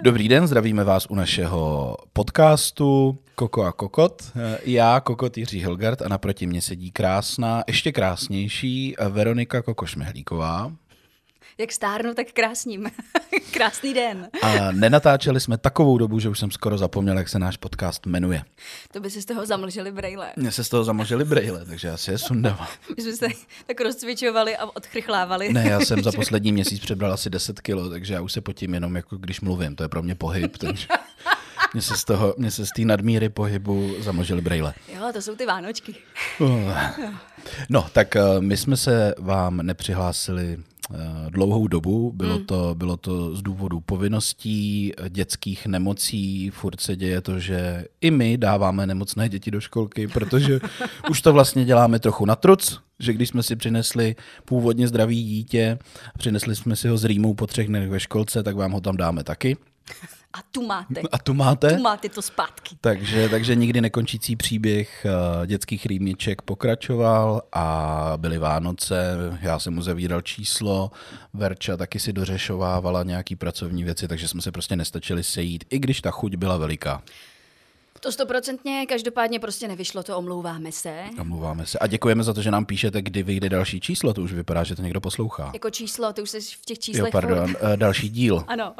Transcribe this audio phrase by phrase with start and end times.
[0.00, 4.32] Dobrý den, zdravíme vás u našeho podcastu Koko a Kokot.
[4.64, 10.72] Já, Kokot Jiří Hilgard a naproti mě sedí krásná, ještě krásnější Veronika Kokošmehlíková.
[11.58, 12.90] Jak stárnu, tak krásním.
[13.52, 14.28] Krásný den.
[14.42, 18.42] A nenatáčeli jsme takovou dobu, že už jsem skoro zapomněl, jak se náš podcast jmenuje.
[18.92, 20.32] To by si z toho zamlžili brejle.
[20.36, 22.66] Mně se z toho zamlžili brejle, takže já si je sundám.
[22.96, 23.26] My jsme se
[23.66, 25.52] tak rozcvičovali a odchrychlávali.
[25.52, 28.74] Ne, já jsem za poslední měsíc přebral asi 10 kilo, takže já už se potím
[28.74, 29.76] jenom jako když mluvím.
[29.76, 30.86] To je pro mě pohyb, takže...
[31.74, 34.74] Mně se z toho, mně se z té nadmíry pohybu zamlžily brejle.
[34.94, 35.94] Jo, to jsou ty Vánočky.
[37.68, 40.58] No, tak eh, my jsme se vám nepřihlásili
[40.94, 40.96] eh,
[41.30, 42.12] dlouhou dobu.
[42.12, 42.44] Bylo, mm.
[42.44, 46.50] to, bylo to z důvodu povinností, dětských nemocí.
[46.50, 50.60] Furt se děje to, že i my dáváme nemocné děti do školky, protože
[51.10, 55.78] už to vlastně děláme trochu na truc, že když jsme si přinesli původně zdravý dítě,
[56.18, 58.96] přinesli jsme si ho s rýmou po třech dnech ve školce, tak vám ho tam
[58.96, 59.56] dáme taky.
[60.32, 61.00] A tu máte.
[61.12, 61.76] A tu máte?
[61.76, 62.76] Tu máte to zpátky.
[62.80, 65.06] Takže, takže nikdy nekončící příběh
[65.40, 70.90] uh, dětských rýmiček pokračoval a byly Vánoce, já jsem mu zavíral číslo,
[71.34, 76.00] Verča taky si dořešovávala nějaký pracovní věci, takže jsme se prostě nestačili sejít, i když
[76.00, 77.02] ta chuť byla veliká.
[78.00, 81.04] To stoprocentně, každopádně prostě nevyšlo to, omlouváme se.
[81.20, 84.32] Omlouváme se a děkujeme za to, že nám píšete, kdy vyjde další číslo, to už
[84.32, 85.50] vypadá, že to někdo poslouchá.
[85.54, 87.62] Jako číslo, ty už jsi v těch číslech Jo, pardon, furt.
[87.62, 88.44] uh, další díl.
[88.48, 88.74] Ano.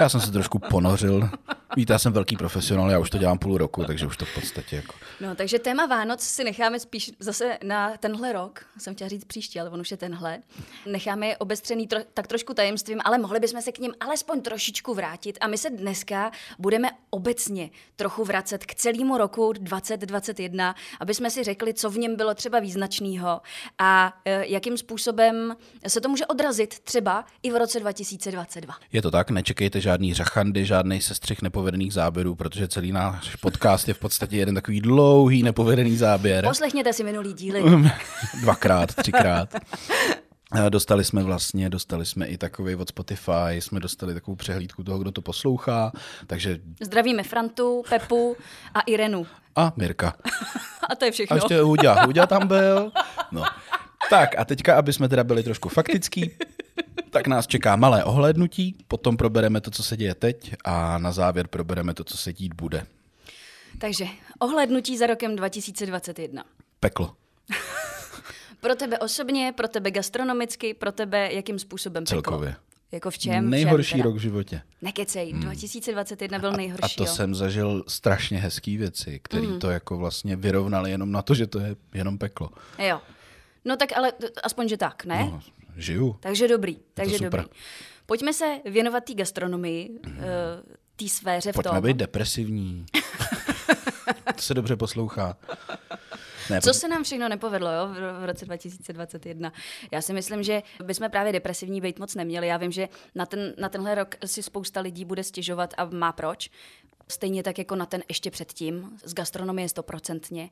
[0.00, 1.30] Já jsem se trošku ponořil.
[1.76, 4.34] Víte, já jsem velký profesionál, já už to dělám půl roku, takže už to v
[4.34, 4.94] podstatě jako...
[5.20, 8.64] No, takže téma Vánoc si necháme spíš zase na tenhle rok.
[8.78, 10.38] Jsem chtěla říct příští, ale on už je tenhle.
[10.86, 14.94] Necháme je obestřený tro, tak trošku tajemstvím, ale mohli bychom se k ním alespoň trošičku
[14.94, 15.38] vrátit.
[15.40, 21.44] A my se dneska budeme obecně trochu vracet k celému roku 2021, aby jsme si
[21.44, 23.40] řekli, co v něm bylo třeba význačného
[23.78, 25.56] a e, jakým způsobem
[25.88, 28.74] se to může odrazit třeba i v roce 2022.
[28.98, 33.94] Je to tak, nečekejte žádný řachandy, žádný sestřih nepovedených záběrů, protože celý náš podcast je
[33.94, 36.44] v podstatě jeden takový dlouhý nepovedený záběr.
[36.44, 37.62] Poslechněte si minulý díly.
[38.40, 39.54] Dvakrát, třikrát.
[40.54, 44.98] Eh, Dostali jsme vlastně, dostali jsme i takový od Spotify, jsme dostali takovou přehlídku toho,
[44.98, 45.92] kdo to poslouchá,
[46.26, 48.36] takže Zdravíme Frantu, Pepu
[48.74, 49.26] a Irenu.
[49.56, 50.14] a Mirka.
[50.88, 51.36] A to je A všechno.
[51.36, 52.92] ještě Huďa, Huďa tam byl.
[53.32, 53.44] No.
[54.10, 56.30] Tak a teďka, aby jsme teda byli trošku faktický,
[57.10, 61.46] tak nás čeká malé ohlédnutí, potom probereme to, co se děje teď a na závěr
[61.46, 62.86] probereme to, co se dít bude.
[63.78, 64.06] Takže
[64.38, 66.44] ohlednutí za rokem 2021.
[66.80, 67.14] Peklo.
[68.60, 72.22] Pro tebe osobně, pro tebe gastronomicky, pro tebe jakým způsobem peklo?
[72.22, 72.56] Celkově.
[72.92, 73.50] Jako v čem?
[73.50, 74.62] Nejhorší všem rok v životě.
[74.82, 76.96] Nekecej, 2021 byl A nejhorší.
[76.96, 77.06] to jo.
[77.06, 79.58] jsem zažil strašně hezký věci, které mm.
[79.58, 82.50] to jako vlastně vyrovnaly jenom na to, že to je jenom peklo.
[82.78, 83.00] Jo.
[83.64, 85.18] No tak ale aspoň, že tak, ne?
[85.18, 85.40] No,
[85.78, 86.16] žiju.
[86.20, 87.44] Takže dobrý, takže dobrý.
[88.06, 90.18] Pojďme se věnovat té gastronomii, mm.
[90.96, 91.82] té sféře v Pojďme tom.
[91.82, 92.86] být depresivní.
[94.36, 95.36] to se dobře poslouchá.
[96.50, 99.52] Ne, Co se nám všechno nepovedlo jo, v v roce 2021?
[99.92, 102.46] Já si myslím, že bychom právě depresivní být moc neměli.
[102.46, 106.12] Já vím, že na, ten, na tenhle rok si spousta lidí bude stěžovat a má
[106.12, 106.50] proč.
[107.08, 110.50] Stejně tak jako na ten ještě předtím, z gastronomie stoprocentně.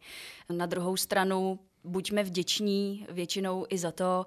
[0.51, 4.27] Na druhou stranu buďme vděční většinou i za to,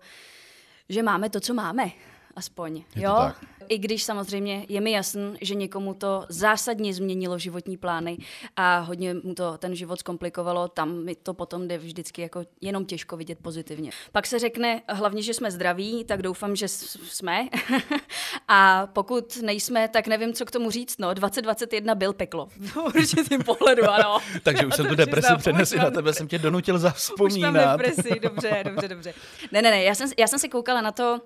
[0.89, 1.91] že máme to, co máme.
[2.35, 2.77] Aspoň.
[2.77, 3.15] Je to jo?
[3.17, 3.37] tak.
[3.69, 8.17] I když samozřejmě je mi jasný, že někomu to zásadně změnilo životní plány
[8.55, 12.85] a hodně mu to ten život zkomplikovalo, tam mi to potom jde vždycky jako jenom
[12.85, 13.91] těžko vidět pozitivně.
[14.11, 17.49] Pak se řekne hlavně, že jsme zdraví, tak doufám, že jsme.
[18.47, 20.97] a pokud nejsme, tak nevím, co k tomu říct.
[20.99, 22.47] No, 2021 byl peklo.
[22.59, 24.17] V určitým pohledu, ano.
[24.43, 27.79] Takže už jsem tu depresi přenesl na tebe, jsem tě donutil už mám zavzpomínat.
[27.79, 29.13] depresi, dobře, dobře, dobře.
[29.51, 31.21] Ne, ne, ne, já jsem, já jsem se koukala na to,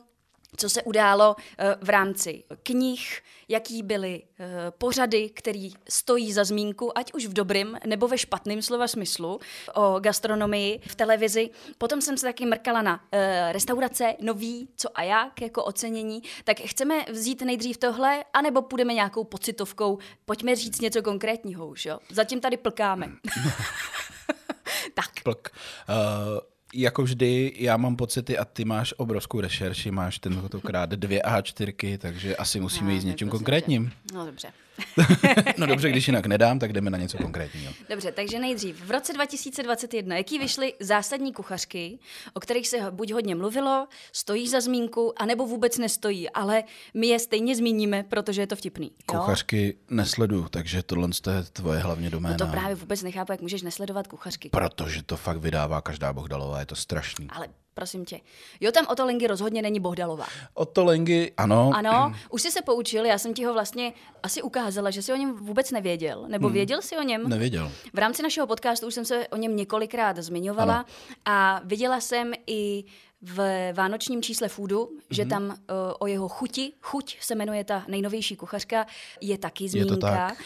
[0.58, 4.48] co se událo eh, v rámci knih, jaký byly eh,
[4.78, 9.40] pořady, který stojí za zmínku, ať už v dobrým nebo ve špatném slova smyslu,
[9.74, 11.50] o gastronomii v televizi.
[11.78, 16.24] Potom jsem se taky mrkala na eh, restaurace, nový, co a jak, jako ocenění.
[16.44, 22.00] Tak chceme vzít nejdřív tohle, anebo půjdeme nějakou pocitovkou, pojďme říct něco konkrétního už, jo?
[22.12, 23.08] Zatím tady plkáme.
[24.94, 25.24] tak.
[25.24, 25.52] Plk.
[25.90, 31.98] Uh, jako vždy, já mám pocity a ty máš obrovskou rešerši, máš tentokrát dvě A4,
[31.98, 33.92] takže asi musíme jít s No, něčím konkrétním.
[34.14, 34.48] No dobře.
[35.58, 37.74] no dobře, když jinak nedám, tak jdeme na něco konkrétního.
[37.90, 38.86] Dobře, takže nejdřív.
[38.86, 42.00] V roce 2021, jaký vyšly zásadní kuchařky,
[42.34, 47.20] o kterých se buď hodně mluvilo, stojí za zmínku, anebo vůbec nestojí, ale my je
[47.20, 48.92] stejně zmíníme, protože je to vtipný.
[49.14, 49.20] Jo?
[49.20, 52.38] Kuchařky nesledu, takže tohle je tvoje hlavně doména.
[52.40, 54.50] No to právě vůbec nechápu, jak můžeš nesledovat kuchařky.
[54.50, 57.28] Protože to fakt vydává každá Bohdalová, je to strašný.
[57.30, 58.20] Ale prosím tě.
[58.62, 60.26] Jo, tam Otolengy rozhodně není Bohdalová.
[60.54, 61.72] Otolengy, ano.
[61.76, 63.94] Ano, už jsi se poučil, já jsem ti ho vlastně
[64.24, 66.54] asi ukázala, že jsi o něm vůbec nevěděl, nebo hmm.
[66.54, 67.30] věděl jsi o něm?
[67.30, 67.72] Nevěděl.
[67.94, 70.86] V rámci našeho podcastu už jsem se o něm několikrát zmiňovala ano.
[71.26, 72.84] a viděla jsem i
[73.24, 75.02] v vánočním čísle Foodu, mm-hmm.
[75.10, 75.30] že mhm.
[75.30, 75.56] tam uh,
[76.00, 78.86] o jeho chuti, chuť se jmenuje ta nejnovější kuchařka,
[79.22, 79.94] je taky zmínka.
[79.94, 80.38] Je to tak.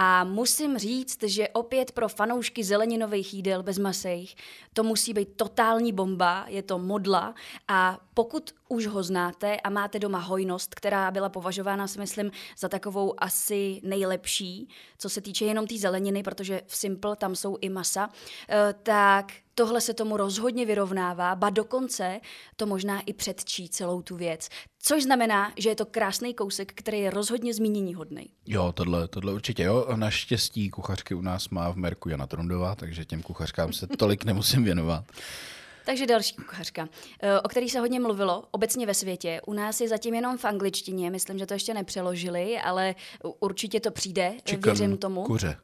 [0.00, 4.34] A musím říct, že opět pro fanoušky zeleninových jídel bez masejch
[4.72, 7.34] to musí být totální bomba, je to modla.
[7.68, 12.68] A pokud už ho znáte a máte doma hojnost, která byla považována, si myslím, za
[12.68, 14.68] takovou asi nejlepší,
[14.98, 18.10] co se týče jenom té zeleniny, protože v Simple tam jsou i masa,
[18.48, 22.20] eh, tak tohle se tomu rozhodně vyrovnává, ba dokonce
[22.56, 24.48] to možná i předčí celou tu věc.
[24.78, 28.30] Což znamená, že je to krásný kousek, který je rozhodně zmínění hodný.
[28.46, 29.86] Jo, tohle, tohle určitě jo.
[29.96, 34.64] Naštěstí kuchařky u nás má v Merku Jana Trondová, takže těm kuchařkám se tolik nemusím
[34.64, 35.04] věnovat.
[35.86, 36.88] Takže další kuchařka,
[37.22, 39.40] eh, o který se hodně mluvilo obecně ve světě.
[39.46, 42.94] U nás je zatím jenom v angličtině, myslím, že to ještě nepřeložili, ale
[43.40, 45.24] určitě to přijde, Chicken, věřím tomu.
[45.24, 45.56] kuře.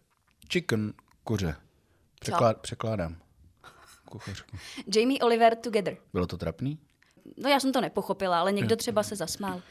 [0.49, 0.93] Chicken,
[1.25, 1.57] kuře.
[2.21, 3.24] Překlad, překládám
[4.15, 4.57] kuchařku.
[4.97, 5.97] Jamie Oliver Together.
[6.13, 6.79] Bylo to trapný?
[7.37, 9.63] No já jsem to nepochopila, ale někdo třeba se zasmál.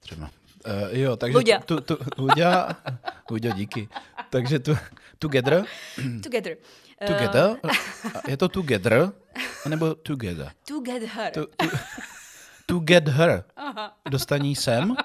[0.00, 0.30] Třeba.
[0.66, 1.38] Uh, jo, takže...
[1.38, 1.60] Huďa.
[1.60, 2.76] Tu, tu, Huďa,
[3.30, 3.88] Huďa, díky.
[4.30, 4.76] Takže tu,
[5.18, 5.64] Together.
[6.22, 6.56] Together.
[7.06, 7.56] Together?
[7.64, 7.70] Uh,
[8.28, 9.12] je to Together?
[9.68, 10.52] Nebo Together?
[10.68, 11.30] Together.
[11.32, 11.66] To, to,
[12.68, 13.44] to get her.
[14.10, 14.96] Dostaní sem.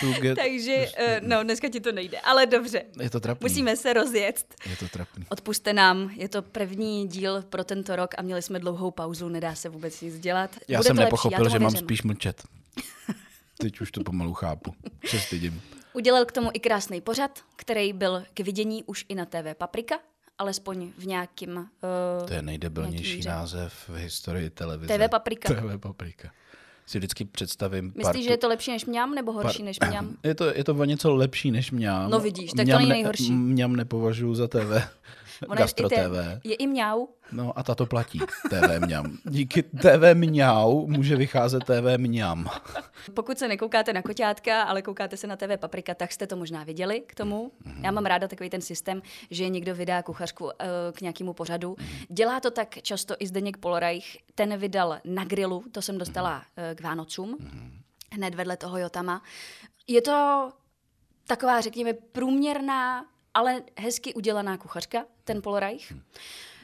[0.00, 0.38] To get...
[0.38, 2.82] Takže, uh, no, dneska ti to nejde, ale dobře.
[3.00, 3.44] Je to trapný.
[3.44, 4.54] Musíme se rozjet.
[4.66, 5.26] Je to trapný.
[5.28, 9.54] Odpuste nám, je to první díl pro tento rok a měli jsme dlouhou pauzu, nedá
[9.54, 10.50] se vůbec nic dělat.
[10.68, 12.42] Já Bude jsem nepochopil, lepší, že mám spíš mlčet.
[13.58, 14.74] Teď už to pomalu chápu.
[15.06, 15.62] Se stydím.
[15.92, 19.98] Udělal k tomu i krásný pořad, který byl k vidění už i na TV Paprika,
[20.38, 21.56] alespoň v nějakým...
[21.56, 24.98] Uh, to je nejdebilnější název v historii televize.
[24.98, 25.54] TV Paprika.
[25.54, 26.30] TV Paprika
[26.86, 27.84] si vždycky představím.
[27.84, 28.22] Myslíš, partu...
[28.22, 30.16] že je to lepší než mňam nebo horší než mňam?
[30.24, 32.10] Je to, je to o něco lepší než mňam.
[32.10, 33.30] No vidíš, tak mňam to není nejhorší.
[33.30, 34.82] Ne, mňam nepovažuji za TV.
[35.56, 36.40] Gastro TV.
[36.44, 37.06] Je i mňau.
[37.32, 39.18] No a tato platí, TV mňam.
[39.24, 42.48] Díky TV mňau může vycházet TV mňam.
[43.14, 46.64] Pokud se nekoukáte na koťátka, ale koukáte se na TV Paprika, tak jste to možná
[46.64, 47.52] viděli k tomu.
[47.82, 50.50] Já mám ráda takový ten systém, že někdo vydá kuchařku uh,
[50.92, 51.76] k nějakému pořadu.
[52.08, 54.04] Dělá to tak často i Zdeněk Polorajch.
[54.34, 56.42] Ten vydal na grilu, to jsem dostala uh,
[56.74, 57.36] k Vánocům,
[58.12, 59.22] hned vedle toho Jotama.
[59.86, 60.50] Je to
[61.26, 63.04] taková, řekněme, průměrná
[63.36, 65.92] ale hezky udělaná kuchařka, ten Polreich.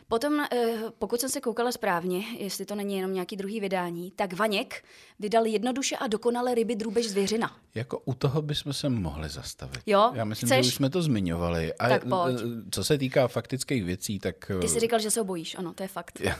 [0.08, 4.32] Potom, eh, pokud jsem se koukala správně, jestli to není jenom nějaký druhý vydání, tak
[4.32, 4.84] Vaněk
[5.18, 7.56] vydal jednoduše a dokonale ryby drůbež zvěřina.
[7.74, 9.80] Jako u toho bychom se mohli zastavit.
[9.86, 10.66] Jo, Já myslím, chceš?
[10.66, 11.74] že už jsme to zmiňovali.
[11.74, 12.36] A tak pojď.
[12.70, 14.50] co se týká faktických věcí, tak...
[14.60, 16.20] Ty jsi říkal, že se ho bojíš, ano, to je fakt.
[16.20, 16.36] Já,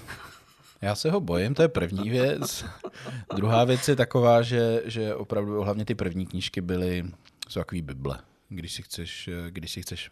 [0.83, 2.65] já se ho bojím, to je první věc.
[3.37, 7.05] Druhá věc je taková, že, že opravdu hlavně ty první knížky byly
[7.49, 8.19] jsou takový bible.
[8.49, 10.11] Když si chceš, když si chceš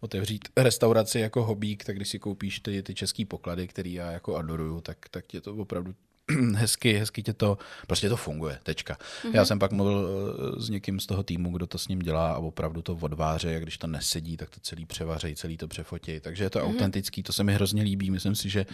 [0.00, 4.36] otevřít restauraci jako hobík, tak když si koupíš ty, ty český poklady, který já jako
[4.36, 5.94] adoruju, tak, tak tě to opravdu
[6.54, 8.94] hezky, hezky tě to, prostě to funguje, tečka.
[8.94, 9.34] Mm-hmm.
[9.34, 12.32] Já jsem pak mluvil eh, s někým z toho týmu, kdo to s ním dělá
[12.32, 16.20] a opravdu to odváře a když to nesedí, tak to celý převařejí, celý to přefotí.
[16.20, 16.74] Takže je to mm-hmm.
[16.74, 18.10] autentický, to se mi hrozně líbí.
[18.10, 18.66] Myslím si, že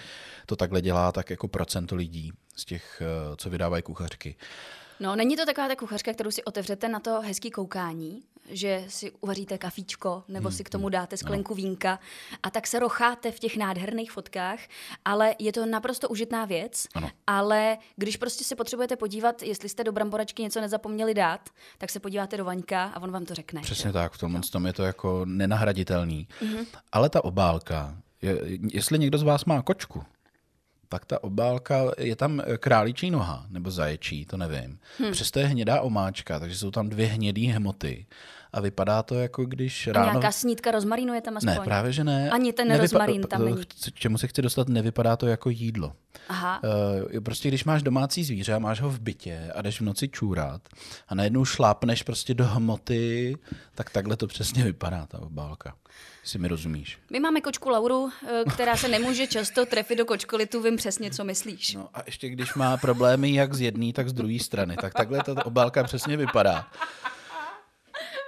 [0.46, 4.36] to takhle dělá tak jako procento lidí z těch, eh, co vydávají kuchařky.
[5.00, 9.12] No, není to taková ta kuchařka, kterou si otevřete na to hezký koukání, že si
[9.20, 10.92] uvaříte kafíčko nebo hmm, si k tomu hmm.
[10.92, 11.56] dáte sklenku no.
[11.56, 11.98] vínka
[12.42, 14.58] a tak se rocháte v těch nádherných fotkách,
[15.04, 17.10] ale je to naprosto užitná věc, ano.
[17.26, 22.00] ale když prostě se potřebujete podívat, jestli jste do bramboračky něco nezapomněli dát, tak se
[22.00, 23.60] podíváte do Vaňka a on vám to řekne.
[23.60, 23.92] Přesně že?
[23.92, 24.48] tak, v tomhle no.
[24.52, 26.28] tom je to jako nenahraditelný.
[26.40, 26.66] Mm-hmm.
[26.92, 28.38] Ale ta obálka, je,
[28.72, 30.04] jestli někdo z vás má kočku,
[30.94, 34.78] tak ta obálka, je tam králičí noha, nebo zaječí, to nevím.
[34.98, 35.12] Hmm.
[35.12, 38.06] Přesto je hnědá omáčka, takže jsou tam dvě hnědé hmoty.
[38.52, 40.08] A vypadá to jako když ráno...
[40.08, 41.54] A nějaká snídka rozmarínu je tam aspoň?
[41.54, 42.30] Ne, právě že ne.
[42.30, 42.82] Ani ten Nevypa...
[42.82, 43.62] rozmarín tam není.
[43.94, 45.92] Čemu se chci dostat, nevypadá to jako jídlo.
[46.28, 46.62] Aha.
[46.62, 50.08] Uh, prostě když máš domácí zvíře a máš ho v bytě a jdeš v noci
[50.08, 50.62] čůrat
[51.08, 53.36] a najednou šlápneš prostě do hmoty,
[53.74, 55.74] tak takhle to přesně vypadá ta obálka
[56.24, 56.98] si mi rozumíš.
[57.10, 61.24] My máme kočku Lauru, eh, která se nemůže často trefit do kočkolitu, vím přesně, co
[61.24, 61.74] myslíš.
[61.74, 65.22] No a ještě když má problémy jak z jedné, tak z druhé strany, tak takhle
[65.22, 66.66] ta obálka přesně vypadá.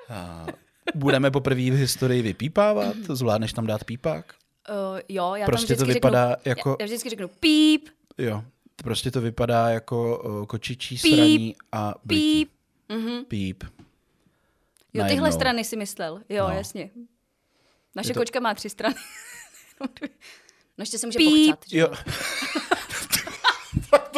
[0.09, 0.47] A
[0.95, 2.97] budeme poprvé v historii vypípávat?
[3.09, 4.35] Zvládneš tam dát pípák?
[4.71, 6.71] Uh, jo, já Prostě tam to vypadá řeknu, jako...
[6.71, 7.89] Já, já vždycky řeknu píp,
[8.19, 8.45] Jo,
[8.77, 12.45] prostě to vypadá jako uh, kočičí sraní a blití.
[12.45, 12.51] píp.
[12.89, 13.25] Mhm.
[13.25, 13.65] Píp.
[14.95, 16.21] Jo, tyhle strany si myslel.
[16.29, 16.55] Jo, No.
[16.55, 16.91] jasně.
[17.97, 18.95] Naše Je to- kočka má tři strany.
[20.79, 21.51] no ještě se může Píp.
[21.51, 21.65] pochcat.
[21.73, 21.89] Jo.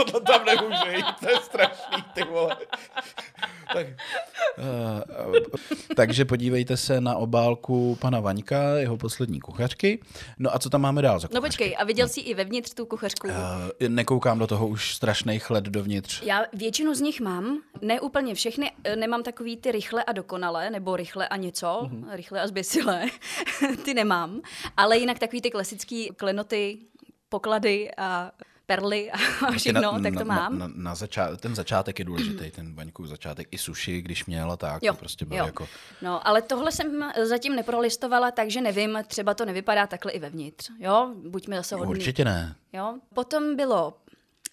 [0.04, 2.56] tak to tam nemůže jít, to je strašný, ty vole.
[3.72, 3.86] tak,
[4.58, 5.34] uh,
[5.96, 9.98] takže podívejte se na obálku pana Vaňka, jeho poslední kuchařky.
[10.38, 11.48] No a co tam máme dál za No kuchařky?
[11.48, 13.28] počkej, a viděl jsi i vevnitř tu kuchařku?
[13.28, 13.34] Uh,
[13.88, 16.22] nekoukám do toho už strašných let dovnitř.
[16.22, 20.70] Já většinu z nich mám, ne úplně všechny, eh, nemám takový ty rychle a dokonale,
[20.70, 22.04] nebo rychle a něco, mm-hmm.
[22.10, 23.06] rychle a zběsilé,
[23.84, 24.40] ty nemám,
[24.76, 26.78] ale jinak takový ty klasický klenoty,
[27.28, 28.30] poklady a
[28.68, 29.16] perly a
[29.56, 30.58] všechno, tak to mám.
[30.58, 33.48] Na, na, na začá- ten začátek je důležitý, ten Vaňkův začátek.
[33.50, 35.46] I suši, když měla, tak Jo, to prostě bylo jo.
[35.46, 35.68] jako...
[36.02, 41.14] No, ale tohle jsem zatím neprolistovala, takže nevím, třeba to nevypadá takhle i vevnitř, jo?
[41.28, 41.90] Buďme zase hodní.
[41.94, 42.54] Určitě ne.
[42.72, 42.94] Jo?
[43.14, 43.94] Potom bylo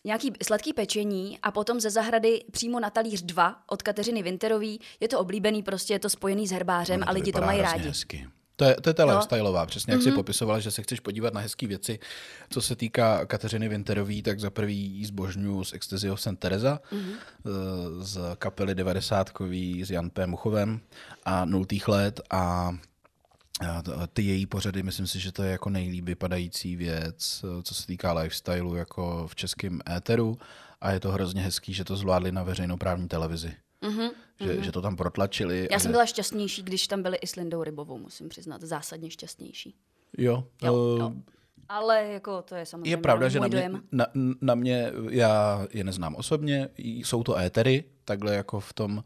[0.03, 4.79] nějaký sladký pečení a potom ze zahrady přímo na talíř 2 od Kateřiny Winterový.
[4.99, 7.87] Je to oblíbený, prostě je to spojený s herbářem Ono a lidi to mají rádi.
[7.87, 8.27] Hezky.
[8.55, 9.05] To je, to je ta.
[9.05, 9.15] Mhm.
[9.15, 10.03] lifestyleová, přesně jak mm-hmm.
[10.03, 11.99] si popisovala, že se chceš podívat na hezké věci.
[12.49, 16.39] Co se týká Kateřiny Winterový, tak za prvý jí zbožňuju z Ecstasy of St.
[16.39, 17.01] Teresa, Mhm.
[17.01, 18.01] mm-hmm.
[18.03, 19.31] z kapely 90
[19.83, 20.27] s Jan P.
[20.27, 20.79] Muchovem
[21.25, 22.71] a nultých let a
[24.13, 28.13] ty její pořady, myslím si, že to je jako nejlíp vypadající věc, co se týká
[28.13, 30.37] lifestylu jako v českém éteru
[30.81, 33.53] a je to hrozně hezký, že to zvládli na veřejnoprávní televizi.
[33.89, 34.09] Mm-hmm.
[34.39, 35.67] Že, že to tam protlačili.
[35.71, 38.61] Já jsem že- byla šťastnější, když tam byli i s Lindou Rybovou, musím přiznat.
[38.61, 39.75] Zásadně šťastnější.
[40.17, 41.13] Jo, Jo, eh, jo.
[41.69, 43.83] Ale jako to je samozřejmě Je pravda, že na mě, dojem.
[43.91, 44.05] na,
[44.41, 49.03] na mě, já je neznám osobně, jsou to étery, takhle jako v tom,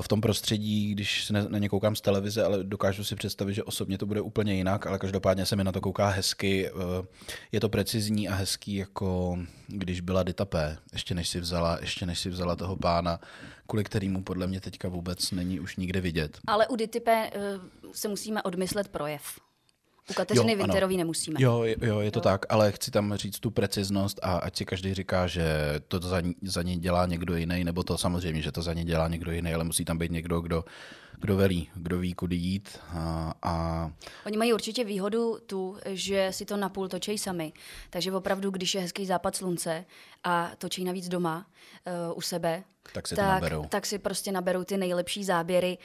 [0.00, 3.64] v tom prostředí, když se na ně koukám z televize, ale dokážu si představit, že
[3.64, 6.68] osobně to bude úplně jinak, ale každopádně se mi na to kouká hezky.
[6.68, 7.06] eh,
[7.52, 12.06] Je to precizní a hezký, jako když byla Dita P., ještě než si vzala, ještě
[12.06, 13.20] než si vzala toho pána,
[13.66, 16.38] kvůli kterému podle mě teďka vůbec není už nikde vidět.
[16.46, 17.30] Ale u Ditype
[17.84, 19.22] uh, se musíme odmyslet projev.
[20.10, 20.64] U Kateřiny Jo, ano.
[20.64, 21.42] Winterový nemusíme.
[21.42, 22.22] Jo, je- jo, je to jo.
[22.22, 25.44] tak, ale chci tam říct tu preciznost a ať si každý říká, že
[25.88, 28.84] to za, ní- za ně dělá někdo jiný, nebo to samozřejmě, že to za ně
[28.84, 30.64] dělá někdo jiný, ale musí tam být někdo, kdo,
[31.20, 33.90] kdo velí, kdo ví, kudy jít a, a
[34.26, 37.52] Oni mají určitě výhodu tu, že si to napůl točí sami.
[37.90, 39.84] Takže opravdu, když je hezký západ slunce
[40.24, 41.46] a točí navíc doma
[42.10, 43.64] uh, u sebe, Tak si tak, naberou.
[43.68, 45.78] tak si prostě naberou ty nejlepší záběry,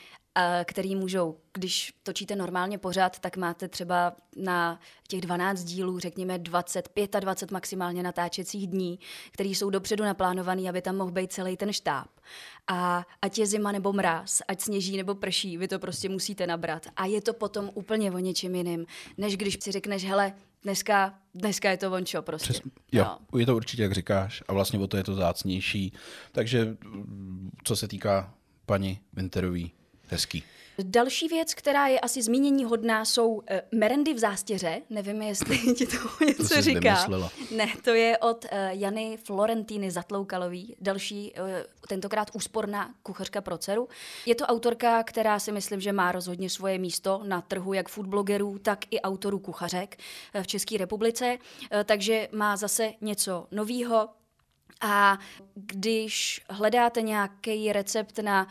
[0.66, 6.90] který můžou, když točíte normálně pořád, tak máte třeba na těch 12 dílů, řekněme 20,
[7.20, 9.00] 25 maximálně natáčecích dní,
[9.32, 12.08] které jsou dopředu naplánovaný, aby tam mohl být celý ten štáb.
[12.68, 16.88] A ať je zima nebo mráz, ať sněží nebo prší, vy to prostě musíte nabrat.
[16.96, 18.86] A je to potom úplně o něčem jiným,
[19.18, 20.34] než když si řekneš, hele,
[20.64, 22.54] dneska, dneska je to vončo prostě.
[22.54, 22.62] Přes,
[22.92, 25.94] jo, je to určitě, jak říkáš, a vlastně o to je to zácnější.
[26.32, 28.34] Takže mm, co se týká
[28.66, 29.72] paní Winterový,
[30.12, 30.44] hezký.
[30.84, 33.42] Další věc, která je asi zmínění hodná, jsou uh,
[33.72, 34.82] merendy v zástěře.
[34.90, 36.80] Nevím, jestli ti to něco jsi říká.
[36.80, 37.32] vymyslela.
[37.56, 41.48] Ne, to je od uh, Jany Florentýny Zatloukalový, další, uh,
[41.88, 43.90] tentokrát úsporná kuchařka pro dceru.
[44.26, 48.58] Je to autorka, která si myslím, že má rozhodně svoje místo na trhu jak foodblogerů,
[48.58, 49.98] tak i autorů kuchařek
[50.42, 51.38] v České republice,
[51.86, 54.10] takže má zase něco novýho,
[54.82, 55.20] a
[55.56, 58.48] když hledáte nějaký recept na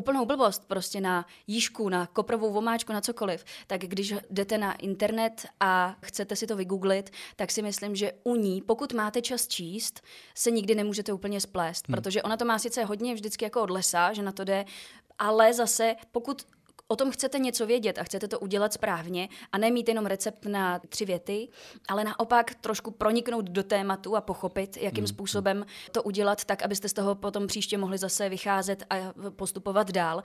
[0.00, 5.46] úplnou blbost, prostě na jížku, na koprovou vomáčku, na cokoliv, tak když jdete na internet
[5.60, 10.00] a chcete si to vygooglit, tak si myslím, že u ní, pokud máte čas číst,
[10.34, 11.94] se nikdy nemůžete úplně splést, hmm.
[11.94, 14.64] protože ona to má sice hodně vždycky jako od lesa, že na to jde,
[15.18, 16.46] ale zase pokud
[16.90, 20.78] o tom chcete něco vědět a chcete to udělat správně a nemít jenom recept na
[20.88, 21.48] tři věty,
[21.88, 26.92] ale naopak trošku proniknout do tématu a pochopit, jakým způsobem to udělat tak, abyste z
[26.92, 28.96] toho potom příště mohli zase vycházet a
[29.36, 30.22] postupovat dál,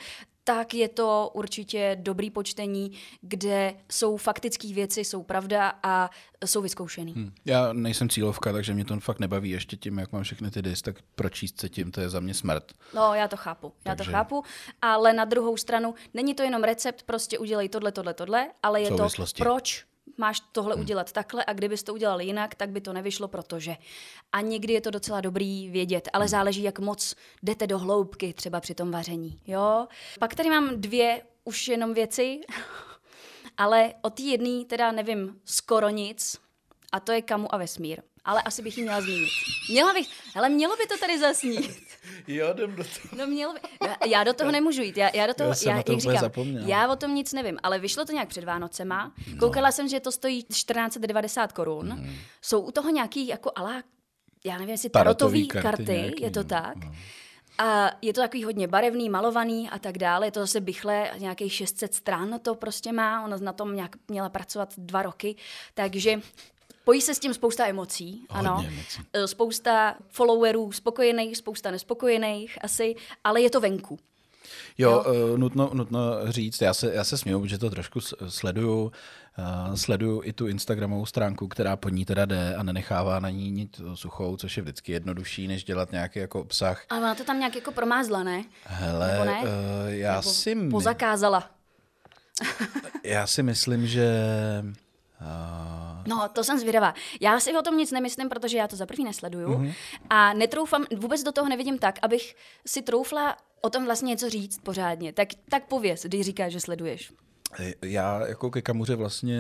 [0.48, 6.10] tak je to určitě dobrý počtení, kde jsou faktické věci, jsou pravda a
[6.46, 7.14] jsou vyzkoušený.
[7.16, 7.32] Hm.
[7.46, 10.82] Já nejsem cílovka, takže mě to fakt nebaví ještě tím, jak mám všechny ty dis,
[10.82, 12.74] tak pročíst se tím, to je za mě smrt.
[12.94, 14.44] No, já to chápu, já Takže- to chápu,
[14.82, 18.90] ale na druhou stranu není to jenom recept, prostě udělej tohle, tohle, tohle, ale je
[18.90, 19.86] to proč
[20.18, 20.84] máš tohle hmm.
[20.84, 23.78] udělat takhle a kdybys to udělal jinak, tak by to nevyšlo, protože.
[24.32, 28.60] A někdy je to docela dobrý vědět, ale záleží, jak moc jdete do hloubky třeba
[28.60, 29.88] při tom vaření, jo.
[30.20, 32.42] Pak tady mám dvě už jenom věci,
[33.58, 36.38] ale o té jedné teda nevím skoro nic,
[36.92, 38.02] a to je Kamu a vesmír.
[38.26, 39.30] Ale asi bych ji měla zmínit.
[39.70, 41.78] Měla bych, ale mělo by to tady zasnít.
[42.28, 43.18] jo, jdem do toho.
[43.18, 43.60] No mělo by,
[44.08, 46.68] já do toho nemůžu jít, já, já do toho, já, já jak říkám, zapomněl.
[46.68, 49.38] já o tom nic nevím, ale vyšlo to nějak před Vánocema, no.
[49.40, 52.16] koukala jsem, že to stojí 1490 korun, mm.
[52.42, 53.84] jsou u toho nějaký jako alá,
[54.46, 56.50] já nevím, jestli tarotové karty, karty nějaký, je to no.
[56.50, 56.76] tak.
[56.76, 56.96] No.
[57.58, 60.28] A je to takový hodně barevný, malovaný a tak dále.
[60.28, 63.26] Je to zase bychle, nějakých 600 stran to prostě má.
[63.26, 65.36] Ona na tom nějak měla pracovat dva roky.
[65.74, 66.20] Takže
[66.86, 68.66] Pojí se s tím spousta emocí, Hodně ano.
[68.68, 69.02] Emocí.
[69.14, 74.00] E, spousta followerů spokojených, spousta nespokojených asi, ale je to venku.
[74.78, 75.32] Jo, jo?
[75.32, 76.00] Uh, nutno, nutno
[76.32, 78.92] říct, já se, já se směju, že to trošku sleduju,
[79.38, 83.52] uh, sleduju i tu Instagramovou stránku, která po ní teda jde a nenechává na ní
[83.52, 86.86] nic suchou, což je vždycky jednodušší, než dělat nějaký jako obsah.
[86.90, 88.44] Ale má to tam nějak jako promázla, ne?
[88.64, 89.42] Hele, ne?
[89.42, 89.48] Uh,
[89.88, 90.56] já Nebo si...
[90.56, 91.50] Pozakázala.
[93.04, 94.22] já si myslím, že
[96.08, 96.94] No, to jsem zvědavá.
[97.22, 99.74] Já si o tom nic nemyslím, protože já to za první nesleduju mm-hmm.
[100.10, 104.60] a netroufám, vůbec do toho nevidím tak, abych si troufla o tom vlastně něco říct
[104.64, 105.14] pořádně.
[105.14, 107.14] Tak, tak pověz, když říkáš, že sleduješ.
[107.82, 109.40] Já jako ke kamuře vlastně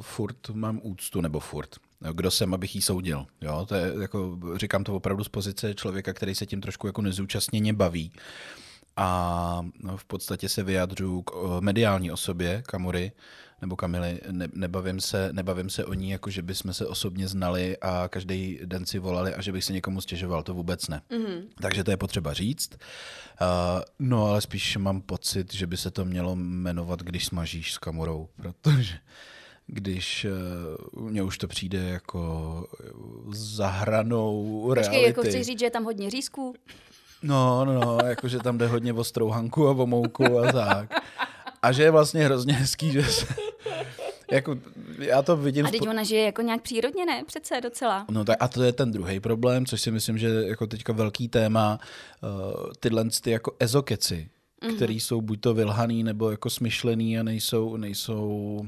[0.00, 1.68] furt mám úctu, nebo furt.
[2.12, 3.26] Kdo jsem, abych jí soudil.
[3.40, 3.66] Jo?
[3.68, 7.72] To je, jako, říkám to opravdu z pozice člověka, který se tím trošku jako nezúčastněně
[7.72, 8.12] baví.
[8.96, 9.66] A
[9.96, 13.12] v podstatě se vyjadřuju k mediální osobě Kamury,
[13.62, 17.76] nebo Kamily, ne, nebavím, se, nebavím se o ní, jako že bychom se osobně znali
[17.78, 21.02] a každý den si volali a že bych se někomu stěžoval, to vůbec ne.
[21.10, 21.42] Mm-hmm.
[21.62, 22.70] Takže to je potřeba říct.
[23.40, 23.46] Uh,
[23.98, 28.28] no ale spíš mám pocit, že by se to mělo jmenovat, když smažíš s kamorou,
[28.36, 28.94] protože
[29.66, 30.26] když
[30.96, 32.66] uh, mně už to přijde jako
[33.32, 34.90] zahranou reality.
[34.90, 36.54] Počkej, jako chci říct, že je tam hodně řízků?
[37.22, 40.94] No, no, no, jakože tam jde hodně o strouhanku a o mouku a tak.
[41.62, 43.26] A že je vlastně hrozně hezký, že se,
[44.30, 44.58] jako,
[44.98, 45.66] já to vidím...
[45.66, 47.24] A teď ona žije jako nějak přírodně, ne?
[47.26, 48.06] Přece docela.
[48.10, 51.28] No tak a to je ten druhý problém, což si myslím, že jako teďka velký
[51.28, 51.80] téma,
[52.22, 54.30] uh, tyhle ty jako ezokeci,
[54.62, 54.76] mm-hmm.
[54.76, 58.60] který jsou buď to vylhaný nebo jako smyšlený a nejsou, nejsou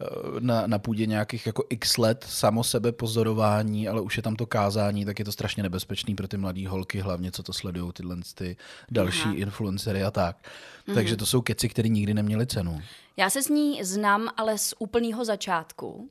[0.00, 0.06] eh,
[0.40, 4.46] na, na půdě nějakých jako x let samo sebe pozorování, ale už je tam to
[4.46, 8.16] kázání, tak je to strašně nebezpečný pro ty mladé holky, hlavně co to sledují tyhle
[8.34, 8.56] ty
[8.90, 9.34] další Aha.
[9.34, 10.36] influencery a tak.
[10.36, 10.94] Mm-hmm.
[10.94, 12.80] Takže to jsou keci, které nikdy neměly cenu.
[13.16, 16.10] Já se s ní znám, ale z úplného začátku.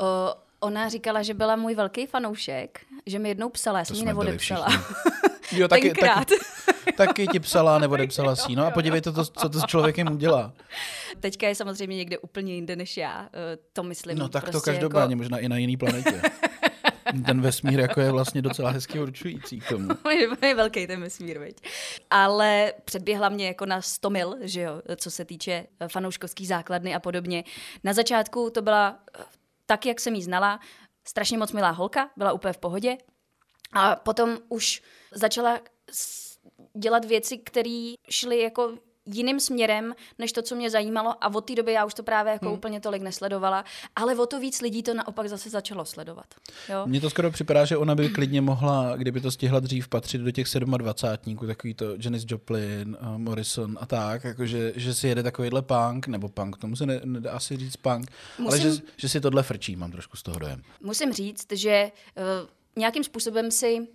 [0.00, 4.04] O, ona říkala, že byla můj velký fanoušek, že mi jednou psala, já jsem ji
[4.04, 4.68] neodepsala.
[5.52, 6.34] jo, taky, taky,
[6.96, 8.56] taky ti psala, neodepsala si.
[8.56, 10.52] No a podívejte, to, co to s člověkem udělá.
[11.20, 14.18] Teďka je samozřejmě někde úplně jinde než já, eh, to myslím.
[14.18, 15.18] No tak prostě to každopádně, jako...
[15.22, 16.22] možná i na jiný planetě.
[17.26, 19.88] ten vesmír jako je vlastně docela hezky určující k tomu.
[20.42, 21.56] je velký ten vesmír, veď.
[22.10, 26.94] Ale předběhla mě jako na 100 mil, že jo, co se týče eh, fanouškovský základny
[26.94, 27.44] a podobně.
[27.84, 29.22] Na začátku to byla eh,
[29.66, 30.60] tak, jak jsem ji znala,
[31.04, 32.96] strašně moc milá holka, byla úplně v pohodě.
[33.72, 35.60] A potom už začala
[36.74, 38.72] dělat věci, které šly jako
[39.06, 42.32] jiným směrem, než to, co mě zajímalo a od té doby já už to právě
[42.32, 42.54] jako hmm.
[42.54, 43.64] úplně tolik nesledovala,
[43.96, 46.26] ale o to víc lidí to naopak zase začalo sledovat.
[46.68, 46.82] Jo?
[46.86, 50.30] Mně to skoro připadá, že ona by klidně mohla, kdyby to stihla dřív, patřit do
[50.30, 55.62] těch 27 takový to Janis Joplin, uh, Morrison a tak, jakože, že si jede takovýhle
[55.62, 58.46] punk, nebo punk, tomu se ne, nedá asi říct punk, Musím...
[58.48, 60.62] ale že, že si tohle frčí, mám trošku z toho dojem.
[60.80, 61.92] Musím říct, že
[62.42, 62.48] uh,
[62.80, 63.88] nějakým způsobem si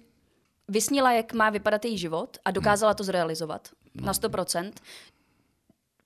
[0.68, 4.06] vysnila, jak má vypadat její život a dokázala to zrealizovat no.
[4.06, 4.72] na 100%.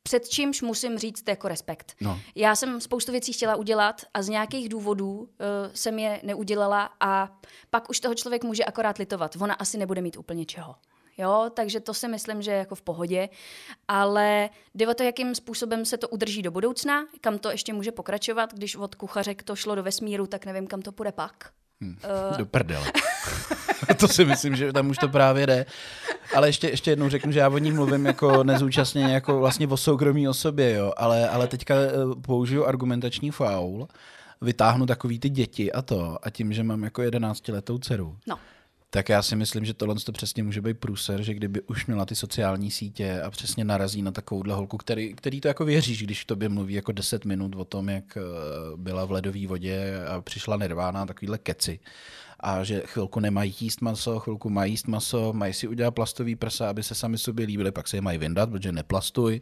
[0.04, 1.96] Před čímž musím říct jako respekt.
[2.02, 2.20] No.
[2.36, 5.28] Já jsem spoustu věcí chtěla udělat a z nějakých důvodů uh,
[5.74, 7.40] jsem je neudělala a
[7.70, 9.36] pak už toho člověk může akorát litovat.
[9.42, 10.76] Ona asi nebude mít úplně čeho.
[11.18, 13.30] Jo, takže to si myslím, že je jako v pohodě.
[13.88, 17.92] Ale jde o to, jakým způsobem se to udrží do budoucna, kam to ještě může
[17.92, 18.54] pokračovat.
[18.54, 21.52] Když od kuchařek to šlo do vesmíru, tak nevím, kam to půjde pak.
[21.82, 21.96] Hmm.
[22.32, 22.38] Uh...
[22.38, 22.92] Do prdele.
[24.00, 25.66] to si myslím, že tam už to právě jde.
[26.36, 29.78] Ale ještě, ještě jednou řeknu, že já o ní mluvím jako nezúčastněně, jako vlastně o
[29.78, 30.94] soukromí osobě, jo.
[30.98, 33.88] Ale, ale teďka eh, použiju argumentační faul,
[34.42, 38.18] vytáhnu takový ty děti a to, a tím, že mám jako jedenáctiletou dceru.
[38.28, 38.38] No
[38.90, 42.06] tak já si myslím, že tohle to přesně může být průser, že kdyby už měla
[42.06, 46.26] ty sociální sítě a přesně narazí na takovouhle holku, který, který to jako věříš, když
[46.26, 48.22] tobě mluví jako 10 minut o tom, jak eh,
[48.76, 51.80] byla v ledové vodě a přišla Nirvana, takovýhle keci
[52.40, 56.70] a že chvilku nemají jíst maso, chvilku mají jíst maso, mají si udělat plastový prsa,
[56.70, 59.42] aby se sami sobě líbili, pak se je mají vyndat, protože neplastuj.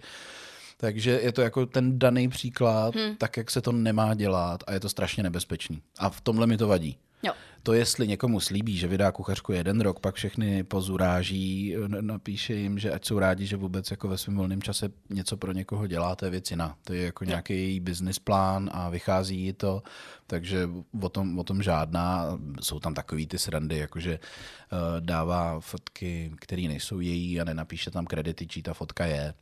[0.78, 3.16] Takže je to jako ten daný příklad, hmm.
[3.16, 5.82] tak jak se to nemá dělat a je to strašně nebezpečný.
[6.00, 6.98] A v tomhle mi to vadí.
[7.24, 7.34] Jo.
[7.68, 12.92] To, jestli někomu slíbí, že vydá kuchařku jeden rok, pak všechny pozuráží, napíše jim, že
[12.92, 16.26] ať jsou rádi, že vůbec jako ve svém volném čase něco pro někoho dělá, to
[16.26, 16.76] je věc jiná.
[16.84, 19.84] To je jako nějaký její business plán a vychází jí to,
[20.28, 20.70] takže
[21.02, 22.40] o tom, o tom žádná.
[22.62, 28.06] Jsou tam takový ty srandy, jakože uh, dává fotky, které nejsou její a nenapíše tam
[28.06, 29.34] kredity, čí ta fotka je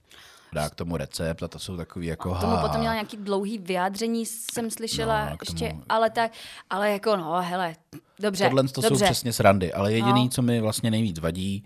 [0.55, 2.35] dá k tomu recept a to jsou takový jako...
[2.35, 5.83] A tomu potom měla nějaký dlouhý vyjádření, jsem slyšela no, ještě, tomu...
[5.89, 6.31] ale tak,
[6.69, 7.75] ale jako no, hele,
[8.19, 8.99] dobře, Tohle to dobře.
[8.99, 10.29] jsou přesně srandy, ale jediný, no.
[10.29, 11.63] co mi vlastně nejvíc vadí,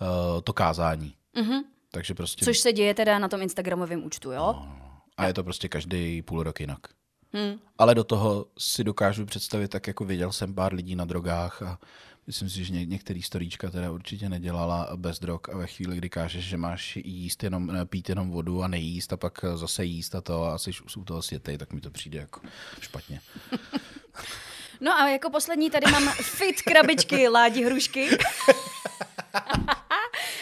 [0.00, 1.14] uh, to kázání.
[1.36, 1.62] Mm-hmm.
[1.90, 2.44] Takže prostě...
[2.44, 4.52] Což se děje teda na tom Instagramovém účtu, jo?
[4.56, 5.04] No, no, no.
[5.16, 6.80] a je to prostě každý půl rok jinak.
[7.32, 7.58] Hmm.
[7.78, 11.78] Ale do toho si dokážu představit, tak jako viděl jsem pár lidí na drogách a
[12.26, 16.10] Myslím si, že ně, některý storíčka teda určitě nedělala bez drog a ve chvíli, kdy
[16.10, 20.20] kážeš, že máš jíst jenom, pít jenom vodu a nejíst a pak zase jíst a
[20.20, 22.40] to a jsi u toho světej, tak mi to přijde jako
[22.80, 23.20] špatně.
[24.80, 28.10] No a jako poslední tady mám fit krabičky Ládi Hrušky.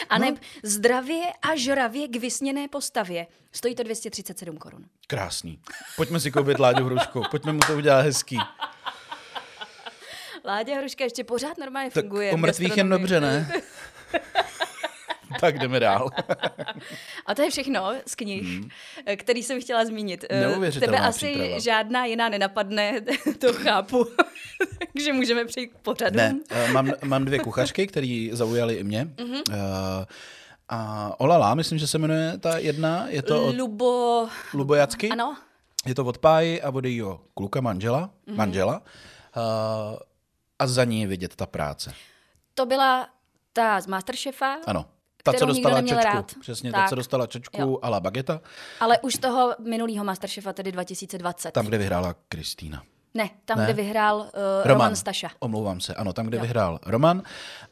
[0.08, 0.36] a ne no.
[0.62, 3.26] zdravě a žravě k vysněné postavě.
[3.52, 4.84] Stojí to 237 korun.
[5.06, 5.58] Krásný.
[5.96, 7.22] Pojďme si koupit Láďu Hrušku.
[7.30, 8.38] Pojďme mu to udělat hezký.
[10.44, 12.32] Láďa Hruška ještě pořád normálně tak funguje.
[12.32, 13.52] O mrtvých jen dobře, ne?
[15.40, 16.10] tak jdeme dál.
[17.26, 18.68] A to je všechno z knih, hmm.
[19.16, 20.24] který jsem chtěla zmínit.
[20.30, 21.58] Eh, Tebe asi příprava.
[21.58, 23.00] žádná jiná nenapadne,
[23.38, 24.06] to chápu.
[24.92, 26.16] Takže můžeme přejít k pořadu.
[26.16, 29.04] Ne, eh, mám, mám dvě kuchařky, které zaujaly i mě.
[29.04, 29.42] Mm-hmm.
[29.48, 30.04] Uh,
[30.68, 33.06] a Olala, myslím, že se jmenuje ta jedna.
[33.08, 34.28] Je to od Lubo...
[34.54, 35.08] Lubo Jacky.
[35.08, 35.36] Ano.
[35.86, 38.10] Je to od Páji a od jejího kluka, manžela.
[38.28, 38.36] Mm-hmm.
[38.36, 38.82] manžela.
[39.36, 39.98] Uh,
[40.62, 41.94] a za ní je vidět ta práce.
[42.54, 43.08] To byla
[43.52, 44.56] ta z Masterchefa?
[44.66, 44.86] Ano.
[45.24, 46.04] Ta, co dostala čečku.
[46.04, 46.32] Rád.
[46.40, 46.84] Přesně, tak.
[46.84, 48.40] ta, co dostala čečku a la bageta.
[48.80, 51.50] Ale už toho minulého Masterchefa, tedy 2020.
[51.50, 52.82] Tam, kde vyhrála Kristýna.
[53.14, 53.64] Ne, tam, ne?
[53.64, 54.64] kde vyhrál uh, Roman.
[54.64, 55.30] Roman Staša.
[55.38, 56.42] Omlouvám se, ano, tam, kde jo.
[56.42, 57.22] vyhrál Roman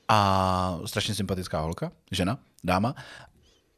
[0.08, 2.94] a strašně sympatická holka, žena, dáma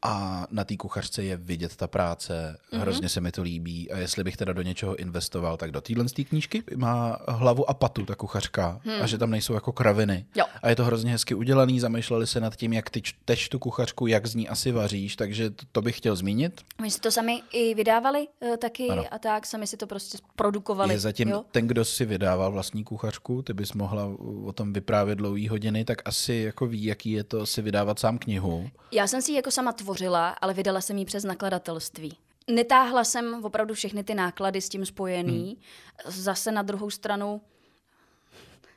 [0.03, 2.79] a na té kuchařce je vidět ta práce, mm-hmm.
[2.79, 6.09] hrozně se mi to líbí a jestli bych teda do něčeho investoval, tak do téhle
[6.09, 9.01] z knížky má hlavu a patu ta kuchařka hmm.
[9.01, 10.25] a že tam nejsou jako kraviny.
[10.35, 10.45] Jo.
[10.61, 14.07] A je to hrozně hezky udělaný, zamýšleli se nad tím, jak ty čteš tu kuchařku,
[14.07, 16.61] jak z ní asi vaříš, takže to, to bych chtěl zmínit.
[16.81, 19.03] My si to sami i vydávali uh, taky ano.
[19.11, 20.93] a tak, sami si to prostě produkovali.
[20.93, 21.43] Je zatím jo?
[21.51, 24.11] ten, kdo si vydával vlastní kuchařku, ty bys mohla
[24.45, 28.17] o tom vyprávět dlouhý hodiny, tak asi jako ví, jaký je to si vydávat sám
[28.17, 28.69] knihu.
[28.91, 32.17] Já jsem si jako sama tvořila tvořila, ale vydala jsem ji přes nakladatelství.
[32.49, 35.57] Netáhla jsem opravdu všechny ty náklady s tím spojený.
[36.05, 36.13] Hmm.
[36.13, 37.41] Zase na druhou stranu,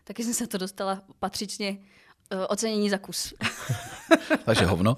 [0.04, 3.34] taky jsem se to dostala patřičně uh, ocenění za kus.
[4.44, 4.96] Takže hovno.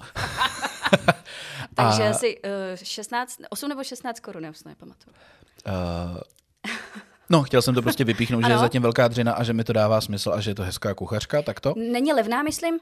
[1.75, 2.09] Takže A...
[2.09, 5.15] asi uh, 16, 8 nebo 16 korun, já už nepamatuju.
[5.67, 6.17] Uh,
[7.31, 9.73] No, chtěl jsem to prostě vypíchnout, že je zatím velká dřina a že mi to
[9.73, 11.73] dává smysl a že je to hezká kuchařka, tak to?
[11.77, 12.79] Není levná, myslím,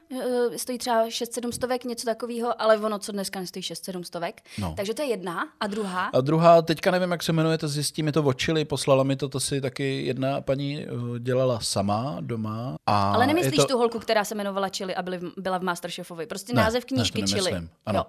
[0.52, 4.42] eh, stojí třeba 6-7 stovek, něco takového, ale ono, co dneska nestojí 6-7 stovek.
[4.58, 4.74] No.
[4.76, 5.48] Takže to je jedna.
[5.60, 6.04] A druhá?
[6.06, 9.28] A druhá, teďka nevím, jak se jmenuje, to zjistí, mi to očili, poslala mi to,
[9.28, 12.76] to si taky jedna paní eh, dělala sama doma.
[12.86, 13.66] A ale nemyslíš to...
[13.66, 16.26] tu holku, která se jmenovala Chili a byly, byla v Masterchefovi?
[16.26, 17.68] Prostě ne, název knížky ne, Chili.
[17.86, 18.06] Ano.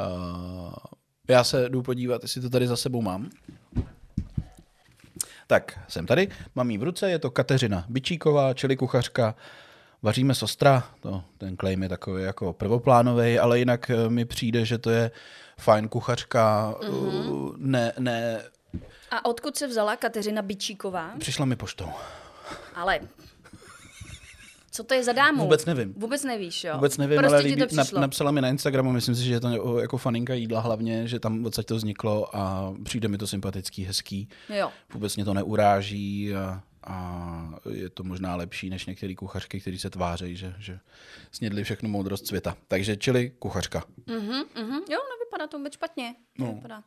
[0.00, 0.72] Uh,
[1.28, 3.30] já se jdu podívat, jestli to tady za sebou mám.
[5.46, 9.34] Tak, jsem tady, mám jí v ruce, je to Kateřina Bičíková, čili kuchařka,
[10.02, 14.78] vaříme sostra, to, ten claim je takový jako prvoplánový, ale jinak eh, mi přijde, že
[14.78, 15.10] to je
[15.58, 17.54] fajn kuchařka, mm-hmm.
[17.56, 18.42] ne, ne...
[19.10, 21.10] A odkud se vzala Kateřina Bičíková?
[21.18, 21.88] Přišla mi poštou.
[22.74, 23.00] Ale
[24.76, 25.42] co to je za dámu?
[25.42, 25.94] Vůbec nevím.
[25.96, 26.74] Vůbec nevíš, jo?
[26.74, 29.40] Vůbec nevím, prostě ale líbí, to nap, napsala mi na Instagramu, myslím si, že je
[29.40, 33.84] to jako faninka jídla hlavně, že tam odsaď to vzniklo a přijde mi to sympatický,
[33.84, 34.28] hezký.
[34.48, 34.72] Jo.
[34.92, 39.90] Vůbec mě to neuráží a, a je to možná lepší než některé kuchařky, které se
[39.90, 40.78] tvářejí, že, že
[41.32, 42.56] snědli všechnu moudrost světa.
[42.68, 43.84] Takže čili kuchařka.
[44.06, 44.74] Mhm, mhm.
[44.90, 46.14] Jo, nevypadá to vůbec špatně.
[46.38, 46.46] No.
[46.46, 46.82] Nevypadá.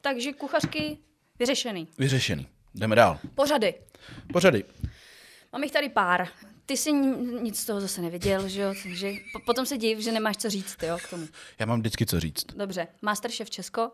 [0.00, 0.98] Takže kuchařky
[1.38, 1.88] vyřešený.
[1.98, 2.46] Vyřešený.
[2.74, 3.18] Jdeme dál.
[3.34, 3.74] Pořady.
[4.32, 4.64] Pořady.
[5.52, 6.28] Mám jich tady pár.
[6.66, 8.74] Ty jsi nic z toho zase neviděl, že jo?
[8.82, 11.26] Takže po- potom se div, že nemáš co říct, jo, k tomu.
[11.58, 12.46] Já mám vždycky co říct.
[12.56, 12.88] Dobře.
[13.02, 13.90] Masterchef Česko.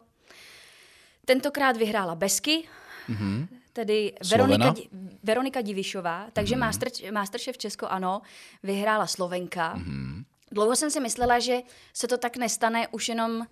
[1.24, 2.64] Tentokrát vyhrála Besky,
[3.09, 3.48] mm-hmm.
[3.72, 4.74] tedy Veronika,
[5.22, 6.59] Veronika Divišová, takže mm-hmm.
[6.59, 8.22] Master, Masterchef Česko, ano,
[8.62, 9.76] vyhrála Slovenka.
[9.76, 10.24] Mm-hmm.
[10.52, 11.61] Dlouho jsem si myslela, že
[11.92, 13.46] se to tak nestane už jenom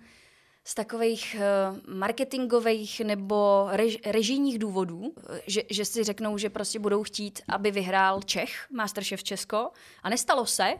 [0.68, 5.12] z takových uh, marketingových nebo rež, režijních důvodů,
[5.46, 9.70] že, že si řeknou, že prostě budou chtít, aby vyhrál Čech, Masterchef Česko.
[10.02, 10.74] A nestalo se.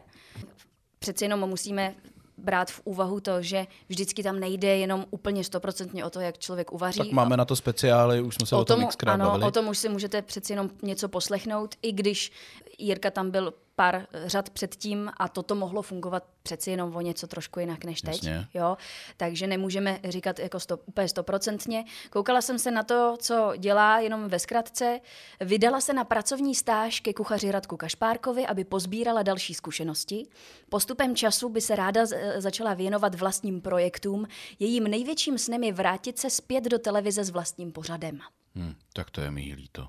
[0.99, 1.95] Přeci jenom musíme
[2.37, 6.71] brát v úvahu to, že vždycky tam nejde jenom úplně stoprocentně o to, jak člověk
[6.71, 6.99] uvaří.
[6.99, 9.45] Tak máme na to speciály, už jsme se o, o tom, tom Ano, bavili.
[9.45, 12.31] o tom už si můžete přeci jenom něco poslechnout, i když
[12.77, 17.59] Jirka tam byl pár řad předtím a toto mohlo fungovat přeci jenom o něco trošku
[17.59, 18.13] jinak než teď.
[18.13, 18.47] Jasně.
[18.53, 18.77] Jo?
[19.17, 21.85] Takže nemůžeme říkat jako sto, úplně stoprocentně.
[22.09, 24.99] Koukala jsem se na to, co dělá jenom ve zkratce.
[25.39, 30.27] Vydala se na pracovní stáž ke kuchaři Radku Kašpárkovi, aby pozbírala další zkušenosti.
[30.69, 32.01] Postupem času by se ráda
[32.37, 34.27] začala věnovat vlastním projektům.
[34.59, 38.19] Jejím největším snem je vrátit se zpět do televize s vlastním pořadem.
[38.55, 39.87] Hmm, tak to je mi líto.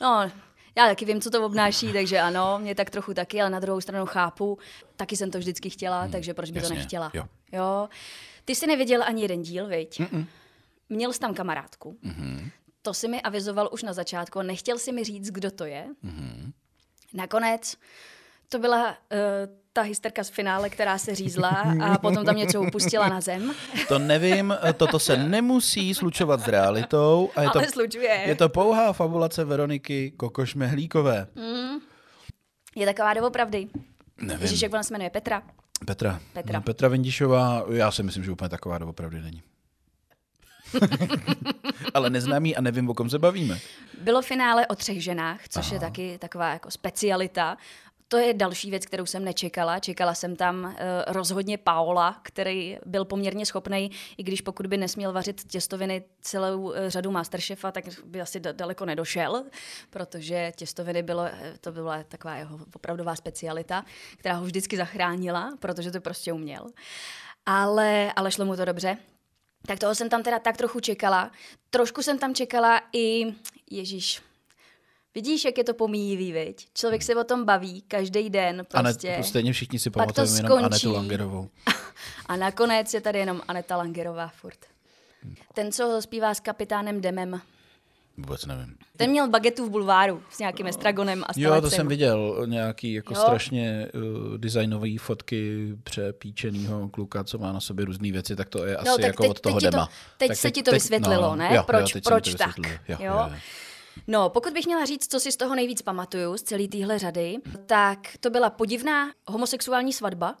[0.00, 0.30] no,
[0.78, 3.80] já taky vím, co to obnáší, takže ano, mě tak trochu taky, ale na druhou
[3.80, 4.58] stranu chápu.
[4.96, 7.10] Taky jsem to vždycky chtěla, hmm, takže proč by jasně, to nechtěla?
[7.14, 7.24] Jo.
[7.52, 7.88] jo.
[8.44, 10.00] Ty jsi neviděl ani jeden díl, viď?
[10.00, 10.26] Mm-mm.
[10.88, 11.98] Měl jsi tam kamarádku.
[12.04, 12.50] Mm-hmm.
[12.82, 14.42] To si mi avizoval už na začátku.
[14.42, 15.86] Nechtěl si mi říct, kdo to je.
[16.04, 16.52] Mm-hmm.
[17.14, 17.76] Nakonec
[18.48, 18.96] to byla uh,
[19.78, 21.48] ta hysterka z finále, která se řízla
[21.82, 23.54] a potom tam něco upustila na zem.
[23.88, 27.30] To nevím, toto se nemusí slučovat s realitou.
[27.36, 28.22] A je Ale to, slučuje.
[28.26, 31.26] Je to pouhá fabulace Veroniky Kokoš-Mehlíkové.
[31.34, 31.78] Mm.
[32.76, 33.68] Je taková doopravdy.
[34.20, 34.42] Nevím.
[34.42, 35.10] Ježíš, jak ona se jmenuje?
[35.10, 35.42] Petra?
[35.86, 36.20] Petra.
[36.32, 36.58] Petra.
[36.58, 39.42] No, Petra Vendišová, já si myslím, že úplně taková doopravdy není.
[41.94, 43.58] Ale neznám jí a nevím, o kom se bavíme.
[44.00, 45.74] Bylo finále o třech ženách, což Aha.
[45.74, 47.56] je taky taková jako specialita.
[48.10, 49.78] To je další věc, kterou jsem nečekala.
[49.78, 50.72] Čekala jsem tam uh,
[51.06, 56.74] rozhodně Paola, který byl poměrně schopný, i když pokud by nesměl vařit těstoviny celou uh,
[56.86, 59.44] řadu Masterchefa, tak by asi da- daleko nedošel,
[59.90, 61.24] protože těstoviny bylo,
[61.60, 63.84] to byla taková jeho opravdová specialita,
[64.16, 66.66] která ho vždycky zachránila, protože to prostě uměl.
[67.46, 68.96] Ale, ale šlo mu to dobře.
[69.66, 71.30] Tak toho jsem tam teda tak trochu čekala.
[71.70, 73.34] Trošku jsem tam čekala i,
[73.70, 74.22] Ježíš,
[75.14, 76.66] Vidíš, jak je to pomíjivý, viď?
[76.74, 79.14] Člověk se o tom baví každý den prostě.
[79.14, 81.48] Anet, stejně všichni si pamatujeme jenom Anetu Langerovou.
[82.26, 84.58] A nakonec je tady jenom Aneta Langerová furt.
[85.54, 87.40] Ten, co zpívá s kapitánem Demem.
[88.16, 88.76] Vůbec nevím.
[88.96, 92.46] Ten měl bagetu v bulváru s nějakým estragonem a Jo, to jsem viděl.
[92.46, 93.20] Nějaký jako jo.
[93.20, 98.74] strašně uh, designové fotky přepíčenýho kluka, co má na sobě různé věci, tak to je
[98.74, 99.86] no, asi tak jako teď, od toho teď Dema.
[99.86, 101.50] To, teď tak se ti to teď, vysvětlilo, no, ne?
[101.54, 102.58] Jo, proč jo, proč tak?
[102.58, 103.30] Jo, jo, jo.
[104.06, 107.36] No, pokud bych měla říct, co si z toho nejvíc pamatuju, z celé téhle řady,
[107.66, 110.36] tak to byla podivná homosexuální svatba,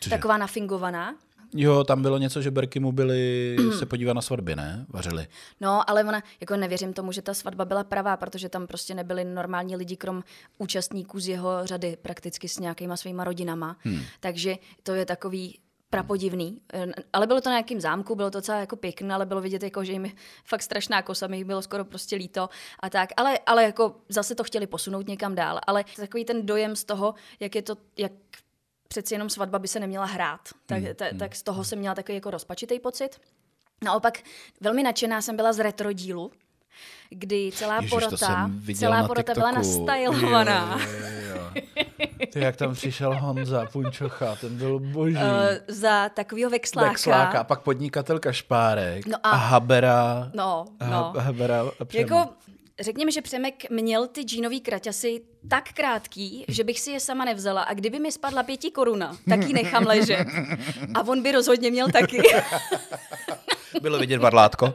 [0.00, 0.10] Cože?
[0.10, 1.14] taková nafingovaná.
[1.54, 4.86] Jo, tam bylo něco, že Berky mu byli se podívat na svatby, ne?
[4.88, 5.26] Vařili.
[5.60, 9.24] No, ale ona, jako nevěřím tomu, že ta svatba byla pravá, protože tam prostě nebyli
[9.24, 10.24] normální lidi, krom
[10.58, 13.76] účastníků z jeho řady, prakticky s nějakýma svýma rodinama.
[13.84, 14.00] Hmm.
[14.20, 15.58] Takže to je takový
[15.90, 16.60] prapodivný.
[17.12, 19.84] Ale bylo to na nějakým zámku, bylo to docela jako pěkné, ale bylo vidět, jako,
[19.84, 20.12] že jim
[20.44, 22.48] fakt strašná kosa, mi jich bylo skoro prostě líto
[22.80, 23.10] a tak.
[23.16, 25.60] Ale, ale jako zase to chtěli posunout někam dál.
[25.66, 28.12] Ale takový ten dojem z toho, jak je to, jak
[28.88, 30.94] přeci jenom svatba by se neměla hrát, tak, hmm.
[30.94, 33.20] tak, tak z toho jsem měla takový jako rozpačitý pocit.
[33.84, 34.18] Naopak
[34.60, 36.32] velmi nadšená jsem byla z retro dílu,
[37.10, 40.78] kdy celá Ježiš, porota, celá porota byla nastylovaná.
[42.36, 45.14] Ty, jak tam přišel Honza Punčocha, ten byl boží.
[45.14, 45.22] Uh,
[45.68, 46.88] za takového vexláka.
[46.88, 50.30] Vexláka, a pak podnikatel Kašpárek no a, a Habera.
[50.34, 51.12] No, no.
[51.16, 52.28] A Habera a jako,
[52.80, 57.62] Řekněme, že Přemek měl ty džínový kraťasy tak krátký, že bych si je sama nevzala
[57.62, 60.26] a kdyby mi spadla pěti koruna, tak ji nechám ležet.
[60.94, 62.22] A on by rozhodně měl taky.
[63.82, 64.74] Bylo vidět varlátko.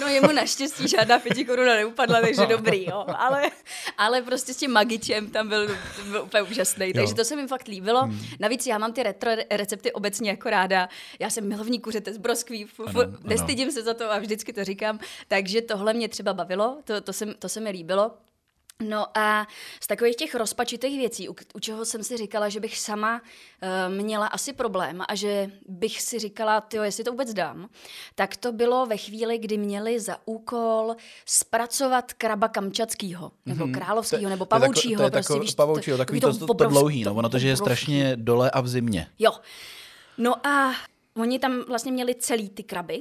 [0.00, 3.04] No jemu naštěstí žádná pěti koruna neupadla, takže dobrý, jo.
[3.16, 3.50] Ale,
[3.98, 5.68] ale prostě s tím magičem tam byl,
[6.10, 8.02] byl úplně úžasný, takže to se mi fakt líbilo.
[8.02, 8.20] Hmm.
[8.40, 10.88] Navíc já mám ty retro recepty obecně jako ráda.
[11.18, 12.66] Já jsem milovník kuřete z broskví,
[13.24, 14.98] nestydím se za to a vždycky to říkám.
[15.28, 18.10] Takže tohle mě třeba bavilo, to, to, se, to se mi líbilo.
[18.82, 19.46] No a
[19.80, 23.94] z takových těch rozpačitých věcí, u, u čeho jsem si říkala, že bych sama uh,
[23.94, 27.68] měla asi problém a že bych si říkala, tyjo, jestli to vůbec dám,
[28.14, 33.74] tak to bylo ve chvíli, kdy měli za úkol zpracovat kraba kamčatskýho, nebo mm-hmm.
[33.74, 34.98] královskýho, nebo pavoučího.
[34.98, 37.38] To je, prostě, tako, víš, pavoučího, takový to, to, to, to dlouhý, no, ono to,
[37.38, 39.06] že je strašně dole a v zimě.
[39.18, 39.32] Jo.
[40.18, 40.74] No a
[41.16, 43.00] oni tam vlastně měli celý ty kraby.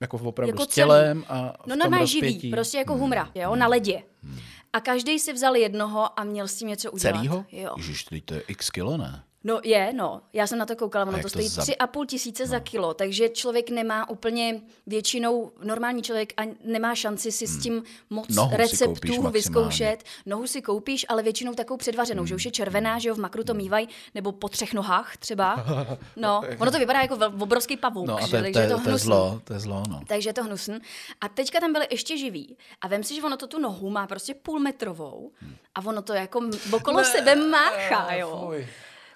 [0.00, 4.02] Jako opravdu jako s tělem a No normálně živý, prostě jako humra, jo, na ledě.
[4.22, 4.38] Hmm.
[4.72, 7.14] A každý si vzal jednoho a měl s tím něco udělat.
[7.14, 7.44] Celýho?
[7.52, 7.74] Jo.
[7.76, 9.22] Ježiš, to je x kilo, ne?
[9.44, 10.22] No je, no.
[10.32, 12.48] Já jsem na to koukala, ono to stojí tři a půl tisíce no.
[12.48, 17.62] za kilo, takže člověk nemá úplně většinou, normální člověk a nemá šanci si s hmm.
[17.62, 20.04] tím moc Nohu receptů vyzkoušet.
[20.26, 22.26] Nohu si koupíš, ale většinou takovou předvařenou, hmm.
[22.26, 25.64] že už je červená, že jo, v makru to mývají, nebo po třech nohách třeba.
[26.16, 29.40] No, ono to vypadá jako obrovský pavouk, no, a to, takže je to, je zlo,
[29.44, 30.00] to je zlo, no.
[30.06, 30.72] Takže je to hnusn.
[31.20, 32.56] A teďka tam byly ještě živý.
[32.80, 35.30] A vem si, že ono to tu nohu má prostě půl metrovou
[35.74, 36.40] a ono to jako
[36.72, 38.44] okolo sebe máchá, jo.
[38.46, 38.66] Fuj.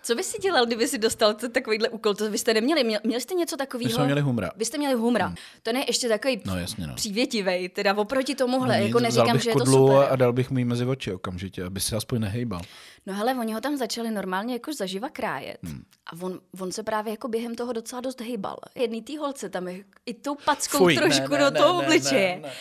[0.03, 2.15] Co by si dělal, kdyby si dostal t- takovýhle úkol?
[2.15, 2.85] To vy jste neměli.
[2.85, 3.89] Měl, měli jste něco takového?
[3.89, 4.51] My jsme měli humra.
[4.57, 5.27] Vy jste měli humra.
[5.27, 5.37] Hmm.
[5.63, 6.95] To ne ještě takový no, jasně, no.
[6.95, 8.79] přívětivej, teda oproti tomuhle.
[8.79, 10.07] No, jako neříkám, že je to super.
[10.11, 12.61] a dal bych mu jí mezi oči okamžitě, aby se aspoň nehejbal.
[13.07, 15.59] No hele, oni ho tam začali normálně jako zaživa krájet.
[15.63, 15.85] Hmm.
[16.07, 18.57] A on, on se právě jako během toho docela dost hejbal.
[18.75, 21.87] Jedný tý holce tam je i tou packou Fuj, trošku ne, do ne, toho ne,
[21.87, 22.37] obličeje.
[22.37, 22.53] ne, ne.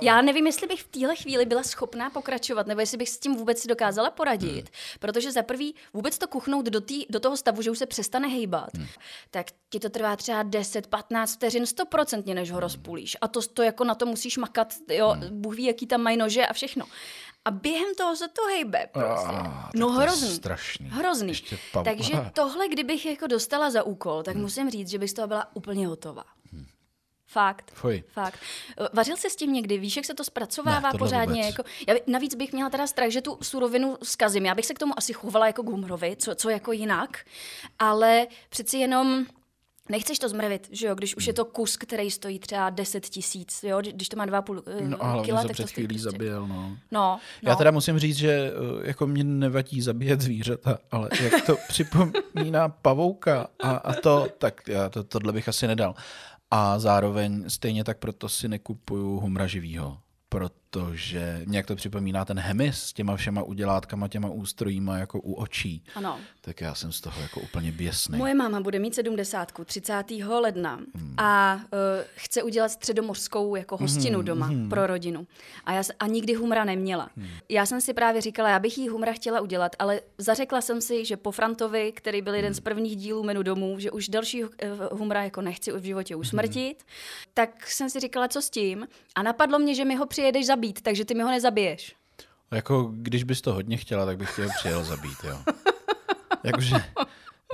[0.00, 3.36] Já nevím, jestli bych v téhle chvíli byla schopná pokračovat, nebo jestli bych s tím
[3.36, 4.52] vůbec si dokázala poradit.
[4.52, 4.98] Hmm.
[5.00, 8.28] Protože za prvý vůbec to kuchnout do, tý, do toho stavu, že už se přestane
[8.28, 8.86] hejbat, hmm.
[9.30, 13.16] tak ti to trvá třeba 10-15 vteřin stoprocentně, než ho rozpůlíš.
[13.20, 15.40] A to, to jako na to musíš makat, jo, hmm.
[15.40, 16.84] Bůh ví, jaký tam mají nože a všechno.
[17.46, 19.26] A během toho se to hejbe prostě.
[19.28, 20.34] Ah, no hrozný.
[20.34, 20.88] strašný.
[20.88, 21.32] Hrozný.
[21.84, 24.42] Takže tohle, kdybych jako dostala za úkol, tak hmm.
[24.42, 26.24] musím říct, že bych z toho byla úplně hotová.
[26.52, 26.66] Hmm.
[27.26, 27.70] Fakt.
[27.74, 28.02] Fuj.
[28.08, 28.38] Fakt.
[28.92, 29.78] Vařil jsi s tím někdy?
[29.78, 31.42] Víš, jak se to zpracovává Ne, pořádně?
[31.42, 31.46] vůbec.
[31.46, 34.46] Jako, já, by- navíc bych měla teda strach, že tu surovinu zkazím.
[34.46, 37.24] Já bych se k tomu asi chovala jako k humrovi, co, co jako jinak.
[37.78, 39.26] Ale přeci jenom
[39.88, 40.94] nechceš to zmrvit, že jo?
[40.94, 43.80] Když už je to kus, který stojí třeba 10 tisíc, jo?
[43.92, 46.10] Když to má 2,5 No no, a hlavně kila, tak před to stojí chvílí prostě.
[46.16, 46.56] zabijel, no.
[46.56, 47.20] No, no.
[47.42, 52.68] Já teda musím říct, že eh, jako mě nevadí zabíjet zvířata, ale jak to připomíná
[52.68, 55.94] pavouka a, a to, tak já to, tohle bych asi nedal.
[56.50, 59.98] A zároveň stejně tak proto si nekupuju humra živýho,
[60.70, 65.82] protože nějak to připomíná ten hemis s těma všema udělátkama, těma ústrojíma jako u očí.
[65.94, 66.18] Ano.
[66.40, 68.18] Tak já jsem z toho jako úplně běsný.
[68.18, 70.04] Moje máma bude mít sedmdesátku 30.
[70.28, 71.14] ledna hmm.
[71.18, 71.60] a uh,
[72.14, 74.26] chce udělat středomořskou jako hostinu hmm.
[74.26, 74.68] doma hmm.
[74.68, 75.26] pro rodinu.
[75.64, 77.10] A, já, a nikdy humra neměla.
[77.16, 77.28] Hmm.
[77.48, 81.04] Já jsem si právě říkala, já bych jí humra chtěla udělat, ale zařekla jsem si,
[81.04, 84.50] že po Frantovi, který byl jeden z prvních dílů menu domů, že už další uh,
[84.92, 87.32] humra jako nechci v životě usmrtit, hmm.
[87.34, 88.88] tak jsem si říkala, co s tím.
[89.14, 91.94] A napadlo mě, že mi ho přijedeš zabít, takže ty mi ho nezabiješ.
[92.50, 95.38] Jako když bys to hodně chtěla, tak bych tě ho přijel zabít, jo.
[96.44, 96.76] Jakože,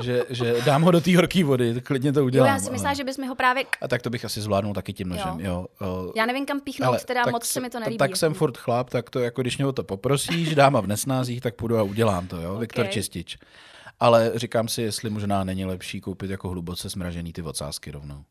[0.03, 2.49] že, že dám ho do té horké vody, tak klidně to Jo, udělám.
[2.49, 2.97] já si myslela, ale...
[2.97, 3.65] že bys mi ho právě...
[3.81, 5.67] A tak to bych asi zvládnul taky tím nožem, jo.
[5.81, 6.13] jo.
[6.17, 7.99] Já nevím, kam píchnout, Ale teda moc se- mi to nelíbí.
[7.99, 11.41] Tak jsem furt chlap, tak to jako když mě o to poprosíš, dáma v nesnázích,
[11.41, 12.59] tak půjdu a udělám to, jo.
[12.59, 13.39] Viktor Čistič.
[14.01, 18.25] Ale říkám si, jestli možná není lepší koupit jako hluboce smražený ty ocásky rovnou.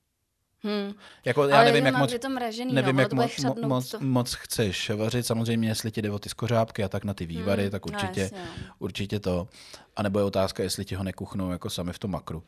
[0.63, 0.93] Hmm.
[1.26, 3.97] Jako, já Ale nevím, jak moc, mražený, nevím, no, jak moc, chřadnout moc, to.
[4.02, 5.26] moc chceš vařit.
[5.26, 7.91] Samozřejmě, jestli ti jde o ty skořápky a tak na ty vývary, Hmm, tak no
[7.93, 8.74] určitě, jasně, no.
[8.80, 9.47] určitě to.
[9.95, 12.43] A nebo je otázka, jestli ti ho nekuchnou jako sami v tom makru.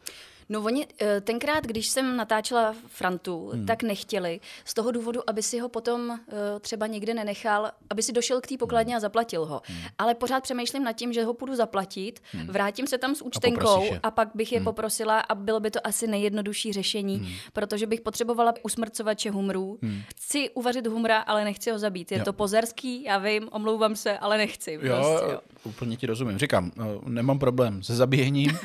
[0.50, 3.66] No oni, eh, tenkrát, když jsem natáčela Frantu, hmm.
[3.66, 4.40] tak nechtěli.
[4.66, 8.48] Z toho důvodu, aby si ho potom eh, třeba někde nenechal, aby si došel k
[8.48, 9.62] té pokladně a zaplatil ho.
[9.66, 9.80] Hmm.
[9.98, 12.48] Ale pořád přemýšlím nad tím, že ho půjdu zaplatit, hmm.
[12.48, 14.00] vrátím se tam s účtenkou je.
[14.04, 14.66] a pak bych je hmm.
[14.66, 17.28] poprosila a bylo by to asi nejjednodušší řešení, hmm.
[17.54, 19.78] protože bych potřebovala usmrcovače humrů.
[19.82, 20.02] Hmm.
[20.16, 22.12] Chci uvařit humra, ale nechci ho zabít.
[22.12, 22.24] Je Jo.
[22.26, 24.80] to pozerský, já vím, omlouvám se, ale nechci.
[24.82, 25.40] Jo, Prostě, jo.
[25.64, 26.38] úplně ti rozumím.
[26.38, 28.58] Říkám, no, nemám problém se zabíjením,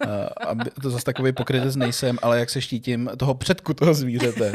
[0.00, 4.52] a- aby to zase takový pokrytec nejsem, ale jak se štítím toho předku toho zvířete,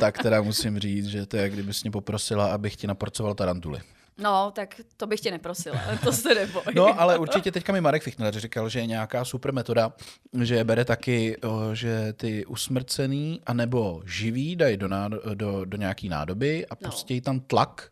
[0.00, 3.80] tak teda musím říct, že to je, jak kdybys mě poprosila, abych ti naporcoval tarantuly.
[4.18, 6.62] No, tak to bych tě neprosila, to se neboj.
[6.74, 9.92] No, ale určitě teďka mi Marek Fichtner říkal, že je nějaká super metoda,
[10.42, 11.36] že je bere taky,
[11.72, 16.90] že ty usmrcený anebo živý dají do, nádo, do, do nějaký nádoby a No.
[16.90, 17.88] pustí tam tlak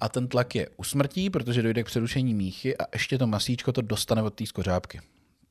[0.00, 3.82] a ten tlak je usmrtí, protože dojde k přerušení míchy a ještě to masíčko to
[3.82, 5.00] dostane od té skořápky.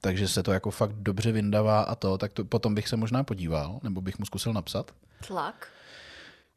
[0.01, 3.23] Takže se to jako fakt dobře vyndavá a to, tak to, potom bych se možná
[3.23, 4.91] podíval, nebo bych mu zkusil napsat.
[5.27, 5.67] Tlak?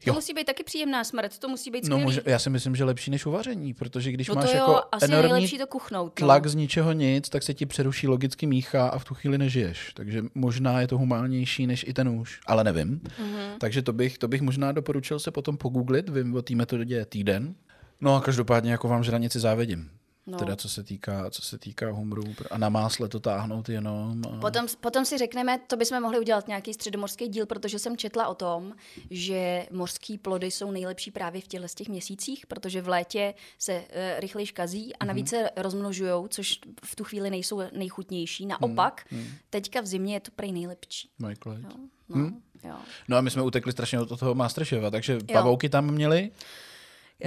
[0.03, 0.13] To Jo.
[0.13, 3.11] musí být taky příjemná smrt, to musí být No, může, já si myslím, že lepší
[3.11, 6.19] než uvaření, protože když no máš to jo, jako asi enormní nejlepší to kuchnout.
[6.19, 6.25] No.
[6.25, 9.91] tlak z ničeho nic, tak se ti přeruší logicky mícha a v tu chvíli nežiješ.
[9.93, 12.87] Takže možná je to humánnější než i ten nůž, ale nevím.
[12.87, 12.99] Mhm.
[12.99, 13.57] Mm-hmm.
[13.57, 17.55] Takže to bych, to bych možná doporučil se potom pogooglit, vím o té metodě týden.
[18.01, 19.89] No a každopádně jako vám žranici závidím.
[20.27, 20.33] No.
[20.33, 20.39] No.
[20.39, 24.21] Teda co se týká, co se týká humru a na másle to táhnout jenom.
[24.31, 24.39] A...
[24.39, 28.35] Potom, potom si řekneme, to bychom mohli udělat nějaký středomorský díl, protože jsem četla o
[28.35, 28.73] tom,
[29.09, 33.85] že mořské plody jsou nejlepší právě v těchto těch měsících, protože v létě se uh,
[34.19, 38.45] rychleji kazí a navíc se rozmnožují, což v tu chvíli nejsou nejchutnější.
[38.45, 39.05] Naopak,
[39.49, 41.09] teďka v zimě je to prej nejlepší.
[41.19, 41.57] Michael.
[41.57, 41.69] Jo,
[42.09, 42.31] no,
[42.63, 42.75] jo.
[43.07, 46.31] No a my jsme utekli strašně od toho Masterchefa, takže pavouky tam měli.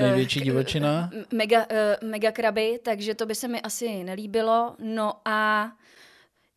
[0.03, 1.11] Největší Eh, k- divočina.
[1.13, 1.67] m- Mega,
[2.03, 4.77] uh, mega kraby, takže to by se mi asi nelíbilo.
[4.79, 5.71] No a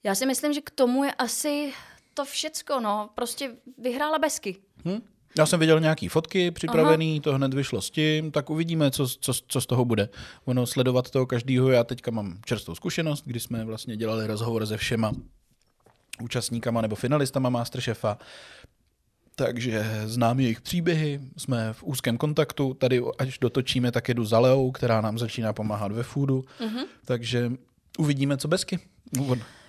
[0.04, 1.74] já si myslím, že k tomu je asi
[2.14, 3.10] to všecko, no.
[3.16, 4.56] Prostě vyhrála Besky.
[4.86, 5.02] Hm?
[5.38, 7.22] Já jsem viděl nějaký fotky připravený, Aha.
[7.24, 10.10] to hned vyšlo s tím, tak uvidíme, co, co, co z toho bude.
[10.46, 14.78] Ono sledovat toho každýho, já teďka mám čerstvou zkušenost, kdy jsme vlastně dělali rozhovor se
[14.78, 15.12] všema
[16.24, 18.18] účastníkama nebo finalistama Masterchefa,
[19.46, 24.72] takže znám jejich příběhy, jsme v úzkém kontaktu, tady až dotočíme, tak jedu za Leou,
[24.72, 26.86] která nám začíná pomáhat ve foodu, mm-hmm.
[27.06, 27.52] takže
[28.00, 28.80] Uvidíme, co bezky.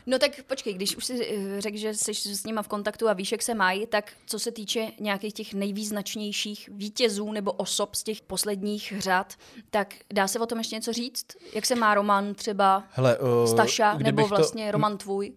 [0.06, 3.12] No tak počkej, když už si eh, řekl, že jsi s nima v kontaktu a
[3.12, 8.02] víš, jak se mají, tak co se týče nějakých těch nejvýznačnějších vítězů nebo osob z
[8.02, 9.34] těch posledních řad,
[9.70, 11.26] tak dá se o tom ještě něco říct?
[11.54, 14.72] Jak se má Roman třeba Hele, uh, Staša, nebo vlastně to...
[14.72, 15.32] Roman tvůj?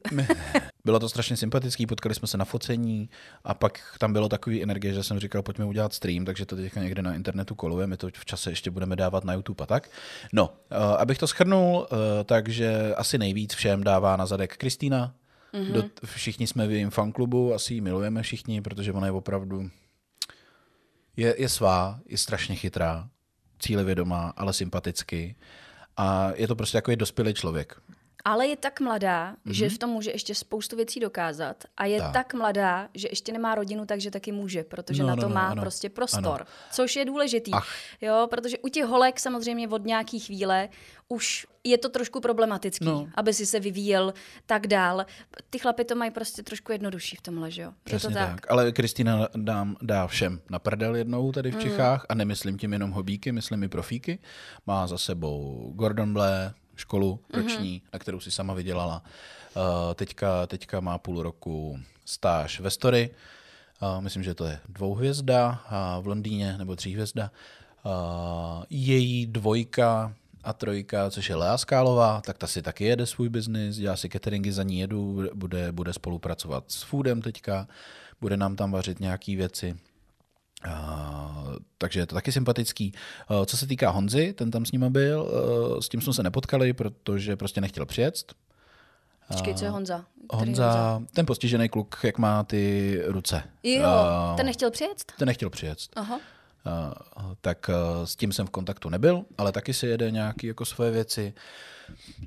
[0.86, 3.10] Bylo to strašně sympatický, potkali jsme se na focení
[3.44, 6.80] a pak tam bylo takový energie, že jsem říkal, pojďme udělat stream, takže to teďka
[6.80, 9.90] někde na internetu koluje, my to v čase ještě budeme dávat na YouTube a tak.
[10.34, 15.16] No, uh, abych to schrnul, uh, takže asi nejvíc všem dává na zadek Kristýna.
[15.54, 15.72] Mm-hmm.
[15.72, 19.70] Do, všichni jsme v jejím fanklubu, asi ji milujeme všichni, protože ona je opravdu
[21.18, 23.10] je, je svá, je strašně chytrá,
[23.60, 25.36] cílevědomá, ale sympaticky.
[25.98, 27.82] A je to prostě jako dospělý člověk.
[28.26, 29.52] Ale je tak mladá, mm-hmm.
[29.52, 31.64] že v tom může ještě spoustu věcí dokázat.
[31.78, 32.14] A je tak.
[32.14, 35.36] tak mladá, že ještě nemá rodinu, takže taky může, protože no, na to no, no,
[35.36, 35.62] má ano.
[35.62, 36.42] prostě prostor.
[36.42, 36.46] Ano.
[36.72, 37.52] Což je důležitý.
[37.52, 37.68] Ach.
[38.02, 40.70] Jo, protože u těch holek samozřejmě od nějaký chvíle
[41.10, 43.08] už je to trošku problematický, no.
[43.16, 44.14] aby si se vyvíjel
[44.46, 45.06] tak dál.
[45.50, 47.72] Ty chlapy to mají prostě trošku jednodušší v tomhle, že jo?
[47.84, 48.42] Přesně to tak.
[48.42, 48.52] tak.
[48.52, 51.62] Ale Kristýna dám, dá všem na prdel jednou tady v mm.
[51.62, 54.20] Čechách a nemyslím tím jenom hobíky, myslím i profíky.
[54.68, 57.42] Má za sebou Gordon Blair, školu mm-hmm.
[57.42, 59.04] roční, na kterou si sama vydělala.
[59.56, 63.10] Uh, teďka, teďka má půl roku stáž ve Story.
[63.82, 67.32] Uh, myslím, že to je dvouhvězda uh, v Londýně, nebo tříhvězda.
[67.86, 70.14] Uh, její dvojka
[70.44, 74.10] a trojka, což je Lea Skálová, tak ta si taky jede svůj biznis, dělá si
[74.10, 77.68] cateringy, za ní jedu, bude, bude spolupracovat s Foodem teďka,
[78.22, 79.78] bude nám tam vařit nějaké věci.
[80.68, 82.94] Uh, takže je to taky sympatický.
[83.30, 86.24] Uh, co se týká Honzy, ten tam s ním byl, uh, s tím jsme se
[86.24, 88.34] nepotkali, protože prostě nechtěl přijet.
[89.28, 90.06] Počkej, co je Honza?
[90.32, 93.44] Honza, Honza, ten postižený kluk, jak má ty ruce.
[93.64, 93.90] Jo,
[94.38, 95.04] ten nechtěl přijet?
[95.18, 95.78] Ten nechtěl přijet.
[95.96, 96.20] Aha.
[96.66, 100.66] Uh, tak uh, s tím jsem v kontaktu nebyl, ale taky si jede nějaké jako
[100.66, 101.34] svoje věci.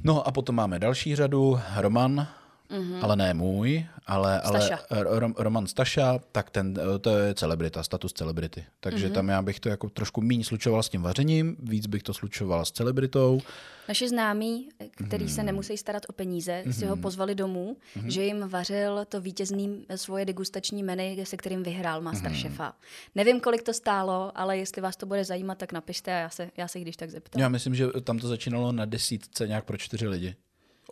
[0.04, 2.26] No a potom máme další řadu, Roman,
[2.70, 2.98] mm-hmm.
[3.02, 8.64] ale ne můj, ale, ale Rom, Roman Staša, tak ten, to je celebrita, status celebrity.
[8.80, 9.12] Takže mm-hmm.
[9.12, 12.64] tam já bych to jako trošku méně slučoval s tím vařením, víc bych to slučoval
[12.64, 13.40] s celebritou.
[13.88, 14.68] Naši známí,
[15.06, 15.30] který mm.
[15.30, 15.46] se mhm.
[15.46, 16.72] nemusí starat o peníze, mm.
[16.72, 17.02] si ho mhm.
[17.02, 18.10] pozvali domů, mm.
[18.10, 22.66] že jim vařil to vítězný svoje degustační menu, se kterým vyhrál Masterchefa.
[22.66, 22.72] Mm.
[23.14, 26.50] Nevím, kolik to stálo, ale jestli vás to bude zajímat, tak napište a já se,
[26.56, 27.42] já se když tak zeptám.
[27.42, 30.36] Já myslím, že tam to začínalo na desítce nějak pro čtyři lidi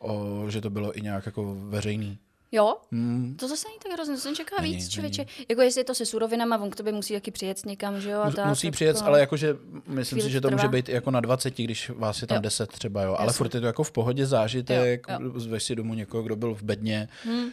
[0.05, 2.19] o, že to bylo i nějak jako veřejný.
[2.53, 2.77] Jo?
[2.93, 3.37] Hmm.
[3.39, 5.27] To zase není tak hrozně, to jsem čeká není, víc, člověče.
[5.49, 8.21] Jako jestli je to se surovinama, on k tobě musí taky přijet někam, že jo?
[8.21, 10.63] A tak, musí přijet, ale jakože myslím si, že to trvá.
[10.63, 12.43] může být jako na 20, když vás je tam jo.
[12.43, 13.17] 10 třeba, jo.
[13.19, 13.37] Ale Jasně.
[13.37, 15.41] furt je to jako v pohodě zážitek, jo, jo.
[15.41, 17.51] zveš si domů někoho, kdo byl v bedně, hmm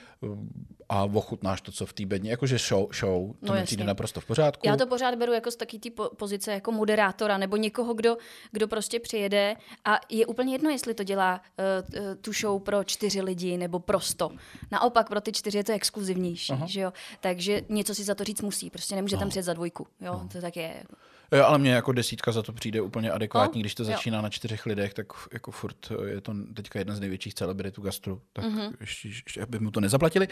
[0.89, 2.32] a ochutnáš to, co v té bedně.
[2.32, 4.67] Jakože show, show to no, mi přijde naprosto v pořádku.
[4.67, 8.17] Já to pořád beru jako z taky té po- pozice jako moderátora nebo někoho, kdo,
[8.51, 9.55] kdo prostě přijede
[9.86, 14.30] a je úplně jedno, jestli to dělá uh, tu show pro čtyři lidi nebo prosto.
[14.72, 16.93] Naopak pro ty čtyři je to exkluzivnější, že jo?
[17.19, 18.69] Takže něco si za to říct musí.
[18.69, 19.19] Prostě nemůže no.
[19.19, 19.88] tam přijet za dvojku.
[20.01, 20.11] Jo?
[20.13, 20.30] No.
[20.32, 20.84] To tak je.
[21.32, 24.21] Jo, ale mně jako desítka za to přijde úplně adekvátní, no, když to začíná jo.
[24.23, 28.45] na čtyřech lidech, tak jako furt je to teďka jedna z největších celebritů gastru, tak
[28.45, 28.73] mm-hmm.
[28.79, 30.27] ještě, ještě, aby mu to nezaplatili.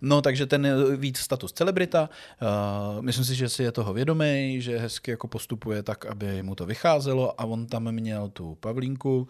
[0.00, 2.10] No, takže ten víc status celebrita.
[2.42, 6.54] Uh, myslím si, že si je toho vědomý, že hezky jako postupuje tak, aby mu
[6.54, 9.18] to vycházelo a on tam měl tu Pavlínku.
[9.18, 9.28] Uh,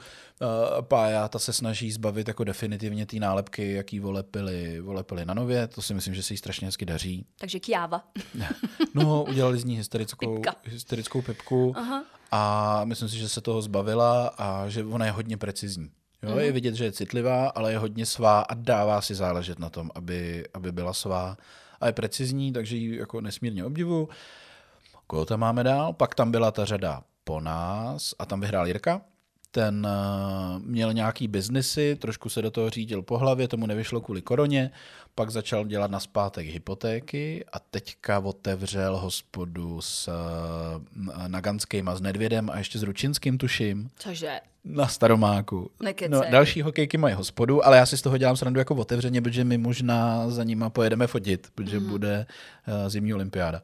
[0.80, 5.66] Pája, ta se snaží zbavit jako definitivně ty nálepky, jaký volepili, volepili na nově.
[5.68, 7.26] To si myslím, že se jí strašně hezky daří.
[7.38, 8.04] Takže kjáva.
[8.94, 12.04] no, udělali z ní hysterickou, hysterickou dětskou Pepku Aha.
[12.30, 15.90] a myslím si, že se toho zbavila a že ona je hodně precizní.
[16.22, 16.38] Jo, mm-hmm.
[16.38, 19.90] Je vidět, že je citlivá, ale je hodně svá a dává si záležet na tom,
[19.94, 21.36] aby, aby byla svá.
[21.80, 24.08] A je precizní, takže ji jako nesmírně obdivu.
[25.06, 25.92] Koho tam máme dál?
[25.92, 29.00] Pak tam byla ta řada po nás a tam vyhrál Jirka
[29.52, 34.22] ten uh, měl nějaký biznesy, trošku se do toho řídil po hlavě, tomu nevyšlo kvůli
[34.22, 34.70] koroně,
[35.14, 42.00] pak začal dělat na zpátek hypotéky a teďka otevřel hospodu s uh, Naganským a s
[42.00, 43.90] Nedvědem a ještě s Ručinským, tuším.
[43.96, 44.40] Cože?
[44.64, 45.70] Na Staromáku.
[46.08, 49.44] No, další hokejky mají hospodu, ale já si z toho dělám srandu jako otevřeně, protože
[49.44, 51.88] my možná za nima pojedeme fotit, protože mm.
[51.88, 52.26] bude
[52.68, 53.62] uh, zimní olympiáda.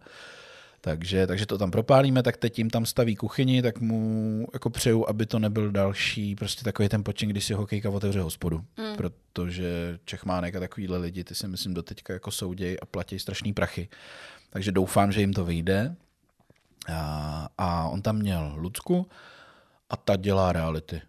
[0.89, 5.09] Takže, takže to tam propálíme, tak teď jim tam staví kuchyni, tak mu jako přeju,
[5.09, 8.64] aby to nebyl další, prostě takový ten počin, když si hokejka otevře hospodu.
[8.76, 8.97] Mm.
[8.97, 13.89] Protože Čechmánek a takovýhle lidi, ty si myslím doteďka jako soudějí a platí strašný prachy.
[14.51, 15.95] Takže doufám, že jim to vyjde.
[16.93, 19.07] A, a on tam měl Lucku
[19.91, 21.01] a ta dělá reality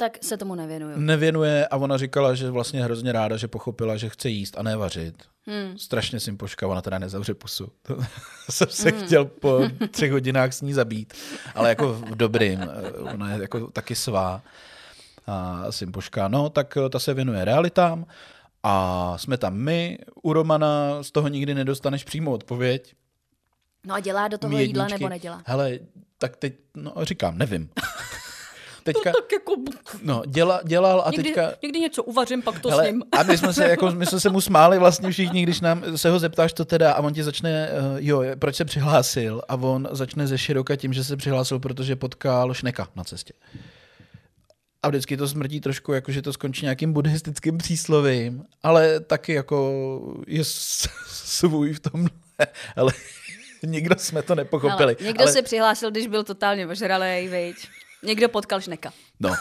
[0.00, 0.98] tak se tomu nevěnuju.
[0.98, 4.76] Nevěnuje a ona říkala, že vlastně hrozně ráda, že pochopila, že chce jíst a ne
[4.76, 5.22] vařit.
[5.46, 5.78] Hmm.
[5.78, 7.72] Strašně jsem poška, ona teda nezavře pusu.
[8.46, 9.06] To jsem se hmm.
[9.06, 11.14] chtěl po třech hodinách s ní zabít,
[11.54, 12.60] ale jako v dobrým.
[13.14, 14.42] Ona je jako taky svá.
[15.26, 18.06] a Simpoška, no, tak ta se věnuje realitám
[18.62, 22.94] a jsme tam my, u Romana z toho nikdy nedostaneš přímou odpověď.
[23.86, 25.42] No a dělá do toho jídla nebo nedělá?
[25.46, 25.78] Hele,
[26.18, 27.70] tak teď, no říkám, nevím.
[28.92, 29.54] Teďka, no, tak jako...
[30.02, 31.52] No, děla, dělal a někdy, teďka...
[31.62, 33.02] Někdy něco uvařím, pak to hele, s ním.
[33.12, 36.10] a my jsme, se, jako, my jsme se mu smáli vlastně všichni, když nám se
[36.10, 39.88] ho zeptáš to teda a on ti začne, uh, jo, proč se přihlásil a on
[39.90, 43.32] začne ze široka tím, že se přihlásil, protože potkal šneka na cestě.
[44.82, 49.72] A vždycky to smrdí trošku, jako že to skončí nějakým buddhistickým příslovím, ale taky jako
[50.26, 52.06] je svůj v tom,
[52.76, 52.92] ale
[53.62, 54.96] nikdo jsme to nepochopili.
[54.96, 55.32] Ale někdo ale...
[55.32, 57.56] se přihlásil, když byl totálně ožralej, viď.
[58.02, 58.92] Někdo potkal šneka.
[59.20, 59.34] No.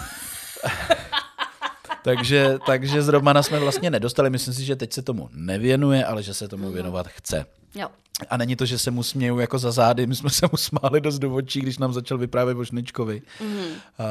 [2.03, 4.30] takže, takže z Romana jsme vlastně nedostali.
[4.30, 7.45] Myslím si, že teď se tomu nevěnuje, ale že se tomu věnovat chce.
[7.76, 7.89] Jo.
[8.30, 11.01] A není to, že se mu směju jako za zády, my jsme se mu smáli
[11.01, 13.22] dost do očí, když nám začal vyprávět o Šničkovi.
[13.41, 13.68] Mm-hmm.
[13.97, 14.05] A,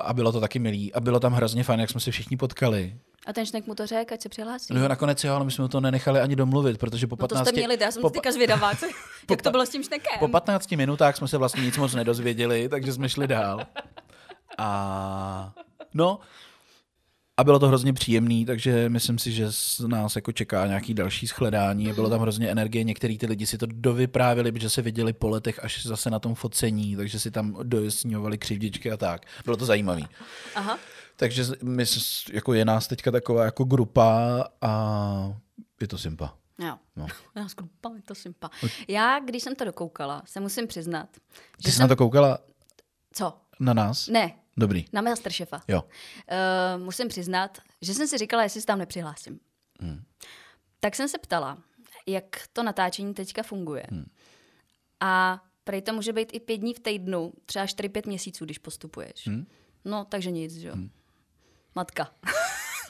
[0.00, 0.94] a bylo to taky milý.
[0.94, 2.94] A bylo tam hrozně fajn, jak jsme se všichni potkali.
[3.26, 4.74] A ten šnek mu to řekl, ať se přihlásí?
[4.74, 7.38] No jo, nakonec jo, ale my jsme to nenechali ani domluvit, protože po 15...
[7.38, 8.86] No to jste měli, já jsem po, teďka zvědavá, co,
[9.30, 10.18] jak to bylo s tím šnekem.
[10.18, 13.60] Po 15 minutách jsme se vlastně nic moc nedozvěděli, takže jsme šli dál.
[14.58, 15.52] A
[15.94, 16.20] no,
[17.42, 21.26] a bylo to hrozně příjemný, takže myslím si, že z nás jako čeká nějaký další
[21.26, 21.92] shledání.
[21.92, 25.64] Bylo tam hrozně energie, některý ty lidi si to dovyprávili, protože se viděli po letech
[25.64, 29.26] až zase na tom focení, takže si tam dojasňovali křivdičky a tak.
[29.44, 30.00] Bylo to zajímavé.
[30.54, 30.78] Aha.
[31.16, 31.84] Takže my,
[32.32, 35.32] jako je nás teďka taková jako grupa a
[35.80, 36.34] je to sympa.
[36.58, 36.76] Jo.
[36.96, 37.06] No.
[37.36, 37.46] Já
[37.96, 38.50] je to sympa.
[38.88, 41.08] Já, když jsem to dokoukala, se musím přiznat.
[41.62, 41.82] Ty jsi jsem...
[41.82, 42.38] na to koukala?
[43.12, 43.34] Co?
[43.60, 44.08] Na nás?
[44.08, 44.84] Ne, Dobrý.
[44.92, 45.62] Na Masterchefa.
[45.68, 45.82] Jo.
[45.82, 49.40] Uh, musím přiznat, že jsem si říkala, jestli se tam nepřihlásím.
[49.80, 50.02] Hmm.
[50.80, 51.58] Tak jsem se ptala,
[52.06, 53.82] jak to natáčení teďka funguje.
[53.90, 54.04] Hmm.
[55.00, 59.26] A prej to může být i pět dní v týdnu, třeba 4-5 měsíců, když postupuješ.
[59.26, 59.46] Hmm.
[59.84, 60.74] No, takže nic, že jo.
[60.74, 60.90] Hmm.
[61.74, 62.10] Matka.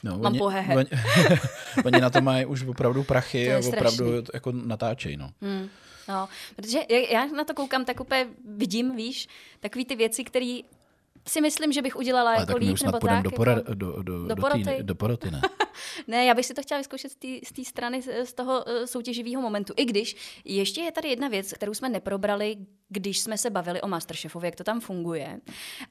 [0.03, 0.75] No, Mám oni, pohehe.
[0.75, 0.89] Oni,
[1.85, 5.17] oni na to mají už opravdu prachy a opravdu jako natáčejí.
[5.17, 5.29] No.
[5.41, 5.69] Hmm.
[6.09, 6.79] No, protože
[7.11, 9.27] já na to koukám, tak úplně vidím, víš,
[9.59, 10.59] takový ty věci, které
[11.27, 13.23] si myslím, že bych udělala Ale jako tak líp, nebo tak.
[13.23, 14.63] Do, pora, jako, do, do, do, poroty.
[14.63, 15.41] Tý, do poroty, ne?
[16.07, 17.11] ne, já bych si to chtěla vyzkoušet
[17.43, 19.73] z té strany, z toho uh, soutěživého momentu.
[19.77, 20.15] I když
[20.45, 22.57] ještě je tady jedna věc, kterou jsme neprobrali,
[22.89, 25.39] když jsme se bavili o Masterchefovi, jak to tam funguje.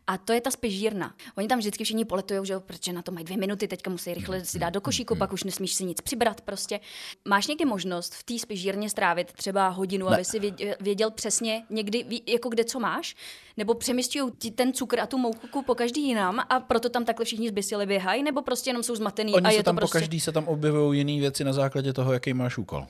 [0.06, 1.14] A to je ta spežírna.
[1.36, 4.44] Oni tam vždycky všichni poletujou, že protože na to mají dvě minuty, teďka musí rychle
[4.44, 6.80] si dát do košíku, pak už nesmíš si nic přibrat prostě.
[7.28, 10.14] Máš někdy možnost v té spežírně strávit třeba hodinu, ne.
[10.14, 13.14] aby si věděl přesně někdy, jako kde co máš?
[13.56, 17.24] Nebo přemysťují ti ten cukr a tu mouku po každý jinam a proto tam takhle
[17.24, 19.98] všichni zbysili běhají, nebo prostě jenom jsou zmatený Oni a je se tam prostě...
[19.98, 22.86] po každý se tam objevují jiné věci na základě toho, jaký máš úkol.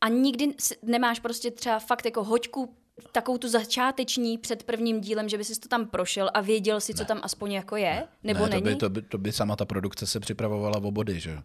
[0.00, 2.74] A nikdy nemáš prostě třeba fakt jako hoďku
[3.12, 6.92] takovou tu začáteční před prvním dílem, že by si to tam prošel a věděl si,
[6.92, 6.96] ne.
[6.96, 7.94] co tam aspoň jako je?
[7.94, 8.06] Ne.
[8.24, 8.62] Nebo ne, není?
[8.62, 11.38] To by, to, by, to by sama ta produkce se připravovala o body, že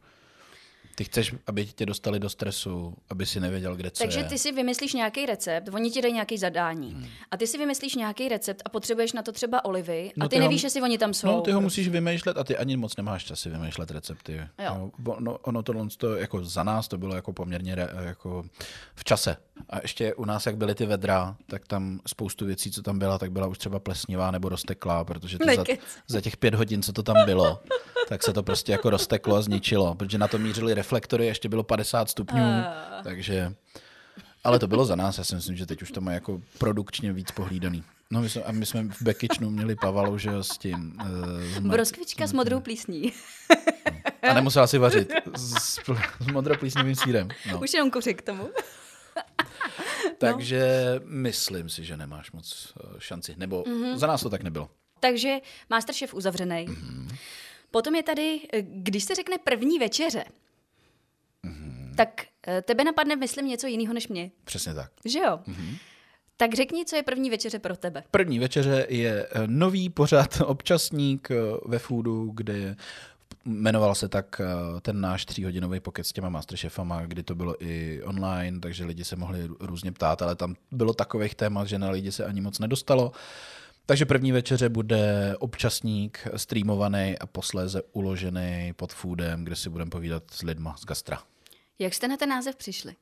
[1.02, 4.26] ty chceš, aby tě dostali do stresu, aby si nevěděl, kde co Takže je.
[4.26, 6.94] ty si vymyslíš nějaký recept, oni ti dají nějaký zadání.
[6.94, 7.06] Hmm.
[7.32, 10.36] A ty si vymyslíš nějaký recept a potřebuješ na to třeba olivy no a ty,
[10.36, 11.28] ty nevíš, ho, jestli oni tam jsou.
[11.28, 14.42] No, ty ho musíš vymýšlet a ty ani moc nemáš čas si vymýšlet recepty.
[14.66, 14.92] Jo.
[15.06, 18.44] No, no, ono to, to, jako za nás to bylo jako poměrně jako
[18.96, 19.38] v čase.
[19.70, 23.18] A ještě u nás, jak byly ty vedra, tak tam spoustu věcí, co tam byla,
[23.18, 25.64] tak byla už třeba plesnivá nebo rozteklá, protože to za,
[26.08, 27.60] za těch pět hodin, co to tam bylo,
[28.10, 31.64] tak se to prostě jako rozteklo a zničilo, protože na to mířili reflektory, ještě bylo
[31.64, 33.04] 50 stupňů, uh.
[33.04, 33.54] takže...
[34.44, 37.14] Ale to bylo za nás, já si myslím, že teď už to má jako produkčně
[37.14, 37.84] víc pohlídaný.
[38.12, 40.98] No my jsme, a my jsme v Bekičnu měli Pavalu, že s tím...
[41.02, 43.14] Uh, s Broskvička s modrou plísní.
[44.30, 45.54] A nemusela si vařit s,
[46.20, 47.28] s modroplísnivým sírem.
[47.52, 47.60] No.
[47.60, 48.50] Už jenom kořik k tomu.
[50.18, 51.06] Takže no.
[51.06, 53.34] myslím si, že nemáš moc eh, šanci.
[53.38, 53.96] Nebo mm-hmm.
[53.96, 54.70] za nás to tak nebylo.
[55.00, 55.38] Takže
[55.70, 56.68] Masterchef uzavřený.
[56.68, 57.18] Mm-hmm.
[57.72, 60.26] Potom je tady, když se řekne první večeře,
[61.48, 61.96] mm-hmm.
[61.96, 64.32] tak eh, tebe napadne, myslím, něco jiného než mě.
[64.44, 64.92] Přesně tak.
[65.06, 65.40] Že jo?
[65.48, 65.78] Mm-hmm.
[66.38, 68.04] Tak řekni, co je první večeře pro tebe.
[68.12, 71.30] První večeře je nový pořad občasník
[71.66, 72.76] ve Foodu, kde
[73.46, 74.42] Jmenoval se tak
[74.82, 79.16] ten náš tříhodinový pokec s těma Masterchefama, kdy to bylo i online, takže lidi se
[79.16, 83.12] mohli různě ptát, ale tam bylo takových témat, že na lidi se ani moc nedostalo.
[83.86, 90.24] Takže první večeře bude občasník streamovaný a posléze uložený pod foodem, kde si budeme povídat
[90.32, 91.24] s lidma z gastra.
[91.80, 92.96] Jak jste na ten název přišli?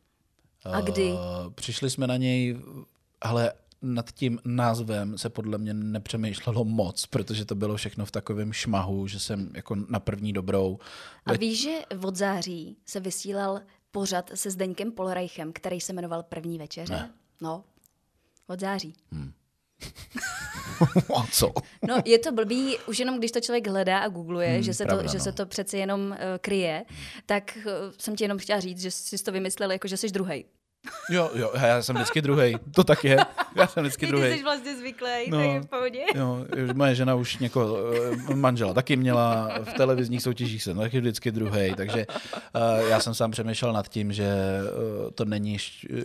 [0.64, 1.12] A kdy?
[1.12, 1.20] Uh,
[1.56, 2.60] přišli jsme na něj,
[3.22, 8.54] ale nad tím názvem se podle mě nepřemýšlelo moc, protože to bylo všechno v takovém
[8.54, 10.80] šmahu, že jsem jako na první dobrou.
[11.26, 13.62] A víš, že od září se vysílal
[13.92, 16.94] pořad se Zdeňkem Polreichem, který se jmenoval První večeře?
[16.94, 17.14] Ne.
[17.42, 17.64] No,
[18.48, 18.94] od září.
[19.12, 19.34] Hmm.
[21.16, 21.52] a co?
[21.88, 24.86] No, je to blbý, už jenom když to člověk hledá a googluje, hmm, že, se
[24.86, 25.24] pravda, to, že no.
[25.24, 26.86] se to přeci jenom uh, kryje,
[27.26, 30.46] tak uh, jsem ti jenom chtěla říct, že jsi to vymyslel jako, že jsi druhý.
[31.10, 32.56] Jo, jo, já jsem vždycky druhý.
[32.76, 33.18] To tak je.
[33.56, 34.30] Já jsem vždycky druhý.
[34.32, 36.00] Ty jsi vlastně zvyklý, no, tak je v pohodě.
[36.16, 37.78] Jo, moje žena už někoho,
[38.30, 43.14] eh, manžela taky měla, v televizních soutěžích jsem taky vždycky druhý, takže uh, já jsem
[43.14, 44.28] sám přemýšlel nad tím, že
[45.04, 45.58] uh, to není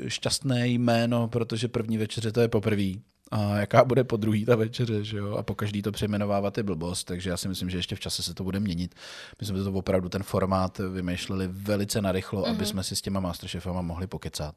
[0.09, 2.93] šťastné jméno, protože první večeře to je poprvé
[3.31, 5.37] a jaká bude po druhý ta večeře, že jo?
[5.37, 8.23] A po každý to přejmenovávat je blbost, takže já si myslím, že ještě v čase
[8.23, 8.95] se to bude měnit.
[9.41, 12.51] My jsme to opravdu ten formát vymýšleli velice narychlo, mm-hmm.
[12.51, 12.67] aby mhm.
[12.67, 14.55] jsme si s těma Masterchefama mohli pokecat.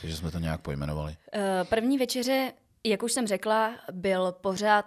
[0.00, 1.16] Takže jsme to nějak pojmenovali.
[1.36, 2.52] Uh, první večeře,
[2.84, 4.86] jak už jsem řekla, byl pořád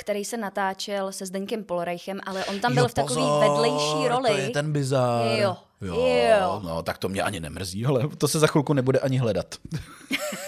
[0.00, 4.30] který se natáčel se Zdeňkem Polreichem, ale on tam jo, byl v takové vedlejší roli.
[4.30, 5.38] To je ten bizar.
[5.40, 5.56] Jo.
[5.80, 5.94] Jo,
[6.40, 6.60] jo.
[6.64, 9.54] No, tak to mě ani nemrzí, ale to se za chvilku nebude ani hledat.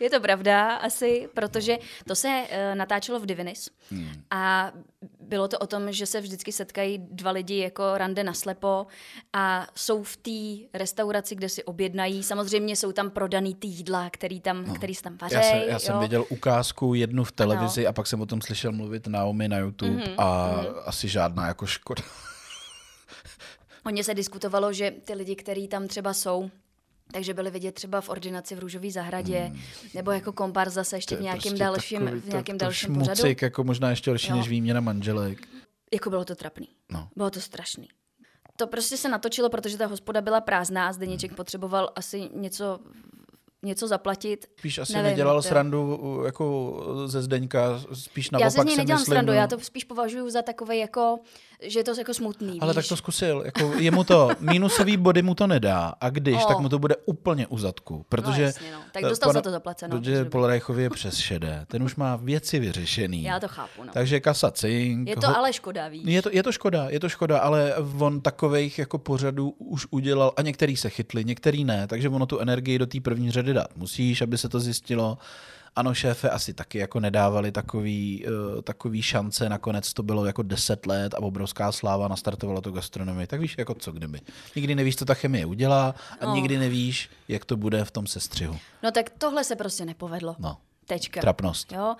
[0.00, 4.12] Je to pravda asi, protože to se uh, natáčelo v Divinis hmm.
[4.30, 4.72] a
[5.20, 8.86] bylo to o tom, že se vždycky setkají dva lidi jako rande naslepo
[9.32, 12.22] a jsou v té restauraci, kde si objednají.
[12.22, 14.74] Samozřejmě jsou tam prodaný ty jídla, který, tam, no.
[14.74, 15.34] který se tam vaří.
[15.34, 17.90] Já, jsem, já jsem viděl ukázku jednu v televizi ano.
[17.90, 20.14] a pak jsem o tom slyšel mluvit Naomi na YouTube mm-hmm.
[20.18, 20.82] a mm-hmm.
[20.84, 22.02] asi žádná jako škoda.
[23.84, 26.50] Hodně se diskutovalo, že ty lidi, kteří tam třeba jsou,
[27.12, 29.60] takže byli vidět třeba v ordinaci v Růžové zahradě, hmm.
[29.94, 33.00] nebo jako kompar zase ještě v nějakém prostě dalším, takový, v nějakém to, dalším to
[33.00, 33.34] pořadu.
[33.42, 35.48] jako možná ještě horší než výměna manželek.
[35.92, 36.68] Jako bylo to trapný.
[36.92, 37.08] No.
[37.16, 37.88] Bylo to strašný.
[38.56, 41.36] To prostě se natočilo, protože ta hospoda byla prázdná a Zdeněček hmm.
[41.36, 42.78] potřeboval asi něco
[43.62, 44.46] něco zaplatit.
[44.58, 45.42] Spíš asi Nevím, nedělal to...
[45.42, 49.38] srandu jako ze Zdeňka, spíš naopak Já se z něj nedělám myslím, srandu, no...
[49.38, 51.18] já to spíš považuji za takové jako,
[51.62, 52.60] že je to jako smutný.
[52.60, 52.74] Ale víš?
[52.74, 56.48] tak to zkusil, jako je mu to, mínusový body mu to nedá a když, oh.
[56.48, 58.42] tak mu to bude úplně u zadku, protože...
[58.42, 58.78] No, jasně, no.
[58.92, 59.98] Tak dostal se to zaplaceno.
[59.98, 63.22] Protože Polreichovi je přes šedé, ten už má věci vyřešený.
[63.22, 63.92] Já to chápu, no.
[63.92, 65.08] Takže kasa cink.
[65.08, 65.36] Je to ho...
[65.36, 66.02] ale škoda, víš.
[66.06, 70.32] Je to, je to škoda, je to škoda, ale on takových jako pořadů už udělal
[70.36, 73.76] a některý se chytli, některý ne, takže ono tu energii do té první řady dát
[73.76, 75.18] musíš, aby se to zjistilo.
[75.78, 80.86] Ano, šéfe asi taky jako nedávali takový, uh, takový šance, nakonec to bylo jako deset
[80.86, 83.26] let a obrovská sláva nastartovala to gastronomii.
[83.26, 84.20] Tak víš, jako co kdyby.
[84.56, 86.34] Nikdy nevíš, co ta chemie udělá a no.
[86.34, 88.58] nikdy nevíš, jak to bude v tom sestřihu.
[88.82, 90.36] No tak tohle se prostě nepovedlo.
[90.38, 90.56] No.
[90.86, 91.20] Tečka.
[91.20, 91.72] Trapnost.
[91.72, 91.96] Jo?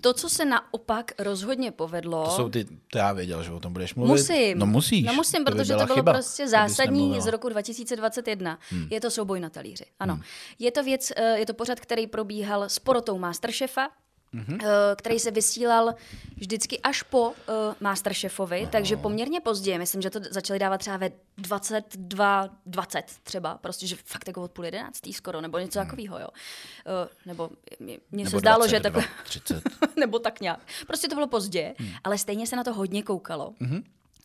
[0.00, 2.24] To, co se naopak rozhodně povedlo...
[2.24, 4.12] To jsou ty, to já věděl, že o tom budeš mluvit.
[4.12, 4.58] Musím.
[4.58, 5.06] No musíš.
[5.06, 8.58] No musím, to protože by to bylo chyba, prostě zásadní z roku 2021.
[8.70, 8.86] Hmm.
[8.90, 10.14] Je to souboj na talíři, ano.
[10.14, 10.22] Hmm.
[10.58, 13.88] Je to věc, eh, je to pořad, který probíhal s porotou Masterchefa,
[14.34, 14.60] mm-hmm.
[14.96, 15.94] který se vysílal
[16.36, 17.34] vždycky až po uh,
[17.80, 18.68] Masterchefovi, no.
[18.72, 23.96] takže poměrně pozdě, myslím, že to začali dávat třeba ve 22, 20 třeba, prostě, že
[24.04, 25.86] fakt jako od půl jedenáctý skoro, nebo něco mm.
[25.86, 26.28] takového, jo.
[26.28, 27.50] Uh, nebo
[28.10, 29.62] mně se zdálo, 22, že takhle, 30.
[29.96, 30.60] nebo tak nějak.
[30.86, 31.88] Prostě to bylo pozdě, mm.
[32.04, 33.54] ale stejně se na to hodně koukalo.
[33.60, 33.82] Mm-hmm.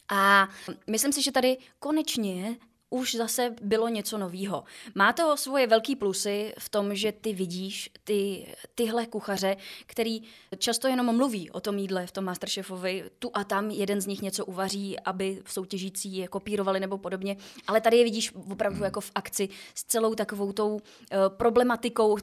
[0.10, 0.48] A
[0.88, 2.56] myslím si, že tady konečně
[2.90, 4.64] už zase bylo něco novýho.
[4.96, 10.22] Má to svoje velké plusy v tom, že ty vidíš ty, tyhle kuchaře, který
[10.58, 14.22] často jenom mluví o tom jídle v tom Masterchefovi, tu a tam jeden z nich
[14.22, 19.02] něco uvaří, aby v soutěžící je kopírovali nebo podobně, ale tady je vidíš opravdu jako
[19.02, 20.80] v akci s celou takovou tou uh,
[21.28, 22.18] problematikou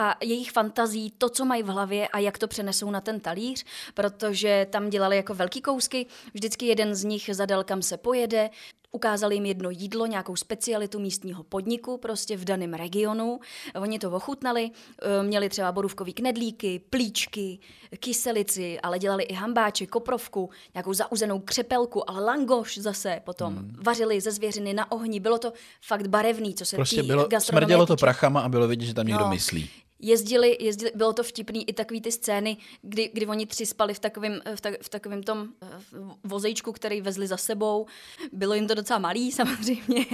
[0.00, 3.64] a jejich fantazí, to, co mají v hlavě a jak to přenesou na ten talíř,
[3.94, 8.50] protože tam dělali jako velký kousky, vždycky jeden z nich zadal, kam se pojede,
[8.92, 13.40] Ukázali jim jedno jídlo, nějakou specialitu místního podniku, prostě v daném regionu.
[13.74, 14.70] Oni to ochutnali,
[15.02, 17.58] eh, měli třeba borůvkový knedlíky, plíčky,
[18.00, 23.56] kyselici, ale dělali i hambáče, koprovku, nějakou zauzenou křepelku, ale langoš zase potom.
[23.56, 23.76] Hmm.
[23.84, 27.96] Vařili ze zvěřiny na ohni, bylo to fakt barevný, co se prostě bylo, smrdělo to
[27.96, 29.30] prachama a bylo vidět, že tam někdo no.
[29.30, 33.94] myslí jezdili, jezdili, bylo to vtipný i takový ty scény, kdy, kdy oni tři spali
[33.94, 35.66] v takovém, v, tak, v takovém tom eh,
[36.24, 37.86] vozejčku, který vezli za sebou.
[38.32, 40.04] Bylo jim to docela malý samozřejmě,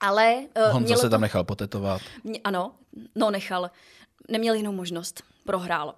[0.00, 0.46] ale...
[0.66, 2.02] Uh, Honza se to, tam nechal potetovat.
[2.24, 2.74] Mě, ano,
[3.14, 3.70] no nechal.
[4.28, 5.22] Neměl jinou možnost.
[5.44, 5.94] Prohrál.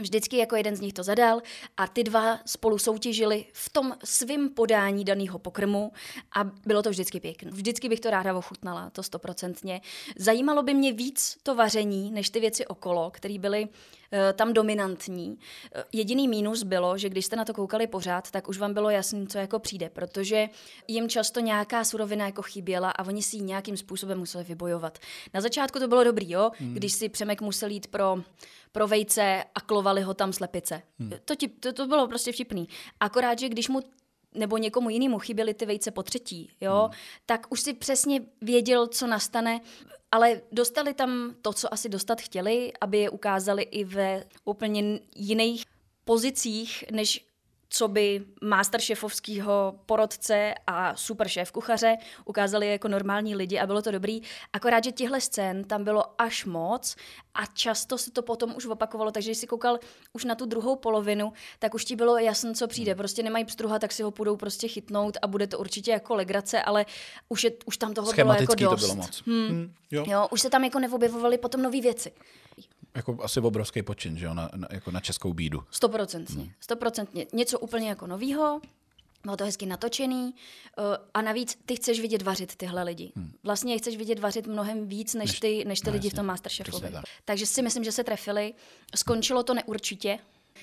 [0.00, 1.42] Vždycky jako jeden z nich to zadal
[1.76, 5.92] a ty dva spolu soutěžili v tom svém podání daného pokrmu
[6.36, 7.50] a bylo to vždycky pěkné.
[7.50, 9.80] Vždycky bych to ráda ochutnala, to stoprocentně.
[10.16, 13.70] Zajímalo by mě víc to vaření, než ty věci okolo, které byly uh,
[14.32, 15.28] tam dominantní.
[15.28, 18.90] Uh, jediný mínus bylo, že když jste na to koukali pořád, tak už vám bylo
[18.90, 20.48] jasné, co jako přijde, protože
[20.88, 24.98] jim často nějaká surovina jako chyběla a oni si ji nějakým způsobem museli vybojovat.
[25.34, 26.50] Na začátku to bylo dobrý, jo?
[26.58, 26.74] Hmm.
[26.74, 28.16] když si Přemek musel jít pro
[28.72, 30.82] pro vejce a klovali ho tam slepice.
[30.98, 31.12] Hmm.
[31.24, 32.68] To, ti, to, to bylo prostě vtipný.
[33.00, 33.80] Akorát, že když mu
[34.34, 37.00] nebo někomu jinému chyběly ty vejce po třetí, jo, hmm.
[37.26, 39.60] tak už si přesně věděl, co nastane
[40.14, 45.64] ale dostali tam to, co asi dostat chtěli, aby je ukázali i ve úplně jiných
[46.04, 47.26] pozicích, než
[47.68, 53.90] co by masterchefovského porodce a super šéf kuchaře ukázali jako normální lidi a bylo to
[53.90, 54.20] dobrý.
[54.52, 56.96] Akorát, že těchto scén tam bylo až moc
[57.34, 59.78] a často se to potom už opakovalo, takže když si koukal
[60.12, 62.94] už na tu druhou polovinu, tak už ti bylo jasné, co přijde.
[62.94, 66.62] Prostě nemají pstruha, tak si ho půjdou prostě chytnout a bude to určitě jako legrace,
[66.62, 66.86] ale
[67.28, 68.80] už, je, už tam toho bylo jako dost.
[68.80, 69.22] to bylo moc.
[69.26, 69.48] Hmm.
[69.48, 70.04] Hmm, jo.
[70.08, 70.28] jo.
[70.30, 72.12] už se tam jako neobjevovaly potom nové věci
[72.94, 75.64] jako asi obrovský počin, že jo, na, na, jako na českou bídu.
[75.70, 76.42] Stoprocentně.
[76.42, 76.52] Hmm.
[76.60, 77.26] Stoprocentně.
[77.32, 78.60] Něco úplně jako novýho,
[79.24, 80.84] bylo to hezky natočený uh,
[81.14, 83.12] a navíc ty chceš vidět vařit tyhle lidi.
[83.16, 83.32] Hmm.
[83.42, 86.16] Vlastně chceš vidět vařit mnohem víc než ty, než ty no, lidi jasně.
[86.16, 86.90] v tom Masterchefovi.
[86.90, 87.04] Tak.
[87.24, 88.54] Takže si myslím, že se trefili.
[88.96, 90.18] Skončilo to neurčitě.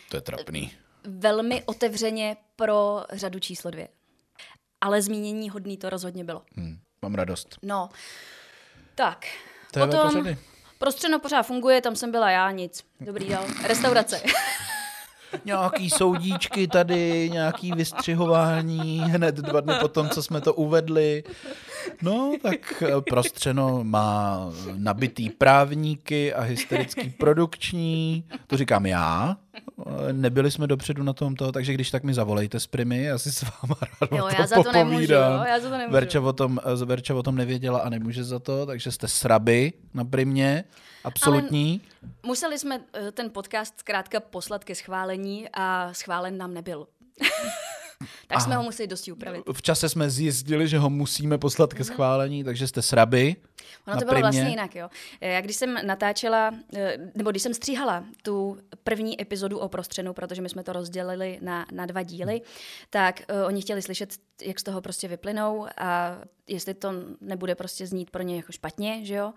[0.10, 0.72] To je trapný.
[1.04, 3.88] Velmi otevřeně pro řadu číslo dvě.
[4.82, 6.42] Ale zmínění hodný to rozhodně bylo.
[6.56, 6.80] Hmm.
[7.02, 7.58] Mám radost.
[7.62, 7.90] No,
[8.96, 9.26] tak.
[9.72, 10.38] To je potom,
[10.82, 12.84] Prostřeno pořád funguje, tam jsem byla já, nic.
[13.02, 13.44] Dobrý dál.
[13.68, 14.22] Restaurace.
[15.46, 21.24] nějaký soudíčky tady, nějaký vystřihování hned dva dny potom, co jsme to uvedli.
[22.02, 24.40] No, tak eh, prostřeno má
[24.76, 28.24] nabitý právníky a hysterický produkční.
[28.48, 29.38] To říkám já.
[30.12, 33.42] Nebyli jsme dopředu na tomto, takže když tak mi zavolejte s Primy, já si s
[33.42, 35.94] váma rád jo, já za to nemůžu, jo, já za to nemůžu.
[35.94, 39.74] Verča o, tom, eh, Verča o tom nevěděla a nemůže za to, takže jste sraby
[39.94, 40.64] na Primě,
[41.04, 41.82] absolutní.
[42.04, 46.88] Ale museli jsme eh, ten podcast zkrátka poslat ke schválení a schválen nám nebyl.
[48.28, 48.46] tak Aha.
[48.46, 49.44] jsme ho museli dosti upravit.
[49.54, 51.94] V čase jsme zjistili, že ho musíme poslat ke mhm.
[51.94, 53.36] schválení, takže jste sraby.
[53.88, 54.22] Ono to bylo primě.
[54.22, 54.90] vlastně jinak, jo.
[55.22, 60.42] Já když jsem natáčela, eh, nebo když jsem stříhala tu první epizodu o prostřenu, protože
[60.42, 62.42] my jsme to rozdělili na, na dva díly, hmm.
[62.90, 67.88] tak uh, oni chtěli slyšet, jak z toho prostě vyplynou a jestli to nebude prostě
[67.88, 69.34] znít pro ně jako špatně, že jo.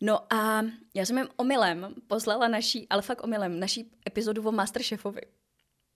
[0.00, 0.62] No a
[0.94, 5.20] já jsem jim omylem poslala naší, ale fakt omylem, naší epizodu o Masterchefovi.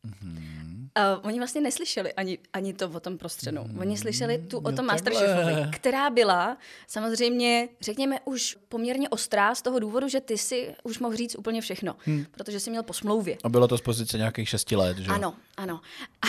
[0.06, 0.59] Mm-hmm.
[0.98, 3.64] Uh, oni vlastně neslyšeli ani, ani to o tom prostřenu.
[3.64, 9.54] Mm, oni slyšeli tu o tom no Masterchefovi, která byla samozřejmě, řekněme, už poměrně ostrá
[9.54, 12.26] z toho důvodu, že ty si už mohl říct úplně všechno, hmm.
[12.30, 13.38] protože jsi měl po smlouvě.
[13.44, 15.10] A bylo to z pozice nějakých šesti let, že?
[15.10, 15.80] Ano, ano.
[16.22, 16.26] A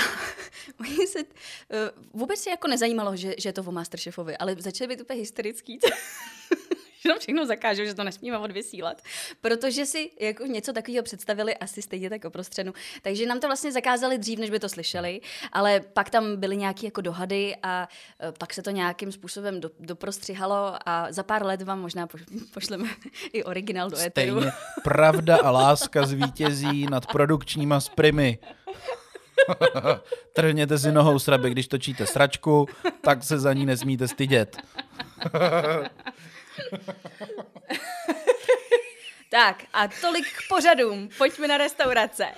[0.79, 1.25] oni se uh,
[2.13, 5.79] vůbec si jako nezajímalo, že, že je to o Masterchefovi, ale začali být úplně hysterický.
[7.03, 9.01] že nám všechno zakážou, že to nesmíme odvysílat.
[9.41, 12.73] Protože si jako něco takového představili asi stejně tak oprostřenu.
[13.01, 15.21] Takže nám to vlastně zakázali dřív, než by to slyšeli,
[15.51, 17.87] ale pak tam byly nějaké jako dohady a
[18.29, 22.07] e, pak se to nějakým způsobem do, doprostřihalo a za pár let vám možná
[22.53, 22.89] pošleme
[23.33, 24.37] i originál do éteru.
[24.37, 24.51] Stejně
[24.83, 28.39] pravda a láska zvítězí nad produkčníma sprimy.
[30.33, 32.67] Trhněte si nohou sraby, když točíte sračku,
[33.01, 34.57] tak se za ní nesmíte stydět.
[39.29, 41.09] tak a tolik k pořadům.
[41.17, 42.25] Pojďme na restaurace.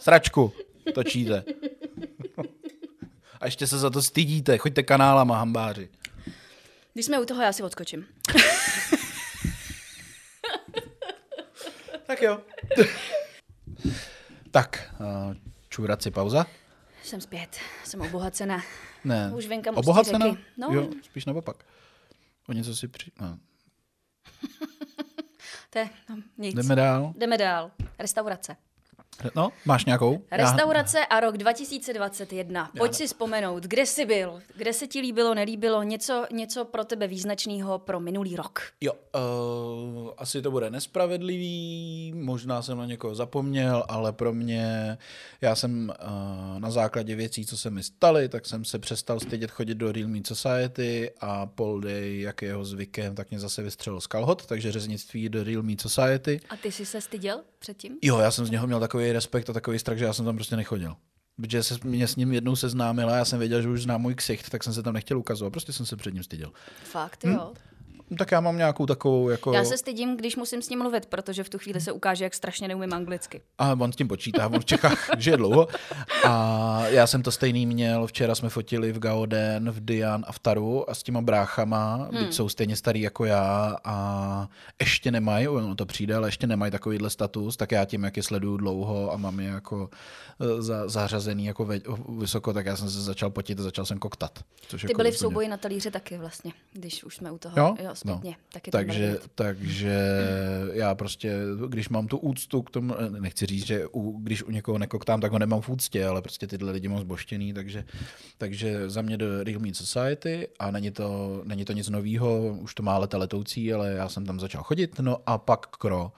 [0.00, 0.52] Sračku
[0.94, 1.44] točíte.
[3.40, 4.58] A ještě se za to stydíte.
[4.58, 5.88] Choďte kanálama, hambáři.
[6.92, 8.06] Když jsme u toho, já si odskočím.
[12.06, 12.40] tak jo.
[14.50, 14.94] tak,
[15.68, 16.46] čůrat si pauza.
[17.02, 18.62] Jsem zpět, jsem obohacena.
[19.04, 19.32] Ne.
[19.34, 20.26] Už venka Obohacena?
[20.56, 20.68] No.
[20.72, 21.64] Jo, spíš naopak.
[22.48, 23.10] O něco si při...
[23.20, 23.38] No.
[25.70, 26.54] to je, no, nic.
[26.54, 27.12] Jdeme dál.
[27.16, 27.70] Jdeme dál.
[27.98, 28.56] Restaurace.
[29.34, 30.22] No, máš nějakou?
[30.30, 31.04] Restaurace Já...
[31.04, 32.70] a rok 2021.
[32.78, 32.96] Pojď Já...
[32.96, 37.78] si vzpomenout, kde jsi byl, kde se ti líbilo, nelíbilo, něco, něco pro tebe význačného
[37.78, 38.62] pro minulý rok.
[38.80, 44.98] Jo, uh, asi to bude nespravedlivý, možná jsem na někoho zapomněl, ale pro mě,
[45.40, 49.50] já jsem uh, na základě věcí, co se mi staly, tak jsem se přestal stydět
[49.50, 53.62] chodit do Real Meat Society a Paul Day, jak je jeho zvykem, tak mě zase
[53.62, 56.40] vystřelil z kalhot, takže řeznictví do Real Meat Society.
[56.48, 57.98] A ty jsi se styděl předtím?
[58.02, 60.36] Jo, já jsem z něho měl takový respekt a takový strach, že já jsem tam
[60.36, 60.96] prostě nechodil.
[61.36, 64.50] Protože se mě s ním jednou seznámila, já jsem věděl, že už zná můj ksicht,
[64.50, 66.52] tak jsem se tam nechtěl ukazovat, prostě jsem se před ním styděl.
[66.84, 67.52] Fakt, jo.
[67.54, 67.71] Hm?
[68.16, 69.52] Tak já mám nějakou takovou jako...
[69.52, 72.34] Já se stydím, když musím s ním mluvit, protože v tu chvíli se ukáže, jak
[72.34, 73.42] strašně neumím anglicky.
[73.58, 75.68] A on s tím počítá, on v Čechách žije dlouho.
[76.24, 80.38] A já jsem to stejný měl, včera jsme fotili v Gaoden, v Dian a v
[80.38, 82.24] Taru a s těma bráchama, hmm.
[82.24, 84.48] byť jsou stejně starý jako já a
[84.80, 88.22] ještě nemají, ono to přijde, ale ještě nemají takovýhle status, tak já tím, jak je
[88.22, 89.90] sleduju dlouho a mám je jako
[90.40, 91.80] e, za, zařazený jako ve,
[92.18, 94.44] vysoko, tak já jsem se začal potit a začal jsem koktat.
[94.68, 97.54] Což Ty jako byli v souboji na talíře taky vlastně, když už jsme u toho.
[97.58, 97.76] Jo?
[97.82, 98.30] jo zpětně.
[98.30, 99.98] No, taky takže, takže
[100.72, 101.36] já prostě,
[101.68, 105.32] když mám tu úctu k tomu, nechci říct, že u, když u někoho nekoktám, tak
[105.32, 107.84] ho nemám v úctě, ale prostě tyhle lidi mám zboštěný, takže,
[108.38, 112.74] takže za mě do Real Meat Society a není to, není to nic novýho, už
[112.74, 116.12] to má leta letoucí, ale já jsem tam začal chodit, no a pak Kro.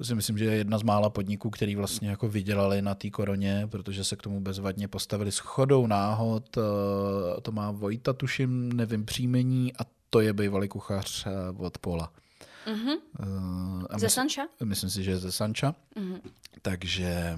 [0.00, 3.10] To si myslím, že je jedna z mála podniků, který vlastně jako vydělali na té
[3.10, 6.56] koroně, protože se k tomu bezvadně postavili s chodou náhod.
[6.56, 12.12] Eh, to má Vojta, tuším, nevím příjmení, a to je bývalý kuchař eh, od Pola.
[12.66, 12.96] Mm-hmm.
[13.20, 14.42] Uh, ze Sancha?
[14.64, 15.74] Myslím si, že ze Sancha.
[15.96, 16.20] Mm-hmm.
[16.62, 17.36] Takže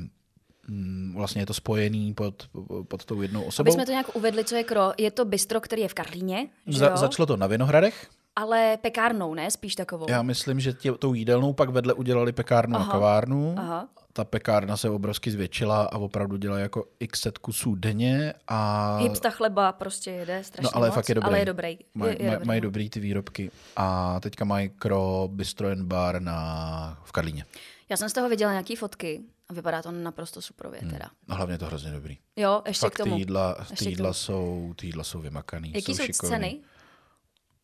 [0.68, 2.48] mm, vlastně je to spojený pod,
[2.88, 3.68] pod tou jednou osobou.
[3.68, 4.92] Aby jsme to nějak uvedli, co je Kro.
[4.98, 6.48] Je to bistro, který je v Karlíně.
[6.66, 9.50] Za, začalo to na Vinohradech ale pekárnou, ne?
[9.50, 10.06] Spíš takovou.
[10.08, 13.54] Já myslím, že tě, tou jídelnou pak vedle udělali pekárnu aha, a kavárnu.
[13.58, 13.88] Aha.
[14.12, 18.34] Ta pekárna se obrovsky zvětšila a opravdu dělá jako x set kusů denně.
[18.48, 18.96] A...
[18.96, 21.28] Hipsta chleba prostě jede strašně no, ale moc, fakt je dobrý.
[21.28, 21.78] ale je dobrý.
[21.94, 23.50] Maj, je, je maj, mají dobrý ty výrobky.
[23.76, 27.44] A teďka mají Kro Bistro and Bar na, v Karlíně.
[27.88, 30.90] Já jsem z toho viděla nějaký fotky a vypadá to naprosto superově hmm.
[30.90, 31.10] teda.
[31.28, 32.18] A hlavně je to hrozně dobrý.
[32.36, 33.14] Jo, ještě Fakt k tomu.
[33.14, 35.72] Ty jídla, ty jídla, jsou, ty jídla jsou vymakaný.
[35.74, 36.60] Jaký jsou, jsou ceny?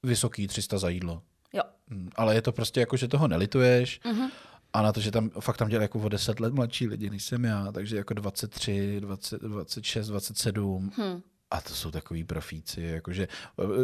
[0.03, 1.23] Vysoký 300 za jídlo.
[1.53, 1.63] Jo.
[1.87, 4.01] Mm, ale je to prostě jako, že toho nelituješ.
[4.01, 4.31] Mm-hmm.
[4.73, 7.25] A na to, že tam fakt tam dělají jako o 10 let mladší lidi, než
[7.25, 10.93] jsem já, takže jako 23, 20, 26, 27.
[10.97, 11.23] Hmm.
[11.51, 13.29] A to jsou takový profíci, jakože,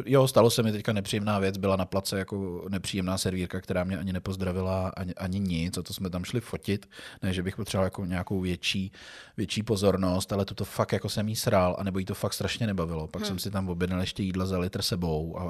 [0.07, 3.99] jo, stalo se mi teďka nepříjemná věc, byla na place jako nepříjemná servírka, která mě
[3.99, 6.91] ani nepozdravila, ani, ani nic, a to jsme tam šli fotit,
[7.23, 8.93] ne, že bych potřeboval jako nějakou větší,
[9.37, 12.67] větší pozornost, ale to fakt jako jsem jí srál, a nebo jí to fakt strašně
[12.67, 13.09] nebavilo.
[13.09, 13.29] Pak hmm.
[13.29, 15.45] jsem si tam objednal ještě jídla za litr sebou a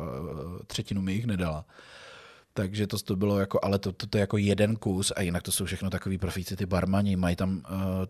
[0.66, 1.64] třetinu mi jich nedala.
[2.56, 5.42] Takže to, to bylo jako, ale to, to, to je jako jeden kus a jinak
[5.42, 7.62] to jsou všechno takový profíci, ty barmani, mají tam, uh,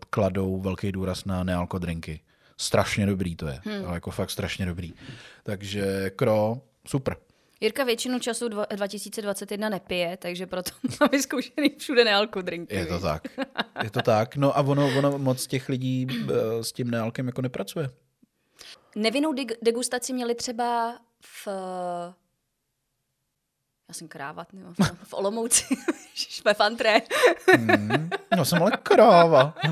[0.09, 2.19] kladou velký důraz na nealkodrinky.
[2.57, 3.85] Strašně dobrý to je, hmm.
[3.85, 4.93] ale jako fakt strašně dobrý.
[5.43, 7.15] Takže kro, super.
[7.61, 10.71] Jirka většinu času 2021 nepije, takže proto
[11.01, 12.75] má vyzkoušený všude nealkodrinky.
[12.75, 13.27] Je to tak.
[13.83, 14.35] Je to tak.
[14.35, 16.29] No a ono, ono moc těch lidí uh,
[16.61, 17.89] s tím nealkem jako nepracuje.
[18.95, 21.47] Nevinnou degustaci měli třeba v
[23.95, 25.77] jsem kráva, nebo v, v Olomouci,
[26.45, 27.01] ve fantré.
[28.37, 29.53] já jsem ale kráva.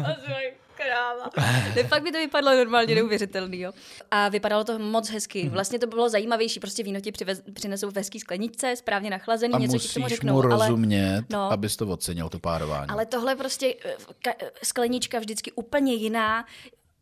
[0.75, 1.29] kráva.
[1.75, 3.59] Ne, fakt by to vypadlo normálně neuvěřitelný.
[3.59, 3.71] Jo.
[4.11, 5.43] A vypadalo to moc hezky.
[5.43, 5.53] Mhm.
[5.53, 9.57] Vlastně to bylo zajímavější, prostě víno ti přivez, přinesou v hezký skleničce, správně nachlazený, a
[9.59, 10.33] něco ti k tomu řeknou.
[10.33, 12.89] mu rozumět, ale, no, abys to ocenil, to párování.
[12.89, 14.31] Ale tohle prostě, eh, ka,
[14.63, 16.45] sklenička vždycky úplně jiná,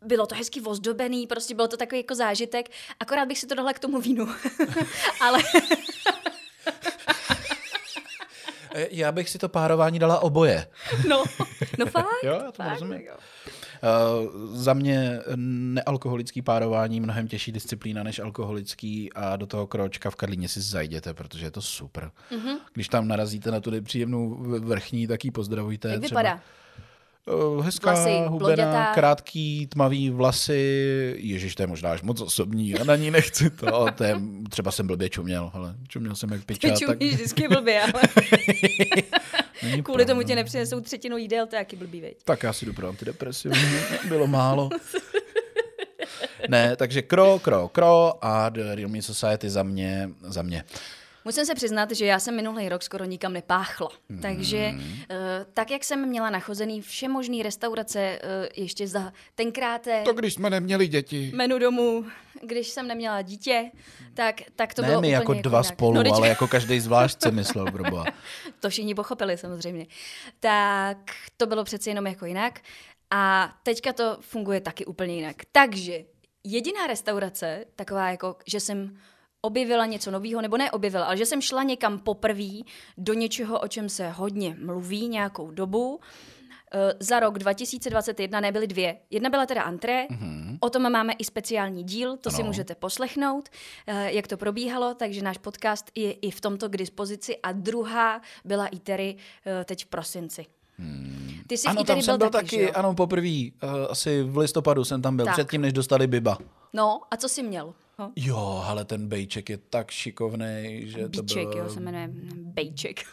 [0.04, 2.70] bylo to hezky ozdobený, prostě bylo to takový jako zážitek,
[3.00, 4.28] akorát bych si to dala k tomu vínu.
[5.20, 6.41] ale Eh,
[8.90, 10.66] já bych si to párování dala oboje.
[11.08, 11.24] No,
[11.78, 12.06] no fakt.
[12.22, 13.02] jo, já to rozumím.
[13.02, 20.16] Uh, za mě nealkoholický párování mnohem těžší disciplína než alkoholický a do toho kročka v
[20.16, 22.10] Karlíně si zajděte, protože je to super.
[22.30, 22.56] Mm-hmm.
[22.74, 25.88] Když tam narazíte na tu nepříjemnou vrchní, tak ji pozdravujte.
[25.88, 26.20] Jak třeba.
[26.20, 26.40] vypadá?
[27.26, 31.14] Uh, hezká vlasy, hubená, krátký, tmavý vlasy.
[31.18, 33.86] Ježíš, to je možná až moc osobní a na ní nechci to.
[33.96, 34.20] to je,
[34.50, 36.68] třeba jsem blbě čuměl, ale čuměl jsem jak piča.
[36.78, 37.02] Ty tak...
[37.02, 38.02] vždycky blbě, ale...
[39.82, 40.04] Kvůli pravda.
[40.04, 42.16] tomu tě nepřinesou třetinu jídel, to je jaký blbý, veď.
[42.24, 43.52] Tak já si jdu pro antidepresiv,
[44.08, 44.68] bylo málo.
[46.48, 50.64] ne, takže kro, kro, kro a The Real Me Society za mě, za mě.
[51.24, 53.88] Musím se přiznat, že já jsem minulý rok skoro nikam nepáchla.
[54.08, 54.18] Mm.
[54.18, 55.16] Takže uh,
[55.54, 59.88] tak, jak jsem měla nachozený vše možný restaurace uh, ještě za tenkrát...
[60.04, 61.32] To když jsme neměli děti.
[61.34, 62.04] Menu domů,
[62.42, 63.70] když jsem neměla dítě,
[64.14, 65.66] tak, tak to ne bylo my jako dva jinak.
[65.66, 68.04] spolu, no, ale jako každý zvlášť se myslel, brobo.
[68.60, 69.86] to všichni pochopili samozřejmě.
[70.40, 70.96] Tak
[71.36, 72.60] to bylo přeci jenom jako jinak.
[73.10, 75.36] A teďka to funguje taky úplně jinak.
[75.52, 76.04] Takže
[76.44, 78.98] jediná restaurace, taková jako, že jsem
[79.42, 82.62] objevila něco nového, nebo ne objevila, ale že jsem šla někam poprvé
[82.98, 86.00] do něčeho, o čem se hodně mluví nějakou dobu.
[86.74, 88.96] Uh, za rok 2021 nebyly dvě.
[89.10, 90.58] Jedna byla teda antré, mm-hmm.
[90.60, 92.36] o tom máme i speciální díl, to ano.
[92.36, 93.48] si můžete poslechnout,
[93.88, 97.36] uh, jak to probíhalo, takže náš podcast je i v tomto k dispozici.
[97.42, 100.46] A druhá byla Itery uh, teď v prosinci.
[100.78, 101.40] Hmm.
[101.46, 103.28] Ty jsi ano, tam jsem byl taky, taky ano, poprvé,
[103.62, 105.34] uh, asi v listopadu jsem tam byl, tak.
[105.34, 106.38] předtím, než dostali Biba.
[106.72, 107.74] No, a co jsi měl?
[107.98, 108.12] Ho?
[108.16, 111.64] Jo, ale ten bejček je tak šikovný, že Bíček, to bylo...
[111.64, 113.04] jo, se jmenuje Bejček.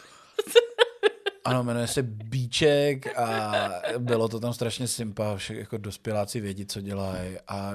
[1.44, 3.52] ano, jmenuje se Bíček a
[3.98, 7.74] bylo to tam strašně sympa, však jako dospěláci vědí, co dělají a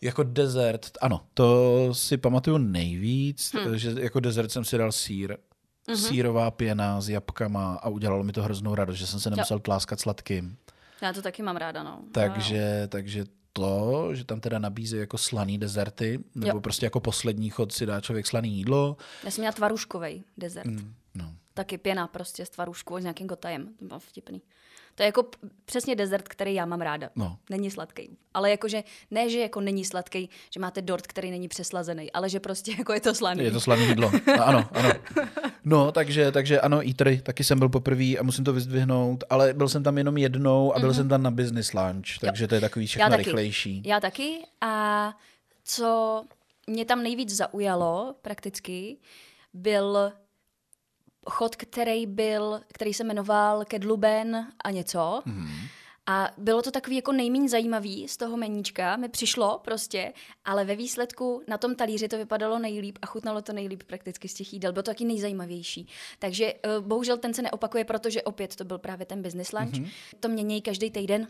[0.00, 3.78] jako dezert, ano, to si pamatuju nejvíc, hmm.
[3.78, 5.36] že jako dezert jsem si dal sír,
[5.88, 6.08] mm-hmm.
[6.08, 9.60] sírová pěna s jabkama a udělalo mi to hroznou radost, že jsem se nemusel jo.
[9.60, 10.56] tláskat sladkým.
[11.02, 12.00] Já to taky mám ráda, no.
[12.12, 16.60] Takže, takže to, že tam teda nabízí jako slaný dezerty, nebo jo.
[16.60, 18.96] prostě jako poslední chod si dá člověk slaný jídlo.
[19.24, 20.66] Já jsem měla tvaruškovej dezert.
[20.66, 21.34] Mm, no.
[21.54, 23.74] Taky pěna prostě s tvaruškou s nějakým gotajem.
[23.78, 24.42] To bylo vtipný.
[25.00, 25.24] To je jako
[25.64, 27.10] přesně dezert, který já mám ráda.
[27.16, 27.36] No.
[27.50, 28.10] Není sladký.
[28.34, 32.40] Ale jakože ne, že jako není sladký, že máte dort, který není přeslazený, ale že
[32.40, 33.44] prostě jako je to slaný.
[33.44, 34.12] Je to slaný jídlo.
[34.26, 34.90] No, ano, ano.
[35.64, 39.68] No, takže, takže ano, Eatery, taky jsem byl poprvé a musím to vyzdvihnout, ale byl
[39.68, 40.94] jsem tam jenom jednou a byl mm-hmm.
[40.94, 42.48] jsem tam na business lunch, takže jo.
[42.48, 43.22] to je takový všechno já taky.
[43.22, 43.82] rychlejší.
[43.86, 45.14] Já taky a
[45.64, 46.24] co
[46.66, 48.96] mě tam nejvíc zaujalo prakticky,
[49.54, 50.12] byl
[51.26, 55.22] chod, který byl, který se jmenoval Kedluben a něco.
[55.24, 55.48] Mm.
[56.06, 60.12] A bylo to takový jako nejméně zajímavý z toho meníčka, mi přišlo prostě,
[60.44, 64.34] ale ve výsledku na tom talíři to vypadalo nejlíp a chutnalo to nejlíp prakticky z
[64.34, 64.72] těch jídel.
[64.72, 65.88] Bylo to taky nejzajímavější.
[66.18, 69.72] Takže uh, bohužel ten se neopakuje, protože opět to byl právě ten business lunch.
[69.72, 69.90] Mm-hmm.
[70.20, 71.28] To mění každý týden.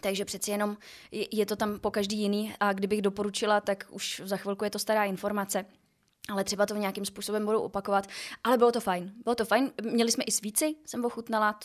[0.00, 0.76] Takže přeci jenom
[1.32, 4.78] je to tam po každý jiný a kdybych doporučila, tak už za chvilku je to
[4.78, 5.64] stará informace
[6.28, 8.06] ale třeba to nějakým způsobem budou opakovat.
[8.44, 9.12] Ale bylo to fajn.
[9.24, 9.70] Bylo to fajn.
[9.82, 11.58] Měli jsme i svíci, jsem ochutnala,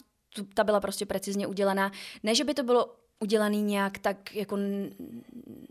[0.54, 1.92] ta byla prostě precizně udělaná.
[2.24, 4.58] Ne, že by to bylo udělaný nějak tak jako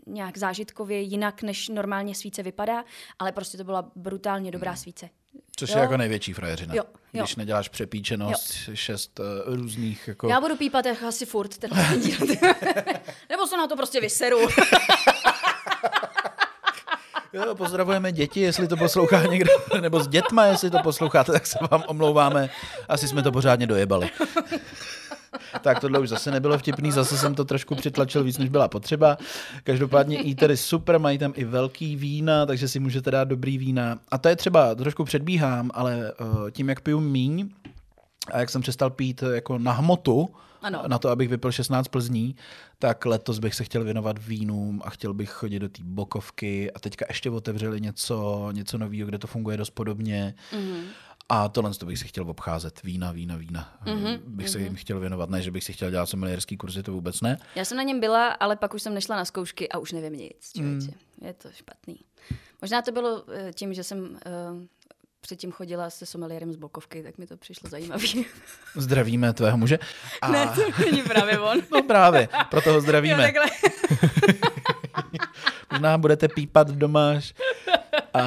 [0.07, 2.83] nějak zážitkově jinak, než normálně svíce vypadá,
[3.19, 4.77] ale prostě to byla brutálně dobrá hmm.
[4.77, 5.09] svíce.
[5.55, 5.77] Což jo?
[5.77, 6.75] je jako největší frajeřina.
[6.75, 6.83] Jo,
[7.13, 7.23] jo.
[7.23, 8.75] Když neděláš přepíčenost jo.
[8.75, 10.27] šest uh, různých jako...
[10.27, 11.69] Já budu pípat asi furt ten
[13.29, 14.37] Nebo se na to prostě vyseru.
[17.33, 21.59] Jo, pozdravujeme děti, jestli to poslouchá někdo, nebo s dětma, jestli to posloucháte, tak se
[21.71, 22.49] vám omlouváme.
[22.89, 24.09] Asi jsme to pořádně dojebali.
[25.61, 29.17] tak tohle už zase nebylo vtipný, zase jsem to trošku přitlačil víc, než byla potřeba.
[29.63, 33.99] Každopádně i tedy super, mají tam i velký vína, takže si můžete dát dobrý vína.
[34.11, 37.49] A to je třeba, trošku předbíhám, ale uh, tím, jak piju míň,
[38.31, 40.29] a jak jsem přestal pít jako na hmotu,
[40.63, 40.83] ano.
[40.87, 42.35] na to, abych vypil 16 plzní,
[42.79, 46.79] tak letos bych se chtěl věnovat vínům a chtěl bych chodit do té bokovky a
[46.79, 50.35] teďka ještě otevřeli něco, něco nového, kde to funguje dost podobně.
[50.51, 50.83] Mm-hmm.
[51.29, 52.83] A tohle to bych si chtěl obcházet.
[52.83, 53.79] Vína, vína, vína.
[53.85, 54.63] Mm-hmm, bych se mm-hmm.
[54.63, 55.29] jim chtěl věnovat.
[55.29, 57.37] Ne, že bych si chtěl dělat sommelierský kurzy, to vůbec ne.
[57.55, 60.13] Já jsem na něm byla, ale pak už jsem nešla na zkoušky a už nevím
[60.13, 60.51] nic.
[60.57, 60.79] Mm.
[61.21, 61.99] Je to špatný.
[62.61, 64.19] Možná to bylo eh, tím, že jsem uh,
[65.23, 68.25] předtím chodila se someliérem z Bokovky, tak mi to přišlo zajímavý.
[68.75, 69.79] Zdravíme tvého muže.
[70.21, 70.31] A...
[70.31, 71.61] Ne, to není právě on.
[71.71, 73.33] no právě, proto ho zdravíme.
[73.35, 73.43] Jo,
[75.71, 77.13] Možná budete pípat doma.
[78.13, 78.23] A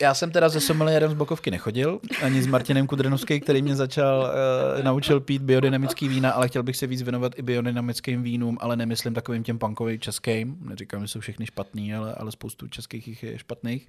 [0.00, 4.30] já jsem teda se someliérem z Bokovky nechodil, ani s Martinem Kudrenovským, který mě začal,
[4.78, 8.76] uh, naučil pít biodynamický vína, ale chtěl bych se víc věnovat i biodynamickým vínům, ale
[8.76, 10.56] nemyslím takovým těm punkovým českým.
[10.60, 13.88] Neříkám, že jsou všechny špatný, ale, ale spoustu českých jich je špatných.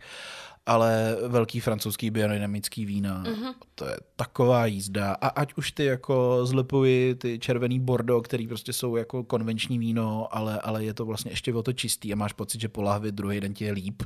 [0.65, 3.53] Ale velký francouzský biodynamický vína, mm-hmm.
[3.75, 5.13] to je taková jízda.
[5.21, 10.27] A ať už ty jako zlepuji, ty červený bordo, který prostě jsou jako konvenční víno,
[10.31, 13.11] ale, ale je to vlastně ještě o to čistý a máš pocit, že po lahvi
[13.11, 14.03] druhý den ti je líp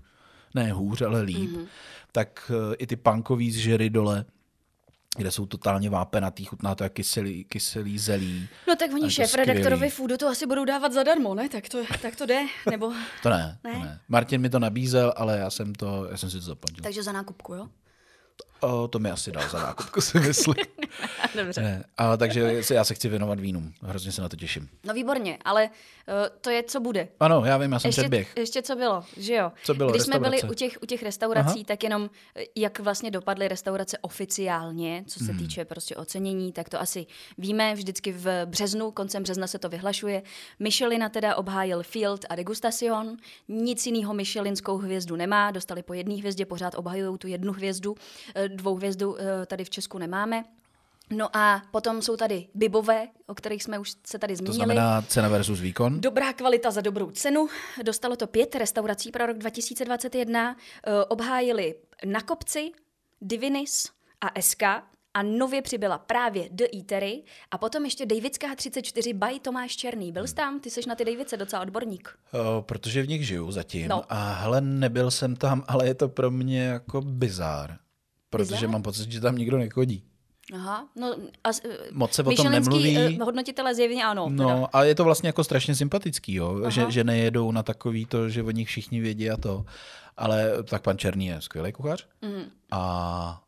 [0.56, 1.68] ne hůř, ale líp, mm-hmm.
[2.12, 4.26] tak uh, i ty punkový zžery dole,
[5.18, 8.48] kde jsou totálně vápenatý, chutná to jak kyselý, kyselý zelí.
[8.68, 11.50] No tak oni šéf redaktorovi foodu to asi budou dávat zadarmo, ne?
[11.50, 12.94] Tak to, tak to jde, nebo...
[13.24, 14.00] to ne, ne, to ne.
[14.08, 16.84] Martin mi to nabízel, ale já jsem, to, já jsem si to zaplatil.
[16.84, 17.70] Takže za nákupku, jo?
[18.62, 20.56] O, to mi asi dal za nákupku, si myslím.
[21.36, 21.62] Dobře.
[21.62, 23.74] Ne, ale takže já se chci věnovat vínům.
[23.82, 24.70] Hrozně se na to těším.
[24.84, 27.08] No výborně, ale uh, to je, co bude.
[27.20, 28.34] Ano, já vím, já jsem ještě, předběh.
[28.38, 29.52] Ještě co bylo, že jo?
[29.64, 31.64] Co bylo, Když jsme byli u těch, u těch restaurací, Aha.
[31.68, 35.40] tak jenom eh, jak vlastně dopadly restaurace oficiálně, co se hmm.
[35.40, 37.06] týče prostě ocenění, tak to asi
[37.38, 37.76] víme.
[37.76, 40.24] Vždycky v březnu, koncem března se to vyhlašuje.
[40.60, 43.18] Michelina teda obhájil Field a Degustacion.
[43.48, 45.52] Nic jiného Michelinskou hvězdu nemá.
[45.52, 47.96] Dostali po jedné hvězdě, pořád obhajují tu jednu hvězdu.
[48.52, 50.44] Eh, dvou hvězdu tady v Česku nemáme.
[51.12, 54.58] No a potom jsou tady bibové, o kterých jsme už se tady zmínili.
[54.58, 56.02] To znamená cena versus výkon?
[56.02, 57.48] Dobrá kvalita za dobrou cenu.
[57.84, 60.56] Dostalo to pět restaurací pro rok 2021.
[60.88, 61.76] Eh, obhájili
[62.06, 62.72] Na kopci,
[63.22, 63.90] Divinis
[64.22, 64.64] a SK
[65.14, 70.12] a nově přibyla právě The Eatery a potom ještě Davidská 34 by Tomáš Černý.
[70.12, 70.60] Byl jsi tam?
[70.60, 72.10] Ty jsi na ty Davidce docela odborník.
[72.32, 73.88] O, protože v nich žiju zatím.
[73.88, 74.04] No.
[74.10, 77.78] A hele, nebyl jsem tam, ale je to pro mě jako bizár.
[78.32, 80.04] Protože mám pocit, že tam nikdo nechodí.
[80.54, 81.50] Aha, no a
[81.92, 82.98] Moc se o tom nemluví.
[82.98, 84.30] Uh, hodnotitelé zjevně ano.
[84.30, 84.68] No, teda.
[84.74, 86.70] ale je to vlastně jako strašně sympatický, jo?
[86.70, 89.66] Že, že nejedou na takový to, že o nich všichni vědí a to.
[90.18, 92.08] Ale tak pan Černý je skvělý kuchař.
[92.22, 92.44] Mm.
[92.72, 93.42] A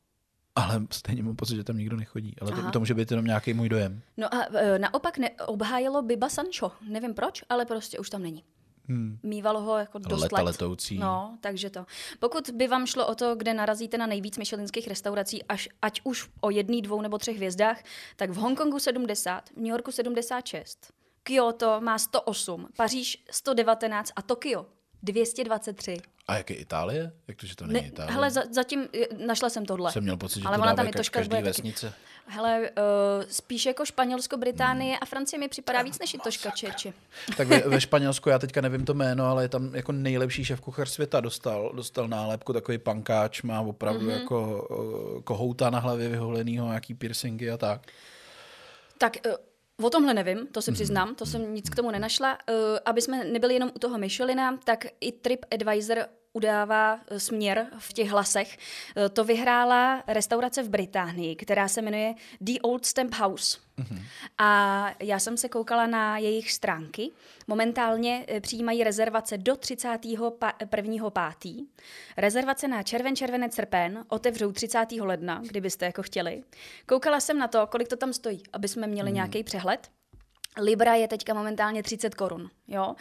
[0.56, 2.36] ale stejně mám pocit, že tam nikdo nechodí.
[2.42, 4.02] Ale to, to může být jenom nějaký můj dojem.
[4.18, 6.72] No a e, naopak ne, obhájilo Biba Sancho.
[6.90, 8.44] Nevím proč, ale prostě už tam není.
[8.88, 9.20] Hmm.
[9.24, 10.44] Mývalo ho jako dost Leta let.
[10.44, 10.98] letoucí.
[10.98, 11.86] No, takže to.
[12.20, 16.30] Pokud by vám šlo o to, kde narazíte na nejvíc myšelinských restaurací, až, ať už
[16.42, 17.84] o jedný, dvou nebo třech hvězdách,
[18.16, 24.66] tak v Hongkongu 70, v New Yorku 76, Kyoto má 108, Paříž 119 a Tokio
[25.04, 25.98] 223.
[26.28, 27.12] A jak je Itálie?
[27.28, 28.14] Jak to, že to není ne, Itálie?
[28.14, 28.88] Hele, za, zatím
[29.26, 29.92] našla jsem tohle.
[29.92, 31.90] Jsem měl pocit, že Ale to ona tam je toška každý vesnice.
[31.90, 32.02] Taky.
[32.28, 36.94] Hele, uh, spíš jako Španělsko, Británie a Francie mi připadá víc než i Toška Čeči.
[37.38, 40.62] Tak ve, ve Španělsku, já teďka nevím to jméno, ale je tam jako nejlepší šéf
[40.62, 44.22] kuchař světa dostal, dostal nálepku, takový pankáč, má opravdu mm-hmm.
[44.22, 47.88] jako uh, kohouta na hlavě vyholenýho, nějaký piercingy a tak.
[48.98, 49.34] Tak uh,
[49.84, 50.76] O tomhle nevím, to se mhm.
[50.76, 52.38] přiznám, to jsem nic k tomu nenašla.
[52.50, 52.56] Uh,
[52.86, 55.98] aby jsme nebyli jenom u toho Michelina, tak i TripAdvisor
[56.34, 58.58] udává eh, směr v těch hlasech.
[58.96, 63.58] Eh, to vyhrála restaurace v Británii, která se jmenuje The Old Stamp House.
[63.78, 64.02] Mm-hmm.
[64.38, 67.12] A já jsem se koukala na jejich stránky.
[67.48, 71.66] Momentálně eh, přijímají rezervace do 31.5.
[72.18, 74.92] Rezervace na červen, červenec, srpen otevřou 30.
[75.00, 76.44] ledna, kdybyste jako chtěli.
[76.86, 79.16] Koukala jsem na to, kolik to tam stojí, aby jsme měli mm.
[79.16, 79.90] nějaký přehled.
[80.62, 82.50] Libra je teďka momentálně 30 korun.
[82.68, 82.88] Jo?
[82.88, 82.96] Uh,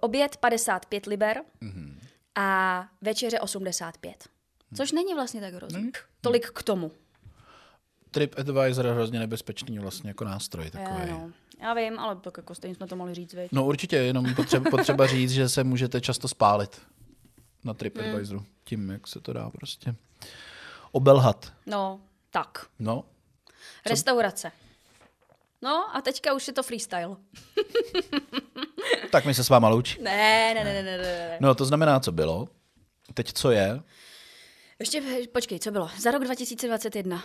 [0.00, 1.42] oběd 55 liber.
[1.62, 1.97] Mm-hmm
[2.38, 4.28] a večeře 85.
[4.74, 5.80] Což není vlastně tak hrozný.
[5.80, 5.90] Hmm.
[6.20, 6.92] Tolik k tomu.
[8.10, 11.00] TripAdvisor je hrozně nebezpečný vlastně jako nástroj takový.
[11.00, 11.32] Já, no.
[11.60, 13.52] Já vím, ale tak jako stejně jsme to mohli říct, viď?
[13.52, 16.82] No určitě, jenom potřeba, potřeba říct, že se můžete často spálit
[17.64, 18.38] na TripAdvisoru.
[18.38, 18.48] Hmm.
[18.64, 19.94] Tím, jak se to dá prostě
[20.92, 21.52] obelhat.
[21.66, 22.66] No, tak.
[22.78, 23.04] No.
[23.84, 23.90] Co?
[23.90, 24.52] Restaurace.
[25.62, 27.16] No a teďka už je to freestyle.
[29.10, 30.02] tak my se s váma loučí.
[30.02, 31.38] Ne, ne, ne, ne, ne.
[31.40, 32.48] No to znamená, co bylo.
[33.14, 33.82] Teď co je?
[34.78, 35.02] Ještě
[35.32, 35.90] počkej, co bylo?
[35.98, 37.22] Za rok 2021.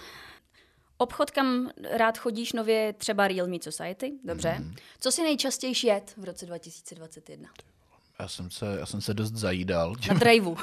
[0.98, 4.56] Obchod, kam rád chodíš nově, třeba Real Me Society, dobře.
[4.60, 4.76] Mm.
[5.00, 7.50] Co si nejčastěji jet v roce 2021?
[8.20, 9.96] Já jsem se, já jsem se dost zajídal.
[10.08, 10.58] Na driveu.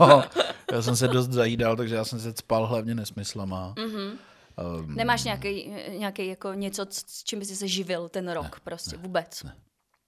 [0.72, 3.74] já jsem se dost zajídal, takže já jsem se spal hlavně nesmyslama.
[3.76, 4.18] Mm-hmm.
[4.78, 8.96] Um, Nemáš nějaký, nějaký jako něco, s čím bys se živil ten rok ne, prostě
[8.96, 9.42] ne, vůbec?
[9.42, 9.56] Ne.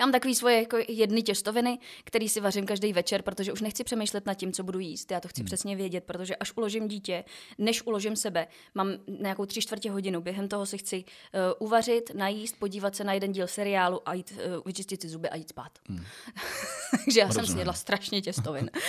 [0.00, 3.84] Já mám takový svoje jako jedny těstoviny, který si vařím každý večer, protože už nechci
[3.84, 5.10] přemýšlet nad tím, co budu jíst.
[5.10, 5.46] Já to chci hmm.
[5.46, 7.24] přesně vědět, protože až uložím dítě,
[7.58, 8.88] než uložím sebe, mám
[9.20, 10.20] nějakou tři čtvrtě hodinu.
[10.20, 14.32] Během toho si chci uh, uvařit, najíst, podívat se na jeden díl seriálu a jít,
[14.56, 15.72] uh, vyčistit si zuby a jít spát.
[15.88, 16.04] Hmm.
[17.04, 17.46] Takže já Rozumím.
[17.46, 18.70] jsem snědla strašně těstovin.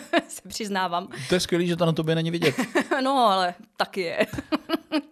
[0.28, 1.08] se přiznávám.
[1.28, 2.54] To je skvělé, že to na tobě není vidět.
[3.02, 4.26] no, ale taky je.